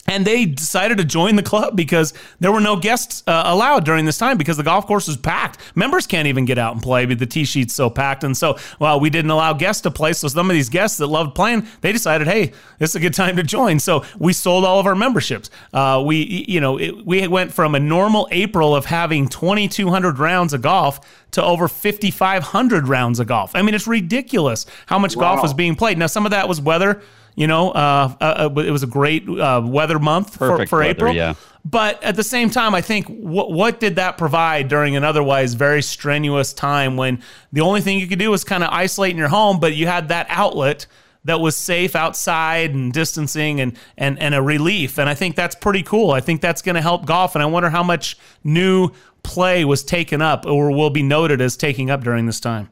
and 0.09 0.25
they 0.25 0.45
decided 0.45 0.97
to 0.97 1.05
join 1.05 1.35
the 1.35 1.43
club 1.43 1.75
because 1.75 2.15
there 2.39 2.51
were 2.51 2.59
no 2.59 2.75
guests 2.75 3.21
uh, 3.27 3.43
allowed 3.45 3.85
during 3.85 4.05
this 4.05 4.17
time 4.17 4.37
because 4.37 4.57
the 4.57 4.63
golf 4.63 4.87
course 4.87 5.07
was 5.07 5.17
packed. 5.17 5.59
Members 5.75 6.07
can't 6.07 6.27
even 6.27 6.45
get 6.45 6.57
out 6.57 6.73
and 6.73 6.81
play, 6.81 7.05
but 7.05 7.19
the 7.19 7.27
tee 7.27 7.45
sheet's 7.45 7.75
so 7.75 7.91
packed. 7.91 8.23
And 8.23 8.35
so, 8.35 8.57
well, 8.79 8.99
we 8.99 9.11
didn't 9.11 9.29
allow 9.29 9.53
guests 9.53 9.83
to 9.83 9.91
play. 9.91 10.13
So 10.13 10.27
some 10.27 10.49
of 10.49 10.55
these 10.55 10.67
guests 10.67 10.97
that 10.97 11.07
loved 11.07 11.35
playing, 11.35 11.67
they 11.81 11.91
decided, 11.91 12.27
hey, 12.27 12.53
this 12.79 12.89
is 12.89 12.95
a 12.95 12.99
good 12.99 13.13
time 13.13 13.35
to 13.35 13.43
join. 13.43 13.79
So 13.79 14.03
we 14.17 14.33
sold 14.33 14.65
all 14.65 14.79
of 14.79 14.87
our 14.87 14.95
memberships. 14.95 15.51
Uh, 15.71 16.01
we, 16.03 16.45
you 16.47 16.59
know, 16.59 16.79
it, 16.79 17.05
we 17.05 17.27
went 17.27 17.53
from 17.53 17.75
a 17.75 17.79
normal 17.79 18.27
April 18.31 18.75
of 18.75 18.85
having 18.85 19.27
2,200 19.27 20.17
rounds 20.17 20.53
of 20.53 20.63
golf 20.63 20.99
to 21.31 21.43
over 21.43 21.67
5,500 21.67 22.87
rounds 22.87 23.19
of 23.19 23.27
golf. 23.27 23.55
I 23.55 23.61
mean, 23.61 23.75
it's 23.75 23.85
ridiculous 23.85 24.65
how 24.87 24.97
much 24.97 25.15
wow. 25.15 25.35
golf 25.35 25.43
was 25.43 25.53
being 25.53 25.75
played. 25.75 25.99
Now, 25.99 26.07
some 26.07 26.25
of 26.25 26.31
that 26.31 26.47
was 26.47 26.59
weather. 26.59 27.03
You 27.39 27.47
know, 27.47 27.71
uh, 27.71 28.13
uh, 28.19 28.49
uh, 28.53 28.59
it 28.59 28.69
was 28.69 28.83
a 28.83 28.87
great 28.87 29.25
uh, 29.25 29.61
weather 29.63 29.97
month 29.97 30.35
for, 30.35 30.67
for 30.67 30.79
weather, 30.79 30.89
April. 30.89 31.13
Yeah. 31.13 31.35
But 31.63 32.03
at 32.03 32.17
the 32.17 32.23
same 32.23 32.49
time, 32.49 32.75
I 32.75 32.81
think 32.81 33.07
what 33.07 33.49
what 33.49 33.79
did 33.79 33.95
that 33.95 34.17
provide 34.17 34.67
during 34.67 34.97
an 34.97 35.05
otherwise 35.05 35.53
very 35.53 35.81
strenuous 35.81 36.51
time 36.51 36.97
when 36.97 37.23
the 37.53 37.61
only 37.61 37.79
thing 37.79 37.97
you 37.97 38.07
could 38.07 38.19
do 38.19 38.29
was 38.29 38.43
kind 38.43 38.61
of 38.61 38.69
isolate 38.73 39.11
in 39.11 39.17
your 39.17 39.29
home, 39.29 39.61
but 39.61 39.73
you 39.73 39.87
had 39.87 40.09
that 40.09 40.27
outlet 40.29 40.85
that 41.23 41.39
was 41.39 41.55
safe 41.55 41.95
outside 41.95 42.73
and 42.73 42.91
distancing 42.91 43.61
and 43.61 43.77
and 43.97 44.19
and 44.19 44.35
a 44.35 44.41
relief. 44.41 44.99
And 44.99 45.07
I 45.07 45.15
think 45.15 45.37
that's 45.37 45.55
pretty 45.55 45.83
cool. 45.83 46.11
I 46.11 46.19
think 46.19 46.41
that's 46.41 46.61
going 46.61 46.75
to 46.75 46.81
help 46.81 47.05
golf. 47.05 47.35
And 47.35 47.41
I 47.41 47.45
wonder 47.45 47.69
how 47.69 47.83
much 47.83 48.17
new 48.43 48.91
play 49.23 49.63
was 49.63 49.81
taken 49.81 50.21
up 50.21 50.45
or 50.45 50.75
will 50.75 50.89
be 50.89 51.03
noted 51.03 51.39
as 51.39 51.55
taking 51.55 51.89
up 51.89 52.03
during 52.03 52.25
this 52.25 52.41
time. 52.41 52.69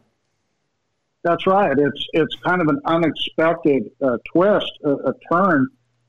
That's 1.23 1.45
right. 1.47 1.77
It's 1.77 2.07
it's 2.13 2.35
kind 2.45 2.61
of 2.61 2.67
an 2.67 2.79
unexpected 2.85 3.83
uh, 4.01 4.17
twist, 4.31 4.71
a, 4.85 4.91
a 4.91 5.13
turn 5.31 5.67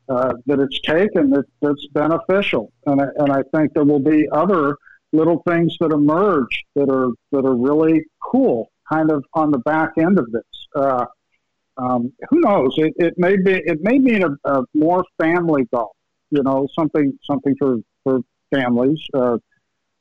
uh, 0.08 0.34
that 0.46 0.60
it's 0.60 0.80
taken 0.80 1.30
that, 1.30 1.44
that's 1.60 1.86
beneficial, 1.92 2.72
and 2.86 3.00
I, 3.00 3.06
and 3.16 3.32
I 3.32 3.42
think 3.54 3.74
there 3.74 3.84
will 3.84 3.98
be 3.98 4.28
other 4.32 4.76
little 5.12 5.42
things 5.46 5.74
that 5.80 5.92
emerge 5.92 6.64
that 6.74 6.90
are 6.90 7.10
that 7.32 7.46
are 7.46 7.56
really 7.56 8.04
cool, 8.22 8.70
kind 8.90 9.10
of 9.10 9.24
on 9.34 9.50
the 9.50 9.58
back 9.58 9.92
end 9.98 10.18
of 10.18 10.30
this. 10.30 10.42
Uh, 10.74 11.06
um, 11.78 12.12
who 12.30 12.40
knows? 12.40 12.74
It, 12.76 12.94
it 12.96 13.14
may 13.16 13.36
be 13.36 13.52
it 13.52 13.78
may 13.82 13.98
mean 13.98 14.24
a, 14.24 14.50
a, 14.50 14.64
more 14.74 15.04
family 15.20 15.66
golf. 15.72 15.92
You 16.30 16.42
know, 16.42 16.68
something 16.78 17.18
something 17.24 17.54
for 17.58 17.76
for 18.04 18.20
families. 18.54 18.98
Uh, 19.14 19.38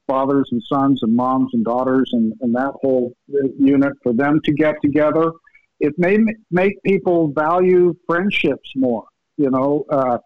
fathers 0.07 0.49
and 0.51 0.61
sons 0.63 1.03
and 1.03 1.15
moms 1.15 1.53
and 1.53 1.65
daughters 1.65 2.09
and, 2.13 2.33
and 2.41 2.55
that 2.55 2.71
whole 2.81 3.13
unit 3.59 3.93
for 4.01 4.13
them 4.13 4.39
to 4.45 4.53
get 4.53 4.75
together. 4.81 5.31
It 5.79 5.93
may 5.97 6.17
make 6.49 6.81
people 6.83 7.31
value 7.33 7.95
friendships 8.07 8.71
more, 8.75 9.05
you 9.37 9.51
know, 9.51 9.85
uh, 9.91 10.17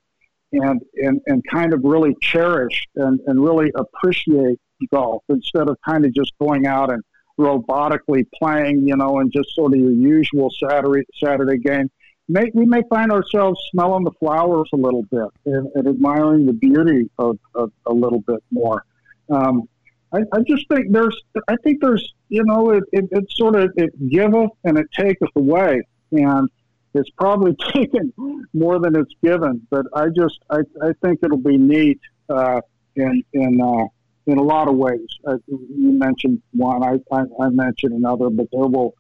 and, 0.54 0.82
and, 0.96 1.20
and 1.26 1.44
kind 1.50 1.74
of 1.74 1.82
really 1.84 2.16
cherish 2.22 2.88
and, 2.96 3.20
and 3.26 3.44
really 3.44 3.72
appreciate 3.76 4.60
golf 4.92 5.24
instead 5.30 5.70
of 5.70 5.78
kind 5.88 6.06
of 6.06 6.14
just 6.14 6.32
going 6.40 6.66
out 6.66 6.92
and 6.92 7.04
robotically 7.40 8.26
playing, 8.38 8.88
you 8.88 8.96
know, 8.96 9.20
and 9.20 9.32
just 9.32 9.54
sort 9.56 9.74
of 9.74 9.80
your 9.80 9.92
usual 9.92 10.52
Saturday, 10.52 11.04
Saturday 11.24 11.58
game. 11.58 11.90
may, 12.28 12.46
we 12.54 12.66
may 12.66 12.82
find 12.90 13.12
ourselves 13.12 13.60
smelling 13.72 14.04
the 14.04 14.12
flowers 14.20 14.70
a 14.74 14.78
little 14.78 15.04
bit 15.04 15.28
and, 15.46 15.68
and 15.76 15.88
admiring 15.88 16.46
the 16.46 16.54
beauty 16.54 17.10
of, 17.18 17.38
of, 17.56 17.72
a 17.86 17.94
little 17.94 18.22
bit 18.22 18.44
more. 18.52 18.84
Um, 19.30 19.67
I, 20.13 20.19
I, 20.34 20.41
just 20.45 20.67
think 20.67 20.91
there's, 20.91 21.17
I 21.47 21.55
think 21.63 21.82
there's, 21.82 22.13
you 22.30 22.43
know, 22.43 22.72
it, 22.72 22.84
it, 22.91 23.05
it 23.11 23.32
sort 23.32 23.55
of, 23.55 23.72
it 23.78 23.91
giveth 24.09 24.51
and 24.63 24.78
it 24.78 24.88
taketh 24.93 25.30
away. 25.36 25.82
And 26.11 26.49
it's 26.93 27.09
probably 27.11 27.55
taken 27.74 28.13
more 28.53 28.80
than 28.80 28.95
it's 28.95 29.13
given, 29.24 29.65
but 29.69 29.86
I 29.93 30.09
just, 30.09 30.39
I, 30.49 30.59
I 30.82 30.91
think 31.01 31.19
it'll 31.24 31.38
be 31.38 31.57
neat, 31.57 31.99
uh, 32.30 32.61
in, 32.95 33.24
in, 33.34 33.61
uh, 33.61 33.86
in 34.28 34.38
a 34.38 34.43
lot 34.43 34.67
of 34.67 34.76
ways. 34.76 35.07
Uh, 35.26 35.38
you 35.47 35.93
mentioned 35.97 36.41
one, 36.51 36.84
I, 36.84 36.99
I, 37.15 37.24
I 37.39 37.49
mentioned 37.49 37.93
another, 37.93 38.30
but 38.30 38.47
there 38.51 38.67
will, 38.67 38.93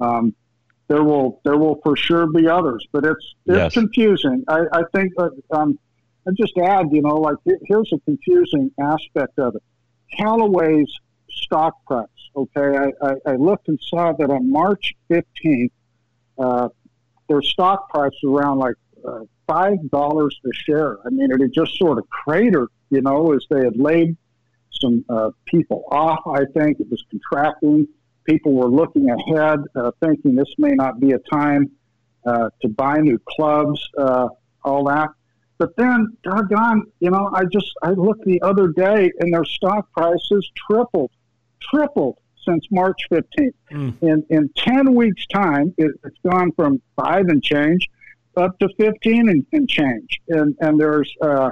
um, 0.00 0.34
there 0.88 1.04
will 1.04 1.40
there 1.44 1.56
will 1.56 1.80
for 1.84 1.96
sure 1.96 2.26
be 2.26 2.48
others, 2.48 2.86
but 2.92 3.04
it's 3.04 3.34
it's 3.46 3.56
yes. 3.56 3.74
confusing. 3.74 4.42
I, 4.48 4.60
I 4.72 4.82
think 4.94 5.12
that 5.16 5.38
um, 5.50 5.78
I 6.28 6.32
just 6.36 6.56
add, 6.58 6.86
you 6.92 7.02
know, 7.02 7.16
like 7.16 7.36
here's 7.66 7.90
a 7.92 7.98
confusing 8.00 8.70
aspect 8.80 9.38
of 9.38 9.56
it. 9.56 9.62
Callaway's 10.16 10.92
stock 11.30 11.74
price. 11.86 12.06
Okay, 12.36 12.76
I, 12.76 13.06
I, 13.06 13.14
I 13.26 13.36
looked 13.36 13.68
and 13.68 13.78
saw 13.80 14.12
that 14.12 14.30
on 14.30 14.50
March 14.50 14.94
15th, 15.10 15.70
uh, 16.38 16.68
their 17.28 17.42
stock 17.42 17.88
price 17.88 18.12
was 18.22 18.40
around 18.40 18.58
like 18.58 18.74
uh, 19.06 19.20
five 19.46 19.78
dollars 19.90 20.38
a 20.44 20.52
share. 20.52 20.98
I 21.04 21.10
mean, 21.10 21.30
it 21.30 21.40
had 21.40 21.52
just 21.52 21.76
sort 21.78 21.98
of 21.98 22.08
cratered, 22.10 22.68
you 22.90 23.00
know, 23.00 23.32
as 23.32 23.44
they 23.50 23.64
had 23.64 23.76
laid 23.76 24.16
some 24.70 25.04
uh, 25.08 25.30
people 25.46 25.84
off. 25.90 26.20
I 26.26 26.44
think 26.54 26.80
it 26.80 26.90
was 26.90 27.02
contracting 27.10 27.88
people 28.28 28.52
were 28.52 28.68
looking 28.68 29.08
ahead, 29.10 29.60
uh, 29.74 29.90
thinking 30.00 30.34
this 30.34 30.52
may 30.58 30.72
not 30.72 31.00
be 31.00 31.12
a 31.12 31.18
time 31.18 31.70
uh, 32.26 32.50
to 32.60 32.68
buy 32.68 32.98
new 32.98 33.18
clubs, 33.26 33.80
uh, 33.96 34.28
all 34.62 34.84
that. 34.84 35.08
But 35.58 35.74
then, 35.76 36.16
doggone, 36.22 36.84
you 37.00 37.10
know, 37.10 37.30
I 37.34 37.44
just 37.44 37.72
I 37.82 37.90
looked 37.90 38.24
the 38.24 38.40
other 38.42 38.68
day 38.68 39.10
and 39.18 39.32
their 39.32 39.44
stock 39.44 39.90
prices 39.92 40.50
tripled, 40.54 41.10
tripled 41.60 42.18
since 42.44 42.64
March 42.70 43.00
15th. 43.10 43.54
Mm. 43.72 44.02
In 44.02 44.26
in 44.30 44.50
10 44.56 44.94
weeks' 44.94 45.26
time, 45.26 45.74
it, 45.76 45.90
has 46.04 46.12
gone 46.24 46.52
from 46.52 46.80
five 46.96 47.26
and 47.28 47.42
change 47.42 47.88
up 48.36 48.56
to 48.60 48.68
15 48.78 49.28
and, 49.28 49.46
and 49.52 49.68
change. 49.68 50.20
And 50.28 50.56
and 50.60 50.78
there's 50.78 51.12
uh, 51.20 51.50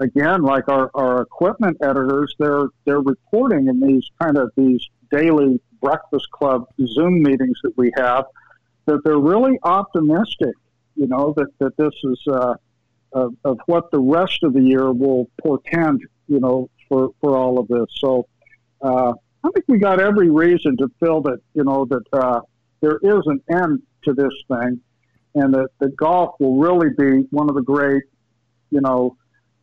again, 0.00 0.42
like 0.42 0.68
our, 0.68 0.90
our 0.94 1.22
equipment 1.22 1.78
editors, 1.82 2.34
they're 2.38 2.66
they're 2.84 3.00
reporting 3.00 3.68
in 3.68 3.80
these 3.80 4.08
kind 4.20 4.36
of 4.36 4.50
these 4.56 4.86
daily 5.10 5.60
Breakfast 5.80 6.30
Club 6.30 6.66
Zoom 6.84 7.22
meetings 7.22 7.58
that 7.62 7.76
we 7.76 7.92
have, 7.96 8.24
that 8.86 9.02
they're 9.04 9.18
really 9.18 9.58
optimistic, 9.62 10.54
you 10.94 11.06
know, 11.06 11.32
that, 11.36 11.48
that 11.58 11.76
this 11.76 11.94
is 12.04 12.20
uh, 12.30 12.54
of, 13.12 13.34
of 13.44 13.58
what 13.66 13.90
the 13.90 13.98
rest 13.98 14.42
of 14.42 14.52
the 14.52 14.60
year 14.60 14.92
will 14.92 15.30
portend, 15.42 16.02
you 16.28 16.40
know, 16.40 16.70
for, 16.88 17.10
for 17.20 17.36
all 17.36 17.58
of 17.58 17.68
this. 17.68 17.86
So 17.98 18.26
uh, 18.82 19.12
I 19.44 19.50
think 19.52 19.64
we 19.68 19.78
got 19.78 20.00
every 20.00 20.30
reason 20.30 20.76
to 20.78 20.88
feel 21.00 21.20
that, 21.22 21.38
you 21.54 21.64
know, 21.64 21.86
that 21.86 22.04
uh, 22.12 22.40
there 22.80 22.98
is 23.02 23.22
an 23.26 23.40
end 23.50 23.82
to 24.04 24.12
this 24.12 24.32
thing 24.48 24.80
and 25.34 25.54
that, 25.54 25.68
that 25.78 25.96
golf 25.96 26.34
will 26.40 26.58
really 26.58 26.90
be 26.98 27.26
one 27.30 27.48
of 27.48 27.54
the 27.54 27.62
great, 27.62 28.02
you 28.70 28.80
know, 28.80 29.16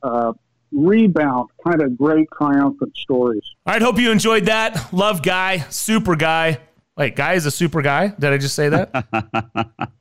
uh, 0.04 0.34
rebound, 0.72 1.50
kind 1.66 1.82
of 1.82 1.98
great 1.98 2.28
triumphant 2.38 2.96
stories. 2.98 3.44
All 3.66 3.74
right, 3.74 3.82
hope 3.82 4.00
you 4.00 4.12
enjoyed 4.12 4.46
that. 4.46 4.94
Love 4.94 5.22
Guy, 5.22 5.60
super 5.70 6.16
guy. 6.16 6.60
Wait, 6.96 7.16
Guy 7.16 7.34
is 7.34 7.46
a 7.46 7.52
super 7.52 7.82
guy? 7.82 8.08
Did 8.08 8.34
I 8.34 8.38
just 8.38 8.56
say 8.56 8.70
that? 8.70 9.90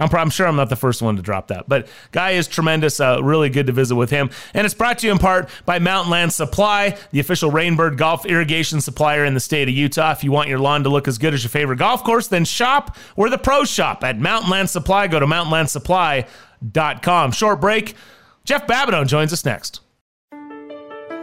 I'm, 0.00 0.12
I'm, 0.14 0.30
sure 0.30 0.46
I'm 0.46 0.56
not 0.56 0.70
the 0.70 0.76
first 0.76 1.02
one 1.02 1.16
to 1.16 1.22
drop 1.22 1.48
that, 1.48 1.68
but 1.68 1.88
Guy 2.10 2.32
is 2.32 2.48
tremendous. 2.48 2.98
Uh, 2.98 3.22
really 3.22 3.50
good 3.50 3.66
to 3.66 3.72
visit 3.72 3.94
with 3.94 4.10
him. 4.10 4.30
And 4.54 4.64
it's 4.64 4.74
brought 4.74 4.98
to 5.00 5.06
you 5.06 5.12
in 5.12 5.18
part 5.18 5.50
by 5.66 5.78
Mountain 5.78 6.10
Land 6.10 6.32
Supply, 6.32 6.96
the 7.12 7.20
official 7.20 7.50
Rainbird 7.50 7.96
golf 7.96 8.26
irrigation 8.26 8.80
supplier 8.80 9.24
in 9.24 9.34
the 9.34 9.40
state 9.40 9.68
of 9.68 9.74
Utah. 9.74 10.12
If 10.12 10.24
you 10.24 10.32
want 10.32 10.48
your 10.48 10.58
lawn 10.58 10.82
to 10.84 10.88
look 10.88 11.06
as 11.06 11.18
good 11.18 11.34
as 11.34 11.44
your 11.44 11.50
favorite 11.50 11.78
golf 11.78 12.02
course, 12.02 12.28
then 12.28 12.44
shop 12.44 12.96
where 13.14 13.30
the 13.30 13.38
pros 13.38 13.70
shop 13.70 14.02
at 14.02 14.18
Mountain 14.18 14.50
Land 14.50 14.70
Supply. 14.70 15.06
Go 15.06 15.20
to 15.20 15.26
mountainlandsupply.com. 15.26 17.32
Short 17.32 17.60
break. 17.60 17.94
Jeff 18.44 18.66
Babineau 18.66 19.06
joins 19.06 19.32
us 19.32 19.44
next. 19.44 19.80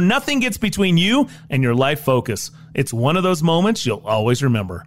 nothing 0.00 0.40
gets 0.40 0.56
between 0.56 0.96
you 0.96 1.28
and 1.50 1.62
your 1.62 1.74
life 1.74 2.00
focus. 2.00 2.50
It's 2.74 2.92
one 2.92 3.16
of 3.16 3.22
those 3.22 3.42
moments 3.42 3.86
you'll 3.86 4.02
always 4.04 4.42
remember. 4.42 4.86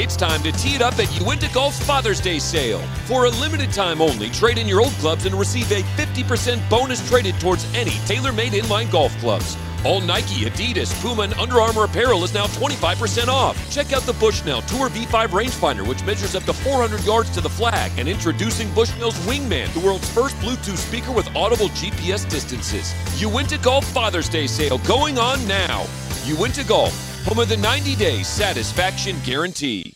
It's 0.00 0.14
time 0.14 0.40
to 0.44 0.52
tee 0.52 0.76
it 0.76 0.80
up 0.80 0.96
at 1.00 1.20
Uinta 1.20 1.50
Golf 1.52 1.74
Father's 1.82 2.20
Day 2.20 2.38
sale. 2.38 2.78
For 3.06 3.24
a 3.24 3.30
limited 3.30 3.72
time 3.72 4.00
only, 4.00 4.30
trade 4.30 4.56
in 4.56 4.68
your 4.68 4.80
old 4.80 4.92
clubs 4.92 5.26
and 5.26 5.34
receive 5.34 5.68
a 5.72 5.82
50% 6.00 6.70
bonus 6.70 7.06
traded 7.08 7.34
towards 7.40 7.64
any 7.74 7.90
TaylorMade 8.06 8.52
inline 8.52 8.88
golf 8.92 9.12
clubs. 9.18 9.56
All 9.84 10.00
Nike, 10.00 10.44
Adidas, 10.44 10.94
Puma, 11.02 11.22
and 11.22 11.34
Under 11.34 11.60
Armour 11.60 11.82
apparel 11.82 12.22
is 12.22 12.32
now 12.32 12.46
25% 12.46 13.26
off. 13.26 13.58
Check 13.72 13.92
out 13.92 14.02
the 14.02 14.12
Bushnell 14.12 14.62
Tour 14.62 14.88
V5 14.88 15.30
rangefinder, 15.30 15.84
which 15.84 16.04
measures 16.04 16.36
up 16.36 16.44
to 16.44 16.52
400 16.52 17.04
yards 17.04 17.30
to 17.30 17.40
the 17.40 17.50
flag. 17.50 17.90
And 17.98 18.08
introducing 18.08 18.72
Bushnell's 18.74 19.18
Wingman, 19.26 19.74
the 19.74 19.80
world's 19.80 20.08
first 20.10 20.36
Bluetooth 20.36 20.76
speaker 20.76 21.10
with 21.10 21.26
audible 21.34 21.70
GPS 21.70 22.28
distances. 22.30 22.94
Uinta 23.20 23.58
Golf 23.58 23.84
Father's 23.84 24.28
Day 24.28 24.46
sale 24.46 24.78
going 24.86 25.18
on 25.18 25.44
now. 25.48 25.86
Uinta 26.24 26.62
Golf, 26.62 26.92
home 27.24 27.38
of 27.38 27.48
the 27.48 27.56
90 27.56 27.96
day 27.96 28.22
satisfaction 28.22 29.16
guarantee. 29.24 29.94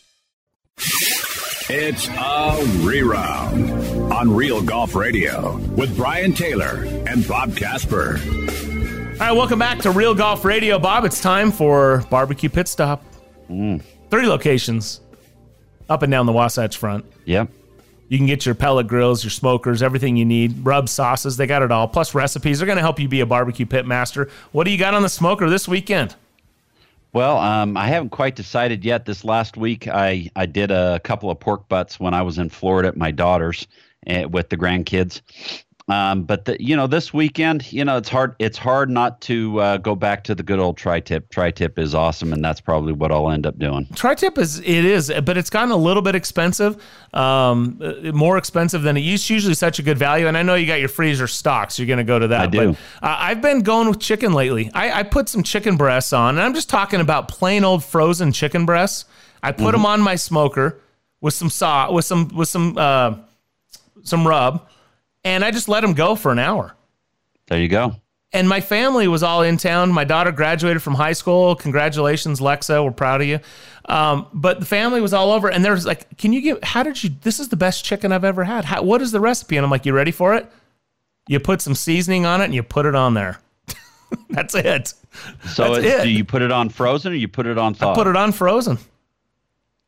It's 1.69 2.07
a 2.09 2.57
reround 2.85 4.11
on 4.11 4.35
Real 4.35 4.61
Golf 4.61 4.95
Radio 4.95 5.57
with 5.75 5.95
Brian 5.95 6.33
Taylor 6.33 6.83
and 7.07 7.25
Bob 7.27 7.55
Casper. 7.55 8.19
All 9.13 9.19
right, 9.19 9.31
welcome 9.31 9.59
back 9.59 9.79
to 9.79 9.91
Real 9.91 10.13
Golf 10.13 10.43
Radio, 10.43 10.77
Bob. 10.77 11.05
It's 11.05 11.21
time 11.21 11.51
for 11.51 12.03
barbecue 12.09 12.49
pit 12.49 12.67
stop. 12.67 13.03
Mm. 13.49 13.81
Three 14.09 14.27
locations 14.27 14.99
up 15.89 16.01
and 16.01 16.11
down 16.11 16.25
the 16.25 16.33
Wasatch 16.33 16.77
Front. 16.77 17.05
Yep. 17.25 17.49
You 18.09 18.17
can 18.17 18.27
get 18.27 18.45
your 18.45 18.55
pellet 18.55 18.87
grills, 18.87 19.23
your 19.23 19.31
smokers, 19.31 19.81
everything 19.81 20.17
you 20.17 20.25
need, 20.25 20.65
rub 20.65 20.89
sauces. 20.89 21.37
They 21.37 21.47
got 21.47 21.61
it 21.61 21.71
all. 21.71 21.87
Plus 21.87 22.13
recipes. 22.13 22.59
They're 22.59 22.65
going 22.65 22.75
to 22.77 22.81
help 22.81 22.99
you 22.99 23.07
be 23.07 23.21
a 23.21 23.25
barbecue 23.25 23.65
pit 23.65 23.85
master. 23.87 24.29
What 24.51 24.65
do 24.65 24.71
you 24.71 24.77
got 24.77 24.93
on 24.93 25.01
the 25.01 25.09
smoker 25.09 25.49
this 25.49 25.67
weekend? 25.67 26.15
Well, 27.13 27.37
um, 27.37 27.77
I 27.77 27.87
haven't 27.87 28.09
quite 28.09 28.35
decided 28.35 28.83
yet. 28.83 29.05
This 29.05 29.23
last 29.23 29.55
week, 29.55 29.87
I, 29.87 30.31
I 30.35 30.47
did 30.47 30.71
a 30.71 30.99
couple 31.03 31.29
of 31.29 31.39
pork 31.39 31.69
butts 31.69 31.99
when 31.99 32.15
I 32.15 32.23
was 32.23 32.39
in 32.39 32.49
Florida 32.49 32.87
at 32.87 32.97
my 32.97 33.11
daughter's 33.11 33.67
uh, 34.07 34.27
with 34.27 34.49
the 34.49 34.57
grandkids. 34.57 35.21
Um, 35.89 36.23
but 36.23 36.45
the, 36.45 36.55
you 36.63 36.77
know, 36.77 36.87
this 36.87 37.13
weekend, 37.13 37.71
you 37.73 37.83
know, 37.83 37.97
it's 37.97 38.07
hard. 38.07 38.35
It's 38.39 38.57
hard 38.57 38.89
not 38.89 39.19
to 39.21 39.59
uh, 39.59 39.77
go 39.77 39.95
back 39.95 40.23
to 40.25 40.35
the 40.35 40.41
good 40.41 40.57
old 40.57 40.77
tri-tip. 40.77 41.29
Tri-tip 41.29 41.77
is 41.77 41.93
awesome, 41.93 42.31
and 42.31 42.43
that's 42.43 42.61
probably 42.61 42.93
what 42.93 43.11
I'll 43.11 43.29
end 43.29 43.45
up 43.45 43.59
doing. 43.59 43.85
Tri-tip 43.93 44.37
is 44.37 44.59
it 44.59 44.65
is, 44.65 45.11
but 45.25 45.37
it's 45.37 45.49
gotten 45.49 45.71
a 45.71 45.77
little 45.77 46.01
bit 46.01 46.15
expensive, 46.15 46.81
um, 47.13 47.81
uh, 47.83 48.13
more 48.13 48.37
expensive 48.37 48.83
than 48.83 48.95
it 48.95 49.01
used. 49.01 49.29
Usually, 49.29 49.53
such 49.53 49.77
a 49.77 49.83
good 49.83 49.97
value. 49.97 50.27
And 50.27 50.37
I 50.37 50.43
know 50.43 50.55
you 50.55 50.65
got 50.65 50.79
your 50.79 50.87
freezer 50.87 51.27
stocks. 51.27 51.75
So 51.75 51.83
you're 51.83 51.87
going 51.87 51.97
to 51.97 52.05
go 52.05 52.17
to 52.17 52.29
that. 52.29 52.41
I 52.41 52.47
do. 52.47 52.71
But, 52.71 53.05
uh, 53.05 53.17
I've 53.19 53.41
been 53.41 53.59
going 53.59 53.89
with 53.89 53.99
chicken 53.99 54.31
lately. 54.31 54.71
I, 54.73 54.99
I, 54.99 55.03
put 55.03 55.27
some 55.27 55.43
chicken 55.43 55.75
breasts 55.75 56.13
on, 56.13 56.35
and 56.35 56.41
I'm 56.41 56.53
just 56.53 56.69
talking 56.69 57.01
about 57.01 57.27
plain 57.27 57.65
old 57.65 57.83
frozen 57.83 58.31
chicken 58.31 58.65
breasts. 58.65 59.03
I 59.41 59.51
put 59.51 59.63
mm-hmm. 59.63 59.71
them 59.73 59.85
on 59.85 60.01
my 60.01 60.15
smoker 60.15 60.79
with 61.19 61.33
some 61.33 61.49
saw 61.49 61.91
with 61.91 62.05
some 62.05 62.29
with 62.29 62.47
some 62.47 62.77
uh, 62.77 63.15
some 64.03 64.25
rub 64.25 64.65
and 65.23 65.43
I 65.43 65.51
just 65.51 65.67
let 65.67 65.83
him 65.83 65.93
go 65.93 66.15
for 66.15 66.31
an 66.31 66.39
hour. 66.39 66.75
There 67.47 67.59
you 67.59 67.67
go. 67.67 67.95
And 68.31 68.49
my 68.49 68.61
family 68.61 69.07
was 69.07 69.21
all 69.21 69.43
in 69.43 69.57
town. 69.57 69.91
My 69.91 70.03
daughter 70.05 70.31
graduated 70.31 70.81
from 70.81 70.95
high 70.95 71.13
school. 71.13 71.55
Congratulations, 71.55 72.39
Lexa. 72.39 72.83
We're 72.83 72.91
proud 72.91 73.21
of 73.21 73.27
you. 73.27 73.39
Um, 73.85 74.27
but 74.33 74.59
the 74.59 74.65
family 74.65 75.01
was 75.01 75.13
all 75.13 75.31
over, 75.31 75.51
and 75.51 75.63
there's 75.63 75.85
like, 75.85 76.17
"Can 76.17 76.33
you 76.33 76.41
give? 76.41 76.63
How 76.63 76.81
did 76.81 77.03
you? 77.03 77.11
This 77.21 77.39
is 77.39 77.49
the 77.49 77.55
best 77.55 77.85
chicken 77.85 78.11
I've 78.11 78.23
ever 78.23 78.43
had. 78.43 78.65
How, 78.65 78.81
what 78.81 79.01
is 79.01 79.11
the 79.11 79.19
recipe?" 79.19 79.55
And 79.57 79.63
I'm 79.63 79.69
like, 79.69 79.85
"You 79.85 79.93
ready 79.93 80.11
for 80.11 80.33
it? 80.35 80.51
You 81.27 81.39
put 81.39 81.61
some 81.61 81.75
seasoning 81.75 82.25
on 82.25 82.41
it, 82.41 82.45
and 82.45 82.55
you 82.55 82.63
put 82.63 82.85
it 82.87 82.95
on 82.95 83.13
there. 83.13 83.39
That's 84.29 84.55
it. 84.55 84.93
So 85.49 85.75
That's 85.75 85.85
it. 85.85 86.03
do 86.03 86.09
you 86.09 86.25
put 86.25 86.41
it 86.41 86.51
on 86.51 86.69
frozen 86.69 87.11
or 87.11 87.15
you 87.15 87.27
put 87.27 87.45
it 87.45 87.57
on 87.59 87.75
thawed? 87.75 87.91
I 87.91 87.95
put 87.95 88.07
it 88.07 88.15
on 88.15 88.31
frozen. 88.31 88.79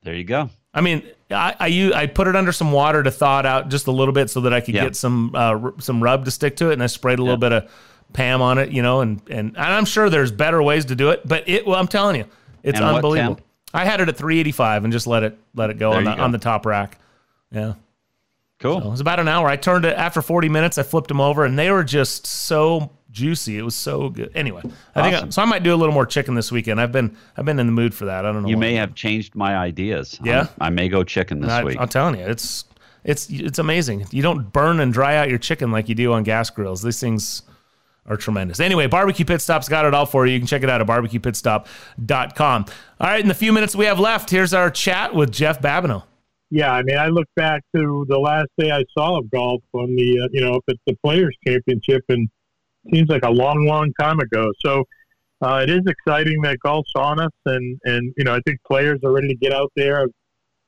There 0.04 0.14
you 0.14 0.24
go. 0.24 0.50
I 0.76 0.82
mean, 0.82 1.04
I, 1.32 1.56
I 1.60 1.92
I 1.96 2.06
put 2.08 2.28
it 2.28 2.36
under 2.36 2.52
some 2.52 2.72
water 2.74 3.02
to 3.02 3.10
thaw 3.10 3.40
it 3.40 3.46
out 3.46 3.70
just 3.70 3.88
a 3.88 3.92
little 3.92 4.14
bit 4.14 4.30
so 4.30 4.42
that 4.42 4.54
I 4.54 4.60
could 4.60 4.74
get 4.74 4.96
some 4.96 5.32
uh, 5.34 5.72
some 5.80 6.04
rub 6.04 6.26
to 6.26 6.32
stick 6.32 6.58
to 6.58 6.70
it, 6.70 6.74
and 6.74 6.84
I 6.84 6.88
sprayed 6.88 7.18
a 7.18 7.24
little 7.24 7.38
bit 7.38 7.54
of 7.54 7.72
Pam 8.14 8.42
on 8.42 8.58
it, 8.60 8.70
you 8.72 8.82
know, 8.82 9.02
and, 9.02 9.22
and 9.30 9.56
and 9.56 9.58
I'm 9.58 9.86
sure 9.86 10.10
there's 10.10 10.32
better 10.32 10.62
ways 10.62 10.86
to 10.86 10.96
do 10.96 11.10
it, 11.10 11.28
but 11.28 11.48
it 11.48 11.66
well, 11.66 11.80
I'm 11.80 11.88
telling 11.88 12.18
you, 12.18 12.26
it's 12.62 12.78
and 12.78 12.86
unbelievable. 12.86 13.40
I 13.74 13.84
had 13.84 14.00
it 14.00 14.10
at 14.10 14.18
385 14.18 14.84
and 14.84 14.94
just 14.94 15.08
let 15.08 15.24
it 15.24 15.38
let 15.54 15.70
it 15.70 15.80
go 15.80 15.94
on 15.94 16.04
the 16.04 16.16
go. 16.16 16.22
on 16.22 16.32
the 16.32 16.38
top 16.38 16.66
rack. 16.66 17.00
Yeah. 17.52 17.74
Cool. 18.60 18.80
So 18.80 18.88
it 18.88 18.92
was 18.92 19.02
about 19.02 19.20
an 19.20 19.28
hour. 19.28 19.48
I 19.48 19.58
turned 19.58 19.84
it 19.84 19.98
after 19.98 20.22
40 20.22 20.48
minutes. 20.48 20.78
I 20.78 20.84
flipped 20.84 21.10
them 21.10 21.20
over, 21.20 21.44
and 21.44 21.60
they 21.60 21.72
were 21.72 21.84
just 21.84 22.26
so 22.26 22.92
juicy. 23.16 23.58
It 23.58 23.64
was 23.64 23.76
so 23.76 24.10
good. 24.10 24.32
Anyway, 24.36 24.62
I 24.94 25.00
awesome. 25.00 25.12
think 25.12 25.26
I, 25.26 25.30
so. 25.30 25.42
I 25.42 25.46
might 25.46 25.64
do 25.64 25.74
a 25.74 25.78
little 25.78 25.94
more 25.94 26.06
chicken 26.06 26.36
this 26.36 26.52
weekend. 26.52 26.80
I've 26.80 26.92
been 26.92 27.18
I've 27.36 27.46
been 27.46 27.58
in 27.58 27.66
the 27.66 27.72
mood 27.72 27.96
for 27.96 28.06
that. 28.06 28.26
I 28.26 28.32
don't 28.32 28.44
know. 28.44 28.50
You 28.50 28.58
may 28.58 28.76
have 28.76 28.94
changed 28.94 29.34
my 29.34 29.58
ideas. 29.58 30.20
Yeah, 30.24 30.48
I'm, 30.60 30.68
i 30.68 30.70
may 30.70 30.90
go 30.90 31.04
chicken 31.04 31.40
this 31.40 31.52
I, 31.52 31.64
week. 31.64 31.78
I'm 31.80 31.88
telling 31.88 32.20
you, 32.20 32.26
it's 32.26 32.66
it's 33.04 33.30
it's 33.30 33.58
amazing. 33.58 34.06
You 34.12 34.22
don't 34.22 34.52
burn 34.54 34.80
and 34.80 34.94
dry 34.94 35.16
out 35.16 35.30
your 35.30 35.40
chicken 35.40 35.72
like 35.72 35.90
you 35.90 35.96
do 35.96 36.14
on 36.14 36.24
gas 36.24 36.50
grills. 36.50 36.84
These 36.84 37.00
things 37.00 37.42
are 38.06 38.18
tremendous. 38.18 38.60
Anyway, 38.60 38.86
Barbecue 38.86 39.26
Pit 39.26 39.42
Stop's 39.42 39.68
got 39.68 39.86
it 39.86 39.94
all 39.94 40.06
for 40.06 40.28
you. 40.28 40.34
You 40.34 40.40
can 40.40 40.48
check 40.48 40.62
it 40.62 40.70
out 40.70 40.82
at 40.82 40.86
barbecuepitstop.com. 40.86 42.66
All 43.00 43.08
right, 43.08 43.20
in 43.20 43.28
the 43.28 43.34
few 43.34 43.52
minutes 43.52 43.76
we 43.76 43.86
have 43.86 44.00
left, 44.00 44.30
here's 44.30 44.54
our 44.54 44.70
chat 44.70 45.16
with 45.16 45.32
Jeff 45.32 45.60
Babineau. 45.62 46.04
Yeah, 46.52 46.72
I 46.72 46.84
mean, 46.84 46.98
I 46.98 47.08
look 47.08 47.28
back 47.36 47.64
to 47.76 48.06
the 48.08 48.20
last 48.20 48.50
day 48.58 48.72
I 48.72 48.84
saw 48.96 49.18
of 49.18 49.30
golf 49.32 49.64
on 49.74 49.96
the, 49.96 50.20
uh, 50.22 50.28
you 50.32 50.42
know, 50.42 50.62
at 50.70 50.76
the 50.86 50.96
Players 51.04 51.36
Championship, 51.46 52.04
and 52.10 52.30
seems 52.94 53.10
like 53.10 53.24
a 53.26 53.32
long, 53.32 53.66
long 53.66 53.92
time 54.00 54.20
ago. 54.20 54.52
So 54.60 54.84
uh, 55.42 55.62
it 55.64 55.70
is 55.70 55.82
exciting 55.88 56.42
that 56.42 56.58
golf's 56.60 56.92
on 56.96 57.20
us, 57.20 57.32
and 57.46 57.80
and 57.86 58.14
you 58.18 58.24
know 58.24 58.34
I 58.34 58.40
think 58.46 58.60
players 58.66 59.00
are 59.04 59.12
ready 59.12 59.28
to 59.28 59.36
get 59.36 59.54
out 59.54 59.72
there. 59.76 60.02
I've, 60.02 60.14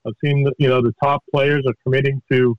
I've 0.05 0.13
seen 0.23 0.43
the, 0.43 0.53
you 0.59 0.67
know 0.67 0.81
the 0.81 0.93
top 1.01 1.23
players 1.33 1.63
are 1.65 1.73
committing 1.83 2.21
to 2.31 2.55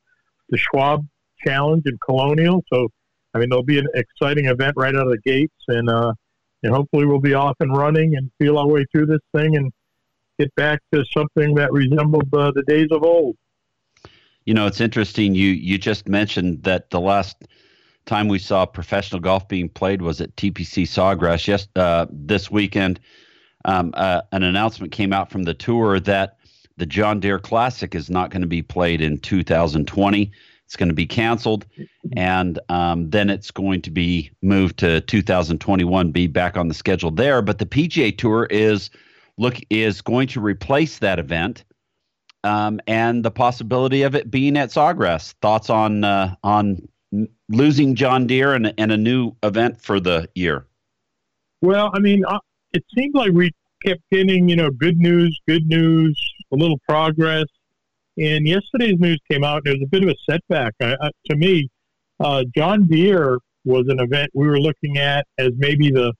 the 0.49 0.59
Schwab 0.59 1.07
Challenge 1.47 1.83
in 1.87 1.99
Colonial, 2.05 2.65
so 2.73 2.89
I 3.35 3.39
mean 3.39 3.51
there'll 3.51 3.63
be 3.63 3.79
an 3.79 3.89
exciting 3.95 4.47
event 4.47 4.75
right 4.77 4.95
out 4.95 5.07
of 5.07 5.13
the 5.13 5.21
gates, 5.25 5.55
and 5.69 5.91
uh, 5.91 6.13
and 6.63 6.75
hopefully 6.75 7.05
we'll 7.05 7.21
be 7.21 7.35
off 7.35 7.57
and 7.61 7.77
running 7.77 8.17
and 8.17 8.31
feel 8.39 8.59
our 8.59 8.67
way 8.67 8.85
through 8.91 9.07
this 9.07 9.21
thing 9.37 9.57
and 9.57 9.71
get 10.39 10.55
back 10.55 10.81
to 10.93 11.05
something 11.13 11.55
that 11.57 11.73
resembled 11.73 12.33
uh, 12.33 12.51
the 12.55 12.63
days 12.63 12.89
of 12.91 13.03
old. 13.03 13.37
You 14.47 14.55
know, 14.55 14.67
it's 14.67 14.81
interesting. 14.81 15.35
You 15.35 15.51
you 15.51 15.77
just 15.77 16.09
mentioned 16.09 16.63
that 16.63 16.89
the 16.89 17.01
last 17.01 17.37
time 18.09 18.27
we 18.27 18.39
saw 18.39 18.67
professional 18.67 19.21
golf 19.21 19.47
being 19.47 19.69
played 19.69 20.03
was 20.03 20.21
at 20.21 20.35
TPC 20.35 20.85
Sawgrass. 20.85 21.47
Yes, 21.47 21.69
uh, 21.77 22.07
this 22.11 22.51
weekend, 22.51 22.99
um, 23.65 23.93
uh, 23.95 24.23
an 24.33 24.43
announcement 24.43 24.93
came 24.93 25.13
out 25.13 25.31
from 25.31 25.45
the 25.45 25.55
tour 25.55 26.01
that 26.01 26.39
the 26.79 26.87
John 26.87 27.21
Deere 27.21 27.39
Classic 27.39 27.95
is 27.95 28.09
not 28.09 28.31
going 28.31 28.41
to 28.41 28.49
be 28.49 28.63
played 28.63 29.01
in 29.01 29.19
2020. 29.19 30.33
It's 30.65 30.77
going 30.77 30.89
to 30.89 30.95
be 30.95 31.07
canceled, 31.07 31.65
and 32.15 32.59
um, 32.69 33.09
then 33.11 33.31
it's 33.31 33.51
going 33.51 33.81
to 33.83 33.91
be 33.91 34.31
moved 34.43 34.79
to 34.79 35.01
2021. 35.01 36.11
Be 36.11 36.27
back 36.27 36.57
on 36.57 36.69
the 36.69 36.75
schedule 36.75 37.11
there, 37.11 37.41
but 37.41 37.59
the 37.59 37.67
PGA 37.67 38.17
Tour 38.17 38.47
is 38.51 38.91
look 39.39 39.57
is 39.71 40.03
going 40.03 40.29
to 40.29 40.41
replace 40.41 40.99
that 40.99 41.19
event. 41.19 41.65
Um, 42.45 42.81
and 42.87 43.25
the 43.25 43.31
possibility 43.31 44.03
of 44.03 44.15
it 44.15 44.31
being 44.31 44.57
at 44.57 44.69
Sawgrass. 44.69 45.33
Thoughts 45.41 45.71
on 45.71 46.05
uh, 46.05 46.37
on 46.45 46.87
losing 47.49 47.95
John 47.95 48.27
Deere 48.27 48.55
and, 48.55 48.75
and 48.79 48.93
a 48.93 48.97
new 48.97 49.33
event 49.43 49.81
for 49.81 50.01
the 50.01 50.29
year? 50.35 50.67
Well, 51.61 51.91
I 51.95 51.99
mean, 51.99 52.25
uh, 52.25 52.39
it 52.73 52.85
seemed 52.97 53.15
like 53.15 53.33
we 53.33 53.51
kept 53.85 54.01
getting, 54.11 54.49
you 54.49 54.57
know, 54.57 54.71
good 54.71 54.99
news, 54.99 55.41
good 55.49 55.67
news, 55.67 56.19
a 56.53 56.57
little 56.57 56.79
progress. 56.89 57.47
And 58.19 58.47
yesterday's 58.47 58.99
news 58.99 59.21
came 59.31 59.45
out, 59.45 59.63
and 59.65 59.69
it 59.69 59.79
was 59.79 59.87
a 59.87 59.91
bit 59.91 60.03
of 60.03 60.09
a 60.09 60.17
setback 60.29 60.75
uh, 60.81 60.97
uh, 61.01 61.11
to 61.31 61.37
me. 61.37 61.69
Uh, 62.21 62.45
John 62.57 62.87
Deere 62.87 63.39
was 63.65 63.85
an 63.89 64.01
event 64.01 64.31
we 64.35 64.47
were 64.47 64.59
looking 64.59 64.99
at 64.99 65.27
as 65.39 65.51
maybe 65.57 65.91
the 65.91 66.13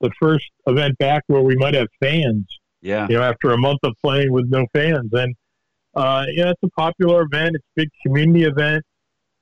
the 0.00 0.10
first 0.20 0.44
event 0.66 0.96
back 0.98 1.24
where 1.26 1.42
we 1.42 1.56
might 1.56 1.74
have 1.74 1.88
fans. 2.00 2.46
Yeah. 2.82 3.08
You 3.08 3.16
know, 3.16 3.22
after 3.22 3.50
a 3.50 3.58
month 3.58 3.80
of 3.82 3.94
playing 4.00 4.30
with 4.30 4.46
no 4.48 4.66
fans, 4.72 5.10
and 5.12 5.34
uh, 5.94 6.26
yeah, 6.30 6.50
it's 6.50 6.62
a 6.62 6.70
popular 6.78 7.22
event. 7.22 7.56
It's 7.56 7.64
a 7.64 7.80
big 7.80 7.88
community 8.04 8.44
event, 8.44 8.84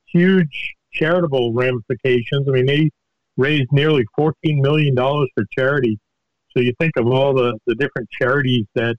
huge 0.05 0.76
charitable 0.99 1.53
ramifications. 1.53 2.43
I 2.47 2.51
mean, 2.51 2.65
they 2.65 2.89
raised 3.37 3.71
nearly 3.71 4.05
fourteen 4.15 4.61
million 4.61 4.93
dollars 4.95 5.29
for 5.35 5.43
charity. 5.57 5.99
So 6.51 6.61
you 6.61 6.73
think 6.79 6.93
of 6.97 7.05
all 7.07 7.33
the 7.33 7.49
the 7.67 7.75
different 7.75 8.09
charities 8.19 8.65
that 8.75 8.95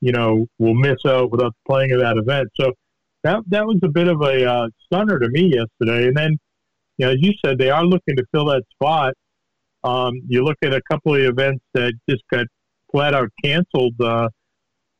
you 0.00 0.12
know 0.12 0.46
will 0.58 0.74
miss 0.74 1.00
out 1.06 1.30
without 1.32 1.52
the 1.56 1.70
playing 1.70 1.90
at 1.92 2.00
that 2.00 2.16
event. 2.24 2.48
So 2.60 2.72
that 3.24 3.38
that 3.48 3.66
was 3.66 3.78
a 3.82 3.88
bit 3.88 4.08
of 4.08 4.20
a 4.22 4.36
uh, 4.54 4.68
stunner 4.84 5.18
to 5.18 5.28
me 5.30 5.52
yesterday. 5.58 6.08
And 6.08 6.16
then, 6.16 6.32
you 6.98 7.06
know, 7.06 7.12
as 7.12 7.18
you 7.20 7.32
said, 7.44 7.58
they 7.58 7.70
are 7.70 7.84
looking 7.84 8.16
to 8.16 8.24
fill 8.32 8.46
that 8.46 8.64
spot. 8.74 9.14
Um, 9.82 10.12
you 10.28 10.44
look 10.44 10.58
at 10.62 10.74
a 10.74 10.82
couple 10.90 11.14
of 11.14 11.22
events 11.22 11.64
that 11.74 11.92
just 12.08 12.22
got 12.30 12.46
flat 12.92 13.14
out 13.14 13.28
canceled. 13.42 13.94
Uh, 14.00 14.28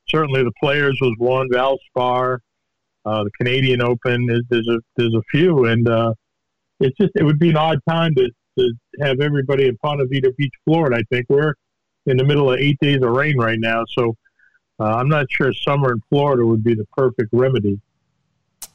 certainly, 0.08 0.42
the 0.42 0.52
Players 0.62 0.98
was 1.00 1.14
one. 1.18 1.48
Valspar, 1.50 2.38
uh, 3.04 3.24
the 3.24 3.30
Canadian 3.38 3.82
Open. 3.82 4.26
There's, 4.26 4.44
there's 4.48 4.68
a 4.68 4.78
there's 4.96 5.14
a 5.14 5.22
few, 5.30 5.66
and 5.66 5.88
uh, 5.88 6.12
it's 6.80 6.96
just 6.98 7.12
it 7.14 7.24
would 7.24 7.38
be 7.38 7.50
an 7.50 7.56
odd 7.56 7.78
time 7.88 8.14
to 8.16 8.30
to 8.58 8.72
have 9.00 9.20
everybody 9.20 9.68
in 9.68 9.76
Ponte 9.78 10.00
Vedra 10.10 10.34
Beach, 10.36 10.52
Florida. 10.64 10.96
I 10.96 11.02
think 11.14 11.26
we're 11.28 11.54
in 12.06 12.16
the 12.16 12.24
middle 12.24 12.52
of 12.52 12.58
eight 12.58 12.78
days 12.80 12.96
of 13.02 13.10
rain 13.10 13.38
right 13.38 13.58
now, 13.60 13.84
so 13.88 14.16
uh, 14.80 14.84
I'm 14.84 15.08
not 15.08 15.26
sure 15.30 15.52
summer 15.52 15.92
in 15.92 16.02
Florida 16.08 16.44
would 16.44 16.64
be 16.64 16.74
the 16.74 16.86
perfect 16.96 17.28
remedy. 17.32 17.80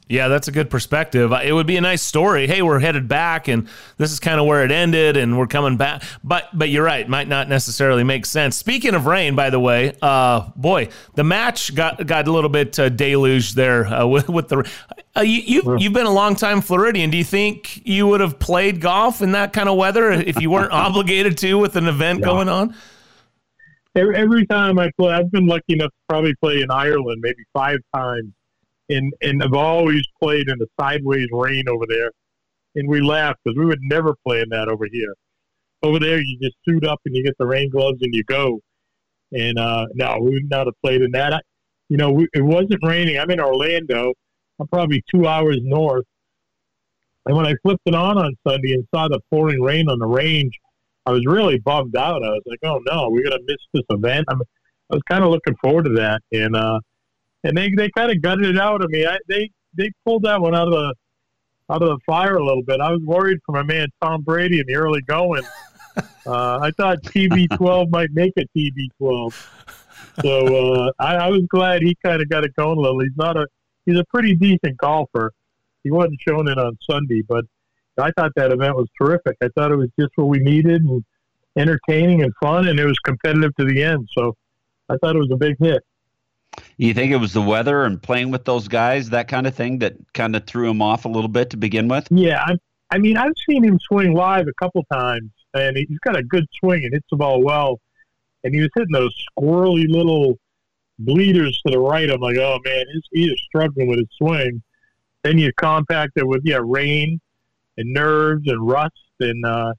Yeah, 0.08 0.28
that's 0.28 0.46
a 0.46 0.52
good 0.52 0.70
perspective. 0.70 1.32
It 1.32 1.52
would 1.52 1.66
be 1.66 1.76
a 1.76 1.80
nice 1.80 2.00
story. 2.00 2.46
Hey, 2.46 2.62
we're 2.62 2.78
headed 2.78 3.08
back, 3.08 3.48
and 3.48 3.68
this 3.96 4.12
is 4.12 4.20
kind 4.20 4.38
of 4.38 4.46
where 4.46 4.64
it 4.64 4.70
ended, 4.70 5.16
and 5.16 5.36
we're 5.36 5.48
coming 5.48 5.76
back. 5.76 6.04
But 6.22 6.48
but 6.56 6.68
you're 6.68 6.84
right, 6.84 7.08
might 7.08 7.26
not 7.26 7.48
necessarily 7.48 8.04
make 8.04 8.24
sense. 8.24 8.56
Speaking 8.56 8.94
of 8.94 9.06
rain, 9.06 9.34
by 9.34 9.50
the 9.50 9.58
way, 9.58 9.96
uh, 10.00 10.48
boy, 10.54 10.90
the 11.16 11.24
match 11.24 11.74
got 11.74 12.06
got 12.06 12.28
a 12.28 12.32
little 12.32 12.50
bit 12.50 12.78
uh, 12.78 12.88
deluged 12.88 13.56
there 13.56 13.86
uh, 13.86 14.06
with, 14.06 14.28
with 14.28 14.48
the. 14.48 14.70
Uh, 15.16 15.22
you, 15.22 15.40
you've, 15.40 15.80
you've 15.80 15.92
been 15.92 16.06
a 16.06 16.12
long 16.12 16.36
time 16.36 16.60
Floridian. 16.60 17.10
Do 17.10 17.16
you 17.16 17.24
think 17.24 17.84
you 17.84 18.06
would 18.06 18.20
have 18.20 18.38
played 18.38 18.80
golf 18.80 19.22
in 19.22 19.32
that 19.32 19.52
kind 19.52 19.68
of 19.68 19.76
weather 19.76 20.12
if 20.12 20.40
you 20.40 20.50
weren't 20.50 20.72
obligated 20.72 21.36
to 21.38 21.54
with 21.54 21.74
an 21.74 21.88
event 21.88 22.20
yeah. 22.20 22.26
going 22.26 22.48
on? 22.48 22.76
Every, 23.96 24.14
every 24.14 24.46
time 24.46 24.78
I 24.78 24.92
play, 24.96 25.14
I've 25.14 25.32
been 25.32 25.46
lucky 25.46 25.72
enough 25.72 25.88
to 25.88 25.98
probably 26.08 26.34
play 26.36 26.60
in 26.60 26.70
Ireland 26.70 27.22
maybe 27.22 27.42
five 27.54 27.78
times 27.94 28.34
and 28.88 29.12
and 29.22 29.42
I've 29.42 29.54
always 29.54 30.02
played 30.22 30.48
in 30.48 30.58
the 30.58 30.66
sideways 30.78 31.28
rain 31.32 31.64
over 31.68 31.84
there. 31.88 32.10
And 32.74 32.88
we 32.88 33.00
laugh 33.00 33.36
because 33.42 33.56
we 33.56 33.64
would 33.64 33.80
never 33.82 34.14
play 34.26 34.40
in 34.40 34.50
that 34.50 34.68
over 34.68 34.86
here. 34.90 35.14
Over 35.82 35.98
there, 35.98 36.20
you 36.20 36.38
just 36.40 36.56
suit 36.68 36.84
up 36.84 37.00
and 37.06 37.16
you 37.16 37.24
get 37.24 37.34
the 37.38 37.46
rain 37.46 37.70
gloves 37.70 37.98
and 38.02 38.14
you 38.14 38.22
go. 38.24 38.60
And 39.32 39.58
uh, 39.58 39.86
no, 39.94 40.18
we 40.20 40.30
would 40.30 40.50
not 40.50 40.66
have 40.66 40.74
played 40.84 41.02
in 41.02 41.10
that. 41.12 41.32
I, 41.32 41.40
you 41.88 41.96
know, 41.96 42.10
we, 42.10 42.28
it 42.34 42.42
wasn't 42.42 42.80
raining. 42.82 43.18
I'm 43.18 43.30
in 43.30 43.40
Orlando. 43.40 44.12
I'm 44.60 44.68
probably 44.68 45.02
two 45.10 45.26
hours 45.26 45.58
north. 45.62 46.04
And 47.24 47.36
when 47.36 47.46
I 47.46 47.54
flipped 47.62 47.82
it 47.86 47.94
on 47.94 48.18
on 48.18 48.34
Sunday 48.46 48.72
and 48.72 48.86
saw 48.94 49.08
the 49.08 49.20
pouring 49.30 49.60
rain 49.60 49.88
on 49.88 49.98
the 49.98 50.06
range, 50.06 50.52
I 51.06 51.12
was 51.12 51.24
really 51.26 51.58
bummed 51.58 51.96
out. 51.96 52.22
I 52.22 52.30
was 52.30 52.42
like, 52.46 52.58
"Oh 52.62 52.80
no, 52.86 53.08
we're 53.10 53.24
gonna 53.24 53.42
miss 53.46 53.56
this 53.72 53.82
event." 53.90 54.26
I'm, 54.28 54.40
I 54.90 54.94
was 54.94 55.02
kind 55.08 55.24
of 55.24 55.30
looking 55.30 55.54
forward 55.62 55.84
to 55.84 55.94
that, 55.94 56.20
and 56.32 56.54
uh, 56.54 56.80
and 57.44 57.56
they 57.56 57.70
they 57.76 57.90
kind 57.96 58.10
of 58.10 58.20
gutted 58.22 58.46
it 58.46 58.58
out 58.58 58.82
of 58.82 58.90
me. 58.90 59.06
I, 59.06 59.18
they 59.28 59.50
they 59.76 59.90
pulled 60.04 60.22
that 60.24 60.40
one 60.40 60.54
out 60.54 60.68
of 60.68 60.72
the 60.72 60.94
out 61.70 61.82
of 61.82 61.88
the 61.88 61.98
fire 62.06 62.36
a 62.36 62.44
little 62.44 62.62
bit. 62.62 62.80
I 62.80 62.90
was 62.90 63.02
worried 63.04 63.38
for 63.44 63.52
my 63.52 63.62
man 63.62 63.88
Tom 64.02 64.22
Brady 64.22 64.60
in 64.60 64.66
the 64.66 64.76
early 64.76 65.02
going. 65.02 65.42
Uh, 66.26 66.58
I 66.60 66.72
thought 66.72 67.02
TB12 67.04 67.88
might 67.88 68.10
make 68.12 68.32
a 68.36 68.42
TB12, 68.54 69.46
so 70.20 70.84
uh, 70.84 70.92
I, 70.98 71.14
I 71.14 71.28
was 71.28 71.40
glad 71.48 71.80
he 71.80 71.96
kind 72.04 72.20
of 72.20 72.28
got 72.28 72.44
it 72.44 72.54
going 72.54 72.76
a 72.76 72.80
little. 72.82 73.00
He's 73.00 73.16
not 73.16 73.38
a 73.38 73.46
he's 73.86 73.98
a 73.98 74.04
pretty 74.12 74.34
decent 74.34 74.76
golfer. 74.76 75.32
He 75.84 75.90
wasn't 75.90 76.18
showing 76.28 76.48
it 76.48 76.58
on 76.58 76.76
Sunday, 76.90 77.22
but 77.26 77.46
I 77.98 78.10
thought 78.10 78.32
that 78.36 78.52
event 78.52 78.76
was 78.76 78.88
terrific. 79.00 79.36
I 79.42 79.48
thought 79.54 79.72
it 79.72 79.76
was 79.76 79.88
just 79.98 80.10
what 80.16 80.28
we 80.28 80.38
needed 80.38 80.82
and 80.82 81.02
entertaining 81.56 82.22
and 82.22 82.32
fun, 82.42 82.68
and 82.68 82.78
it 82.78 82.84
was 82.84 82.98
competitive 82.98 83.54
to 83.56 83.64
the 83.64 83.82
end. 83.82 84.06
So 84.12 84.34
I 84.88 84.96
thought 85.00 85.16
it 85.16 85.20
was 85.20 85.30
a 85.32 85.36
big 85.36 85.56
hit. 85.58 85.82
You 86.76 86.94
think 86.94 87.12
it 87.12 87.16
was 87.16 87.32
the 87.32 87.42
weather 87.42 87.84
and 87.84 88.02
playing 88.02 88.30
with 88.30 88.44
those 88.44 88.68
guys, 88.68 89.10
that 89.10 89.28
kind 89.28 89.46
of 89.46 89.54
thing, 89.54 89.78
that 89.78 89.94
kind 90.12 90.36
of 90.36 90.46
threw 90.46 90.70
him 90.70 90.82
off 90.82 91.04
a 91.04 91.08
little 91.08 91.28
bit 91.28 91.50
to 91.50 91.56
begin 91.56 91.88
with? 91.88 92.06
Yeah, 92.10 92.42
I, 92.44 92.56
I 92.90 92.98
mean, 92.98 93.16
I've 93.16 93.32
seen 93.48 93.64
him 93.64 93.78
swing 93.78 94.14
live 94.14 94.46
a 94.48 94.54
couple 94.62 94.84
times, 94.92 95.30
and 95.54 95.76
he's 95.76 95.98
got 96.04 96.16
a 96.16 96.22
good 96.22 96.46
swing 96.60 96.84
and 96.84 96.92
hits 96.92 97.06
the 97.10 97.16
ball 97.16 97.42
well. 97.42 97.80
And 98.44 98.54
he 98.54 98.60
was 98.60 98.70
hitting 98.76 98.92
those 98.92 99.14
squirrely 99.38 99.88
little 99.88 100.38
bleeders 100.98 101.60
to 101.66 101.72
the 101.72 101.78
right. 101.78 102.08
I'm 102.10 102.20
like, 102.20 102.36
oh 102.36 102.58
man, 102.64 102.84
he 103.12 103.24
is 103.24 103.42
struggling 103.46 103.88
with 103.88 103.98
his 103.98 104.08
swing. 104.16 104.62
Then 105.22 105.38
you 105.38 105.52
compact 105.56 106.12
it 106.16 106.26
with 106.26 106.42
yeah, 106.44 106.60
rain 106.62 107.20
and 107.76 107.92
nerves 107.92 108.44
and 108.46 108.66
rust, 108.66 108.94
and 109.20 109.44
uh, 109.44 109.74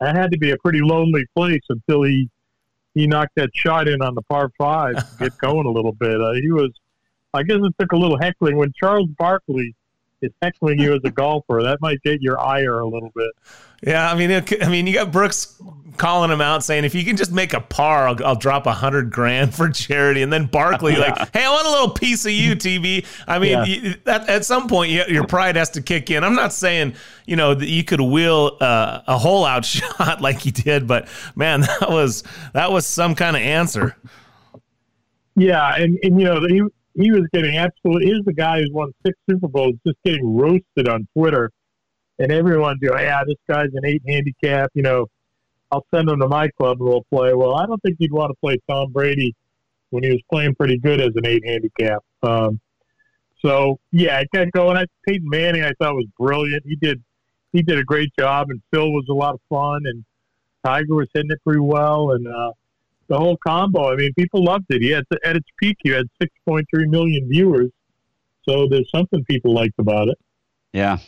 that 0.00 0.16
had 0.16 0.32
to 0.32 0.38
be 0.38 0.50
a 0.50 0.58
pretty 0.58 0.80
lonely 0.80 1.26
place 1.36 1.62
until 1.68 2.02
he 2.02 2.30
he 2.98 3.06
knocked 3.06 3.36
that 3.36 3.50
shot 3.54 3.86
in 3.86 4.02
on 4.02 4.16
the 4.16 4.22
par 4.22 4.50
five, 4.58 4.96
get 5.18 5.36
going 5.40 5.66
a 5.66 5.70
little 5.70 5.92
bit. 5.92 6.20
Uh, 6.20 6.32
he 6.32 6.50
was, 6.50 6.72
I 7.32 7.44
guess 7.44 7.58
it 7.60 7.72
took 7.78 7.92
a 7.92 7.96
little 7.96 8.18
heckling. 8.18 8.56
When 8.56 8.72
Charles 8.78 9.08
Barkley 9.16 9.76
is 10.22 10.32
heckling 10.42 10.78
you 10.78 10.94
as 10.94 11.00
a 11.04 11.10
golfer, 11.10 11.60
that 11.62 11.80
might 11.80 12.02
get 12.02 12.20
your 12.20 12.40
ire 12.40 12.80
a 12.80 12.88
little 12.88 13.12
bit. 13.14 13.30
Yeah, 13.82 14.10
I 14.10 14.16
mean, 14.16 14.30
it, 14.30 14.62
I 14.62 14.68
mean, 14.68 14.86
you 14.86 14.94
got 14.94 15.12
Brooks 15.12 15.60
calling 15.98 16.30
him 16.30 16.40
out, 16.40 16.64
saying, 16.64 16.84
"If 16.84 16.96
you 16.96 17.04
can 17.04 17.16
just 17.16 17.30
make 17.30 17.52
a 17.52 17.60
par, 17.60 18.08
I'll, 18.08 18.24
I'll 18.24 18.36
drop 18.36 18.66
a 18.66 18.72
hundred 18.72 19.10
grand 19.10 19.54
for 19.54 19.68
charity." 19.68 20.22
And 20.22 20.32
then 20.32 20.46
Barkley, 20.46 20.92
yeah. 20.98 20.98
like, 20.98 21.32
"Hey, 21.32 21.44
I 21.44 21.50
want 21.50 21.66
a 21.66 21.70
little 21.70 21.90
piece 21.90 22.26
of 22.26 22.32
you, 22.32 22.56
TB." 22.56 23.06
I 23.28 23.38
mean, 23.38 23.50
yeah. 23.50 23.64
you, 23.64 23.94
at, 24.06 24.28
at, 24.28 24.44
some 24.44 24.66
point, 24.66 24.90
you, 24.90 25.04
your 25.08 25.26
pride 25.26 25.54
has 25.54 25.70
to 25.70 25.82
kick 25.82 26.10
in. 26.10 26.24
I'm 26.24 26.34
not 26.34 26.52
saying 26.52 26.94
you 27.26 27.36
know 27.36 27.54
that 27.54 27.68
you 27.68 27.84
could 27.84 28.00
wheel 28.00 28.56
uh, 28.60 29.02
a 29.06 29.16
hole 29.16 29.44
out 29.44 29.64
shot 29.64 30.20
like 30.20 30.40
he 30.40 30.50
did, 30.50 30.88
but 30.88 31.08
man, 31.36 31.60
that 31.60 31.88
was 31.88 32.24
that 32.54 32.72
was 32.72 32.84
some 32.84 33.14
kind 33.14 33.36
of 33.36 33.42
answer. 33.42 33.96
Yeah, 35.36 35.76
and, 35.76 35.96
and 36.02 36.20
you 36.20 36.26
know 36.26 36.40
he 36.48 36.62
he 37.00 37.10
was 37.10 37.22
getting 37.32 37.56
absolutely. 37.56 38.06
He's 38.06 38.24
the 38.24 38.32
guy 38.32 38.60
who's 38.60 38.70
won 38.72 38.92
six 39.04 39.18
Super 39.28 39.48
Bowls, 39.48 39.74
just 39.86 39.98
getting 40.04 40.36
roasted 40.36 40.88
on 40.88 41.06
Twitter 41.16 41.50
and 42.18 42.32
everyone 42.32 42.78
go, 42.82 42.98
yeah, 42.98 43.22
this 43.26 43.36
guy's 43.48 43.70
an 43.74 43.84
eight 43.84 44.02
handicap. 44.06 44.70
You 44.74 44.82
know, 44.82 45.06
I'll 45.70 45.86
send 45.94 46.08
him 46.08 46.20
to 46.20 46.28
my 46.28 46.48
club 46.58 46.78
and 46.80 46.88
we'll 46.88 47.04
play. 47.10 47.32
Well, 47.34 47.54
I 47.54 47.66
don't 47.66 47.80
think 47.82 47.96
you'd 48.00 48.12
want 48.12 48.30
to 48.30 48.36
play 48.40 48.58
Tom 48.68 48.92
Brady 48.92 49.34
when 49.90 50.02
he 50.02 50.10
was 50.10 50.20
playing 50.30 50.54
pretty 50.54 50.78
good 50.78 51.00
as 51.00 51.10
an 51.14 51.26
eight 51.26 51.42
handicap. 51.46 52.02
Um, 52.22 52.60
so 53.44 53.78
yeah, 53.92 54.20
it 54.20 54.28
got 54.34 54.50
going. 54.52 54.76
I, 54.76 54.86
Peyton 55.06 55.28
Manning, 55.28 55.62
I 55.62 55.72
thought 55.78 55.94
was 55.94 56.08
brilliant. 56.18 56.64
He 56.66 56.76
did 56.76 57.02
he 57.52 57.62
did 57.62 57.78
a 57.78 57.84
great 57.84 58.10
job, 58.18 58.50
and 58.50 58.60
Phil 58.72 58.90
was 58.90 59.06
a 59.08 59.14
lot 59.14 59.34
of 59.34 59.40
fun, 59.48 59.82
and 59.84 60.04
Tiger 60.64 60.96
was 60.96 61.08
hitting 61.14 61.30
it 61.30 61.38
pretty 61.44 61.60
well, 61.60 62.10
and 62.10 62.26
uh, 62.26 62.52
the 63.08 63.16
whole 63.16 63.38
combo. 63.46 63.92
I 63.92 63.96
mean, 63.96 64.12
people 64.14 64.44
loved 64.44 64.66
it. 64.70 64.82
He 64.82 64.90
had 64.90 65.04
at 65.24 65.36
its 65.36 65.48
peak, 65.60 65.76
you 65.84 65.94
had 65.94 66.06
six 66.20 66.32
point 66.46 66.66
three 66.72 66.86
million 66.86 67.28
viewers. 67.28 67.70
So 68.48 68.66
there's 68.68 68.88
something 68.94 69.24
people 69.24 69.54
liked 69.54 69.78
about 69.78 70.08
it. 70.08 70.18
Yeah, 70.72 70.98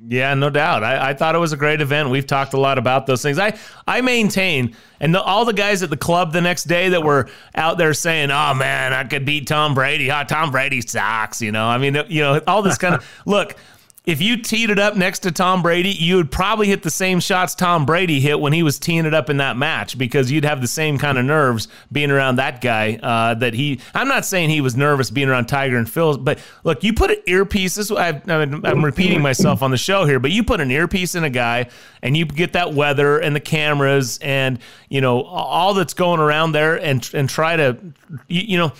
yeah, 0.00 0.34
no 0.34 0.50
doubt. 0.50 0.82
I, 0.82 1.10
I, 1.10 1.14
thought 1.14 1.36
it 1.36 1.38
was 1.38 1.52
a 1.52 1.56
great 1.56 1.80
event. 1.80 2.10
We've 2.10 2.26
talked 2.26 2.52
a 2.52 2.58
lot 2.58 2.78
about 2.78 3.06
those 3.06 3.22
things. 3.22 3.38
I, 3.38 3.56
I 3.86 4.00
maintain, 4.00 4.74
and 4.98 5.14
the, 5.14 5.22
all 5.22 5.44
the 5.44 5.52
guys 5.52 5.84
at 5.84 5.90
the 5.90 5.96
club 5.96 6.32
the 6.32 6.40
next 6.40 6.64
day 6.64 6.88
that 6.88 7.02
were 7.02 7.28
out 7.54 7.78
there 7.78 7.94
saying, 7.94 8.32
"Oh 8.32 8.54
man, 8.54 8.92
I 8.92 9.04
could 9.04 9.24
beat 9.24 9.46
Tom 9.46 9.72
Brady. 9.72 10.10
Oh, 10.10 10.24
Tom 10.24 10.50
Brady 10.50 10.80
sucks." 10.80 11.40
You 11.40 11.52
know, 11.52 11.66
I 11.66 11.78
mean, 11.78 11.96
you 12.08 12.22
know, 12.22 12.40
all 12.48 12.60
this 12.60 12.76
kind 12.76 12.96
of 12.96 13.08
look 13.26 13.56
if 14.06 14.20
you 14.20 14.36
teed 14.36 14.68
it 14.68 14.78
up 14.78 14.96
next 14.96 15.20
to 15.20 15.32
Tom 15.32 15.62
Brady, 15.62 15.88
you 15.88 16.16
would 16.16 16.30
probably 16.30 16.66
hit 16.66 16.82
the 16.82 16.90
same 16.90 17.20
shots 17.20 17.54
Tom 17.54 17.86
Brady 17.86 18.20
hit 18.20 18.38
when 18.38 18.52
he 18.52 18.62
was 18.62 18.78
teeing 18.78 19.06
it 19.06 19.14
up 19.14 19.30
in 19.30 19.38
that 19.38 19.56
match 19.56 19.96
because 19.96 20.30
you'd 20.30 20.44
have 20.44 20.60
the 20.60 20.68
same 20.68 20.98
kind 20.98 21.16
of 21.16 21.24
nerves 21.24 21.68
being 21.90 22.10
around 22.10 22.36
that 22.36 22.60
guy. 22.60 22.98
Uh, 23.02 23.32
that 23.32 23.54
he, 23.54 23.80
I'm 23.94 24.06
not 24.06 24.26
saying 24.26 24.50
he 24.50 24.60
was 24.60 24.76
nervous 24.76 25.10
being 25.10 25.30
around 25.30 25.46
Tiger 25.46 25.78
and 25.78 25.88
Phil, 25.88 26.18
but 26.18 26.38
look, 26.64 26.84
you 26.84 26.92
put 26.92 27.12
an 27.12 27.22
earpiece. 27.26 27.76
This, 27.76 27.90
I, 27.90 28.20
I'm 28.26 28.84
repeating 28.84 29.22
myself 29.22 29.62
on 29.62 29.70
the 29.70 29.78
show 29.78 30.04
here, 30.04 30.20
but 30.20 30.30
you 30.30 30.44
put 30.44 30.60
an 30.60 30.70
earpiece 30.70 31.14
in 31.14 31.24
a 31.24 31.30
guy, 31.30 31.70
and 32.02 32.14
you 32.14 32.26
get 32.26 32.52
that 32.52 32.74
weather 32.74 33.18
and 33.18 33.34
the 33.34 33.40
cameras 33.40 34.18
and 34.20 34.58
you 34.90 35.00
know 35.00 35.22
all 35.22 35.72
that's 35.72 35.94
going 35.94 36.20
around 36.20 36.52
there, 36.52 36.76
and 36.76 37.08
and 37.14 37.30
try 37.30 37.56
to, 37.56 37.78
you, 38.28 38.42
you 38.42 38.58
know 38.58 38.72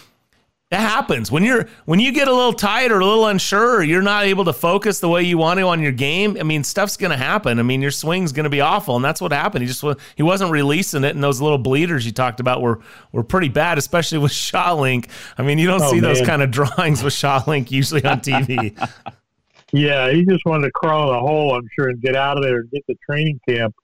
That 0.74 0.80
happens 0.80 1.30
when 1.30 1.44
you're 1.44 1.68
when 1.84 2.00
you 2.00 2.10
get 2.10 2.26
a 2.26 2.32
little 2.32 2.52
tired 2.52 2.90
or 2.90 2.98
a 2.98 3.06
little 3.06 3.28
unsure, 3.28 3.76
or 3.76 3.84
you're 3.84 4.02
not 4.02 4.24
able 4.24 4.44
to 4.46 4.52
focus 4.52 4.98
the 4.98 5.08
way 5.08 5.22
you 5.22 5.38
want 5.38 5.60
to 5.60 5.66
on 5.66 5.80
your 5.80 5.92
game. 5.92 6.36
I 6.36 6.42
mean, 6.42 6.64
stuff's 6.64 6.96
going 6.96 7.12
to 7.12 7.16
happen. 7.16 7.60
I 7.60 7.62
mean, 7.62 7.80
your 7.80 7.92
swing's 7.92 8.32
going 8.32 8.42
to 8.42 8.50
be 8.50 8.60
awful, 8.60 8.96
and 8.96 9.04
that's 9.04 9.20
what 9.20 9.30
happened. 9.30 9.62
He 9.62 9.68
just 9.68 9.84
he 10.16 10.24
wasn't 10.24 10.50
releasing 10.50 11.04
it, 11.04 11.14
and 11.14 11.22
those 11.22 11.40
little 11.40 11.58
bleeders 11.58 12.04
you 12.04 12.10
talked 12.10 12.40
about 12.40 12.60
were 12.60 12.80
were 13.12 13.22
pretty 13.22 13.50
bad, 13.50 13.78
especially 13.78 14.18
with 14.18 14.32
ShotLink. 14.32 15.08
I 15.38 15.44
mean, 15.44 15.58
you 15.60 15.68
don't 15.68 15.80
oh, 15.80 15.90
see 15.90 16.00
man. 16.00 16.12
those 16.12 16.26
kind 16.26 16.42
of 16.42 16.50
drawings 16.50 17.04
with 17.04 17.14
ShotLink 17.14 17.70
usually 17.70 18.04
on 18.04 18.18
TV. 18.18 18.76
yeah, 19.72 20.10
he 20.10 20.24
just 20.24 20.44
wanted 20.44 20.66
to 20.66 20.72
crawl 20.72 21.12
in 21.12 21.14
a 21.14 21.20
hole, 21.20 21.54
I'm 21.54 21.68
sure, 21.78 21.88
and 21.88 22.02
get 22.02 22.16
out 22.16 22.36
of 22.36 22.42
there 22.42 22.56
and 22.56 22.70
get 22.72 22.84
to 22.88 22.96
training 23.08 23.38
camp. 23.48 23.76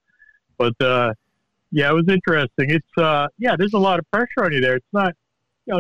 But 0.59 0.75
uh, 0.83 1.15
yeah, 1.71 1.89
it 1.89 1.95
was 1.95 2.09
interesting. 2.09 2.71
It's 2.71 2.99
uh, 2.99 3.29
yeah, 3.39 3.55
there's 3.57 3.75
a 3.75 3.79
lot 3.79 4.01
of 4.01 4.11
pressure 4.11 4.43
on 4.43 4.53
you 4.53 4.61
there. 4.61 4.75
It's 4.75 4.93
not 4.93 5.15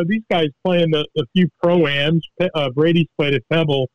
these 0.06 0.22
guys 0.30 0.48
playing 0.64 0.90
the 0.90 1.06
few 1.34 1.48
pro-ams. 1.62 2.26
Uh, 2.54 2.70
Brady's 2.70 3.08
played 3.18 3.34
at 3.34 3.42
Pebble, 3.50 3.88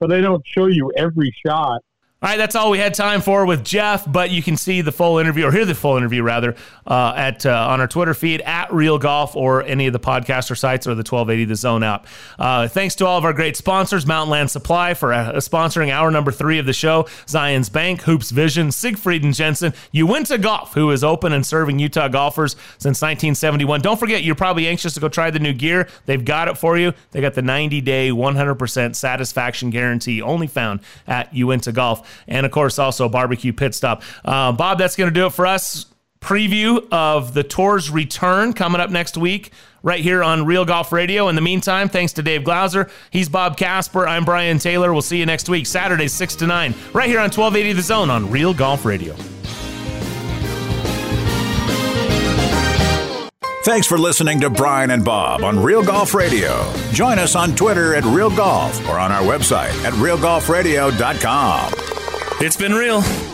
but 0.00 0.08
they 0.08 0.20
don't 0.20 0.42
show 0.46 0.66
you 0.66 0.92
every 0.96 1.32
shot. 1.44 1.80
All 2.22 2.28
right, 2.28 2.36
that's 2.36 2.54
all 2.54 2.70
we 2.70 2.78
had 2.78 2.94
time 2.94 3.20
for 3.20 3.44
with 3.44 3.64
Jeff, 3.64 4.04
but 4.06 4.30
you 4.30 4.44
can 4.44 4.56
see 4.56 4.80
the 4.80 4.92
full 4.92 5.18
interview, 5.18 5.44
or 5.46 5.50
hear 5.50 5.64
the 5.64 5.74
full 5.74 5.96
interview 5.96 6.22
rather, 6.22 6.54
uh, 6.86 7.14
at 7.16 7.44
uh, 7.44 7.66
on 7.68 7.80
our 7.80 7.88
Twitter 7.88 8.14
feed 8.14 8.40
at 8.42 8.72
Real 8.72 8.96
Golf 8.96 9.34
or 9.34 9.64
any 9.64 9.88
of 9.88 9.92
the 9.92 9.98
podcaster 9.98 10.56
sites 10.56 10.86
or 10.86 10.90
the 10.90 10.98
1280 10.98 11.46
The 11.46 11.56
Zone 11.56 11.82
app. 11.82 12.06
Uh, 12.38 12.68
thanks 12.68 12.94
to 12.96 13.06
all 13.06 13.18
of 13.18 13.24
our 13.24 13.32
great 13.32 13.56
sponsors, 13.56 14.06
Mountain 14.06 14.30
Land 14.30 14.52
Supply 14.52 14.94
for 14.94 15.12
uh, 15.12 15.32
sponsoring 15.38 15.92
our 15.92 16.12
number 16.12 16.30
three 16.30 16.60
of 16.60 16.66
the 16.66 16.72
show, 16.72 17.02
Zions 17.26 17.72
Bank, 17.72 18.02
Hoopes 18.02 18.30
Vision, 18.30 18.70
Siegfried 18.70 19.24
and 19.24 19.34
Jensen, 19.34 19.74
Uinta 19.90 20.38
Golf, 20.38 20.74
who 20.74 20.92
is 20.92 21.02
open 21.02 21.32
and 21.32 21.44
serving 21.44 21.80
Utah 21.80 22.06
golfers 22.06 22.52
since 22.78 23.02
1971. 23.02 23.80
Don't 23.80 23.98
forget, 23.98 24.22
you're 24.22 24.36
probably 24.36 24.68
anxious 24.68 24.94
to 24.94 25.00
go 25.00 25.08
try 25.08 25.32
the 25.32 25.40
new 25.40 25.52
gear. 25.52 25.88
They've 26.06 26.24
got 26.24 26.46
it 26.46 26.56
for 26.56 26.78
you. 26.78 26.92
They 27.10 27.20
got 27.20 27.34
the 27.34 27.42
90 27.42 27.80
day, 27.80 28.10
100% 28.10 28.94
satisfaction 28.94 29.70
guarantee, 29.70 30.22
only 30.22 30.46
found 30.46 30.78
at 31.08 31.34
Uinta 31.34 31.72
Golf 31.72 32.10
and 32.26 32.46
of 32.46 32.52
course 32.52 32.78
also 32.78 33.08
barbecue 33.08 33.52
pit 33.52 33.74
stop. 33.74 34.02
Uh, 34.24 34.52
Bob, 34.52 34.78
that's 34.78 34.96
going 34.96 35.08
to 35.08 35.14
do 35.14 35.26
it 35.26 35.32
for 35.32 35.46
us. 35.46 35.86
Preview 36.20 36.86
of 36.92 37.34
the 37.34 37.42
tour's 37.42 37.90
return 37.90 38.52
coming 38.52 38.80
up 38.80 38.90
next 38.90 39.16
week 39.16 39.52
right 39.82 40.00
here 40.00 40.22
on 40.22 40.46
Real 40.46 40.64
Golf 40.64 40.92
Radio. 40.92 41.28
In 41.28 41.34
the 41.34 41.40
meantime, 41.40 41.88
thanks 41.88 42.12
to 42.14 42.22
Dave 42.22 42.44
Glauser. 42.44 42.88
He's 43.10 43.28
Bob 43.28 43.56
Casper. 43.56 44.06
I'm 44.06 44.24
Brian 44.24 44.60
Taylor. 44.60 44.92
We'll 44.92 45.02
see 45.02 45.18
you 45.18 45.26
next 45.26 45.48
week, 45.48 45.66
Saturday, 45.66 46.06
6 46.06 46.36
to 46.36 46.46
9, 46.46 46.74
right 46.92 47.08
here 47.08 47.18
on 47.18 47.24
1280 47.24 47.72
The 47.72 47.82
Zone 47.82 48.08
on 48.08 48.30
Real 48.30 48.54
Golf 48.54 48.84
Radio. 48.84 49.16
Thanks 53.64 53.86
for 53.86 53.96
listening 53.96 54.40
to 54.40 54.50
Brian 54.50 54.90
and 54.90 55.04
Bob 55.04 55.44
on 55.44 55.62
Real 55.62 55.84
Golf 55.84 56.14
Radio. 56.14 56.68
Join 56.92 57.20
us 57.20 57.36
on 57.36 57.54
Twitter 57.54 57.94
at 57.94 58.04
Real 58.04 58.30
Golf 58.30 58.88
or 58.88 58.98
on 58.98 59.12
our 59.12 59.22
website 59.22 59.70
at 59.84 59.92
realgolfradio.com. 59.94 62.01
It's 62.44 62.56
been 62.56 62.74
real. 62.74 63.31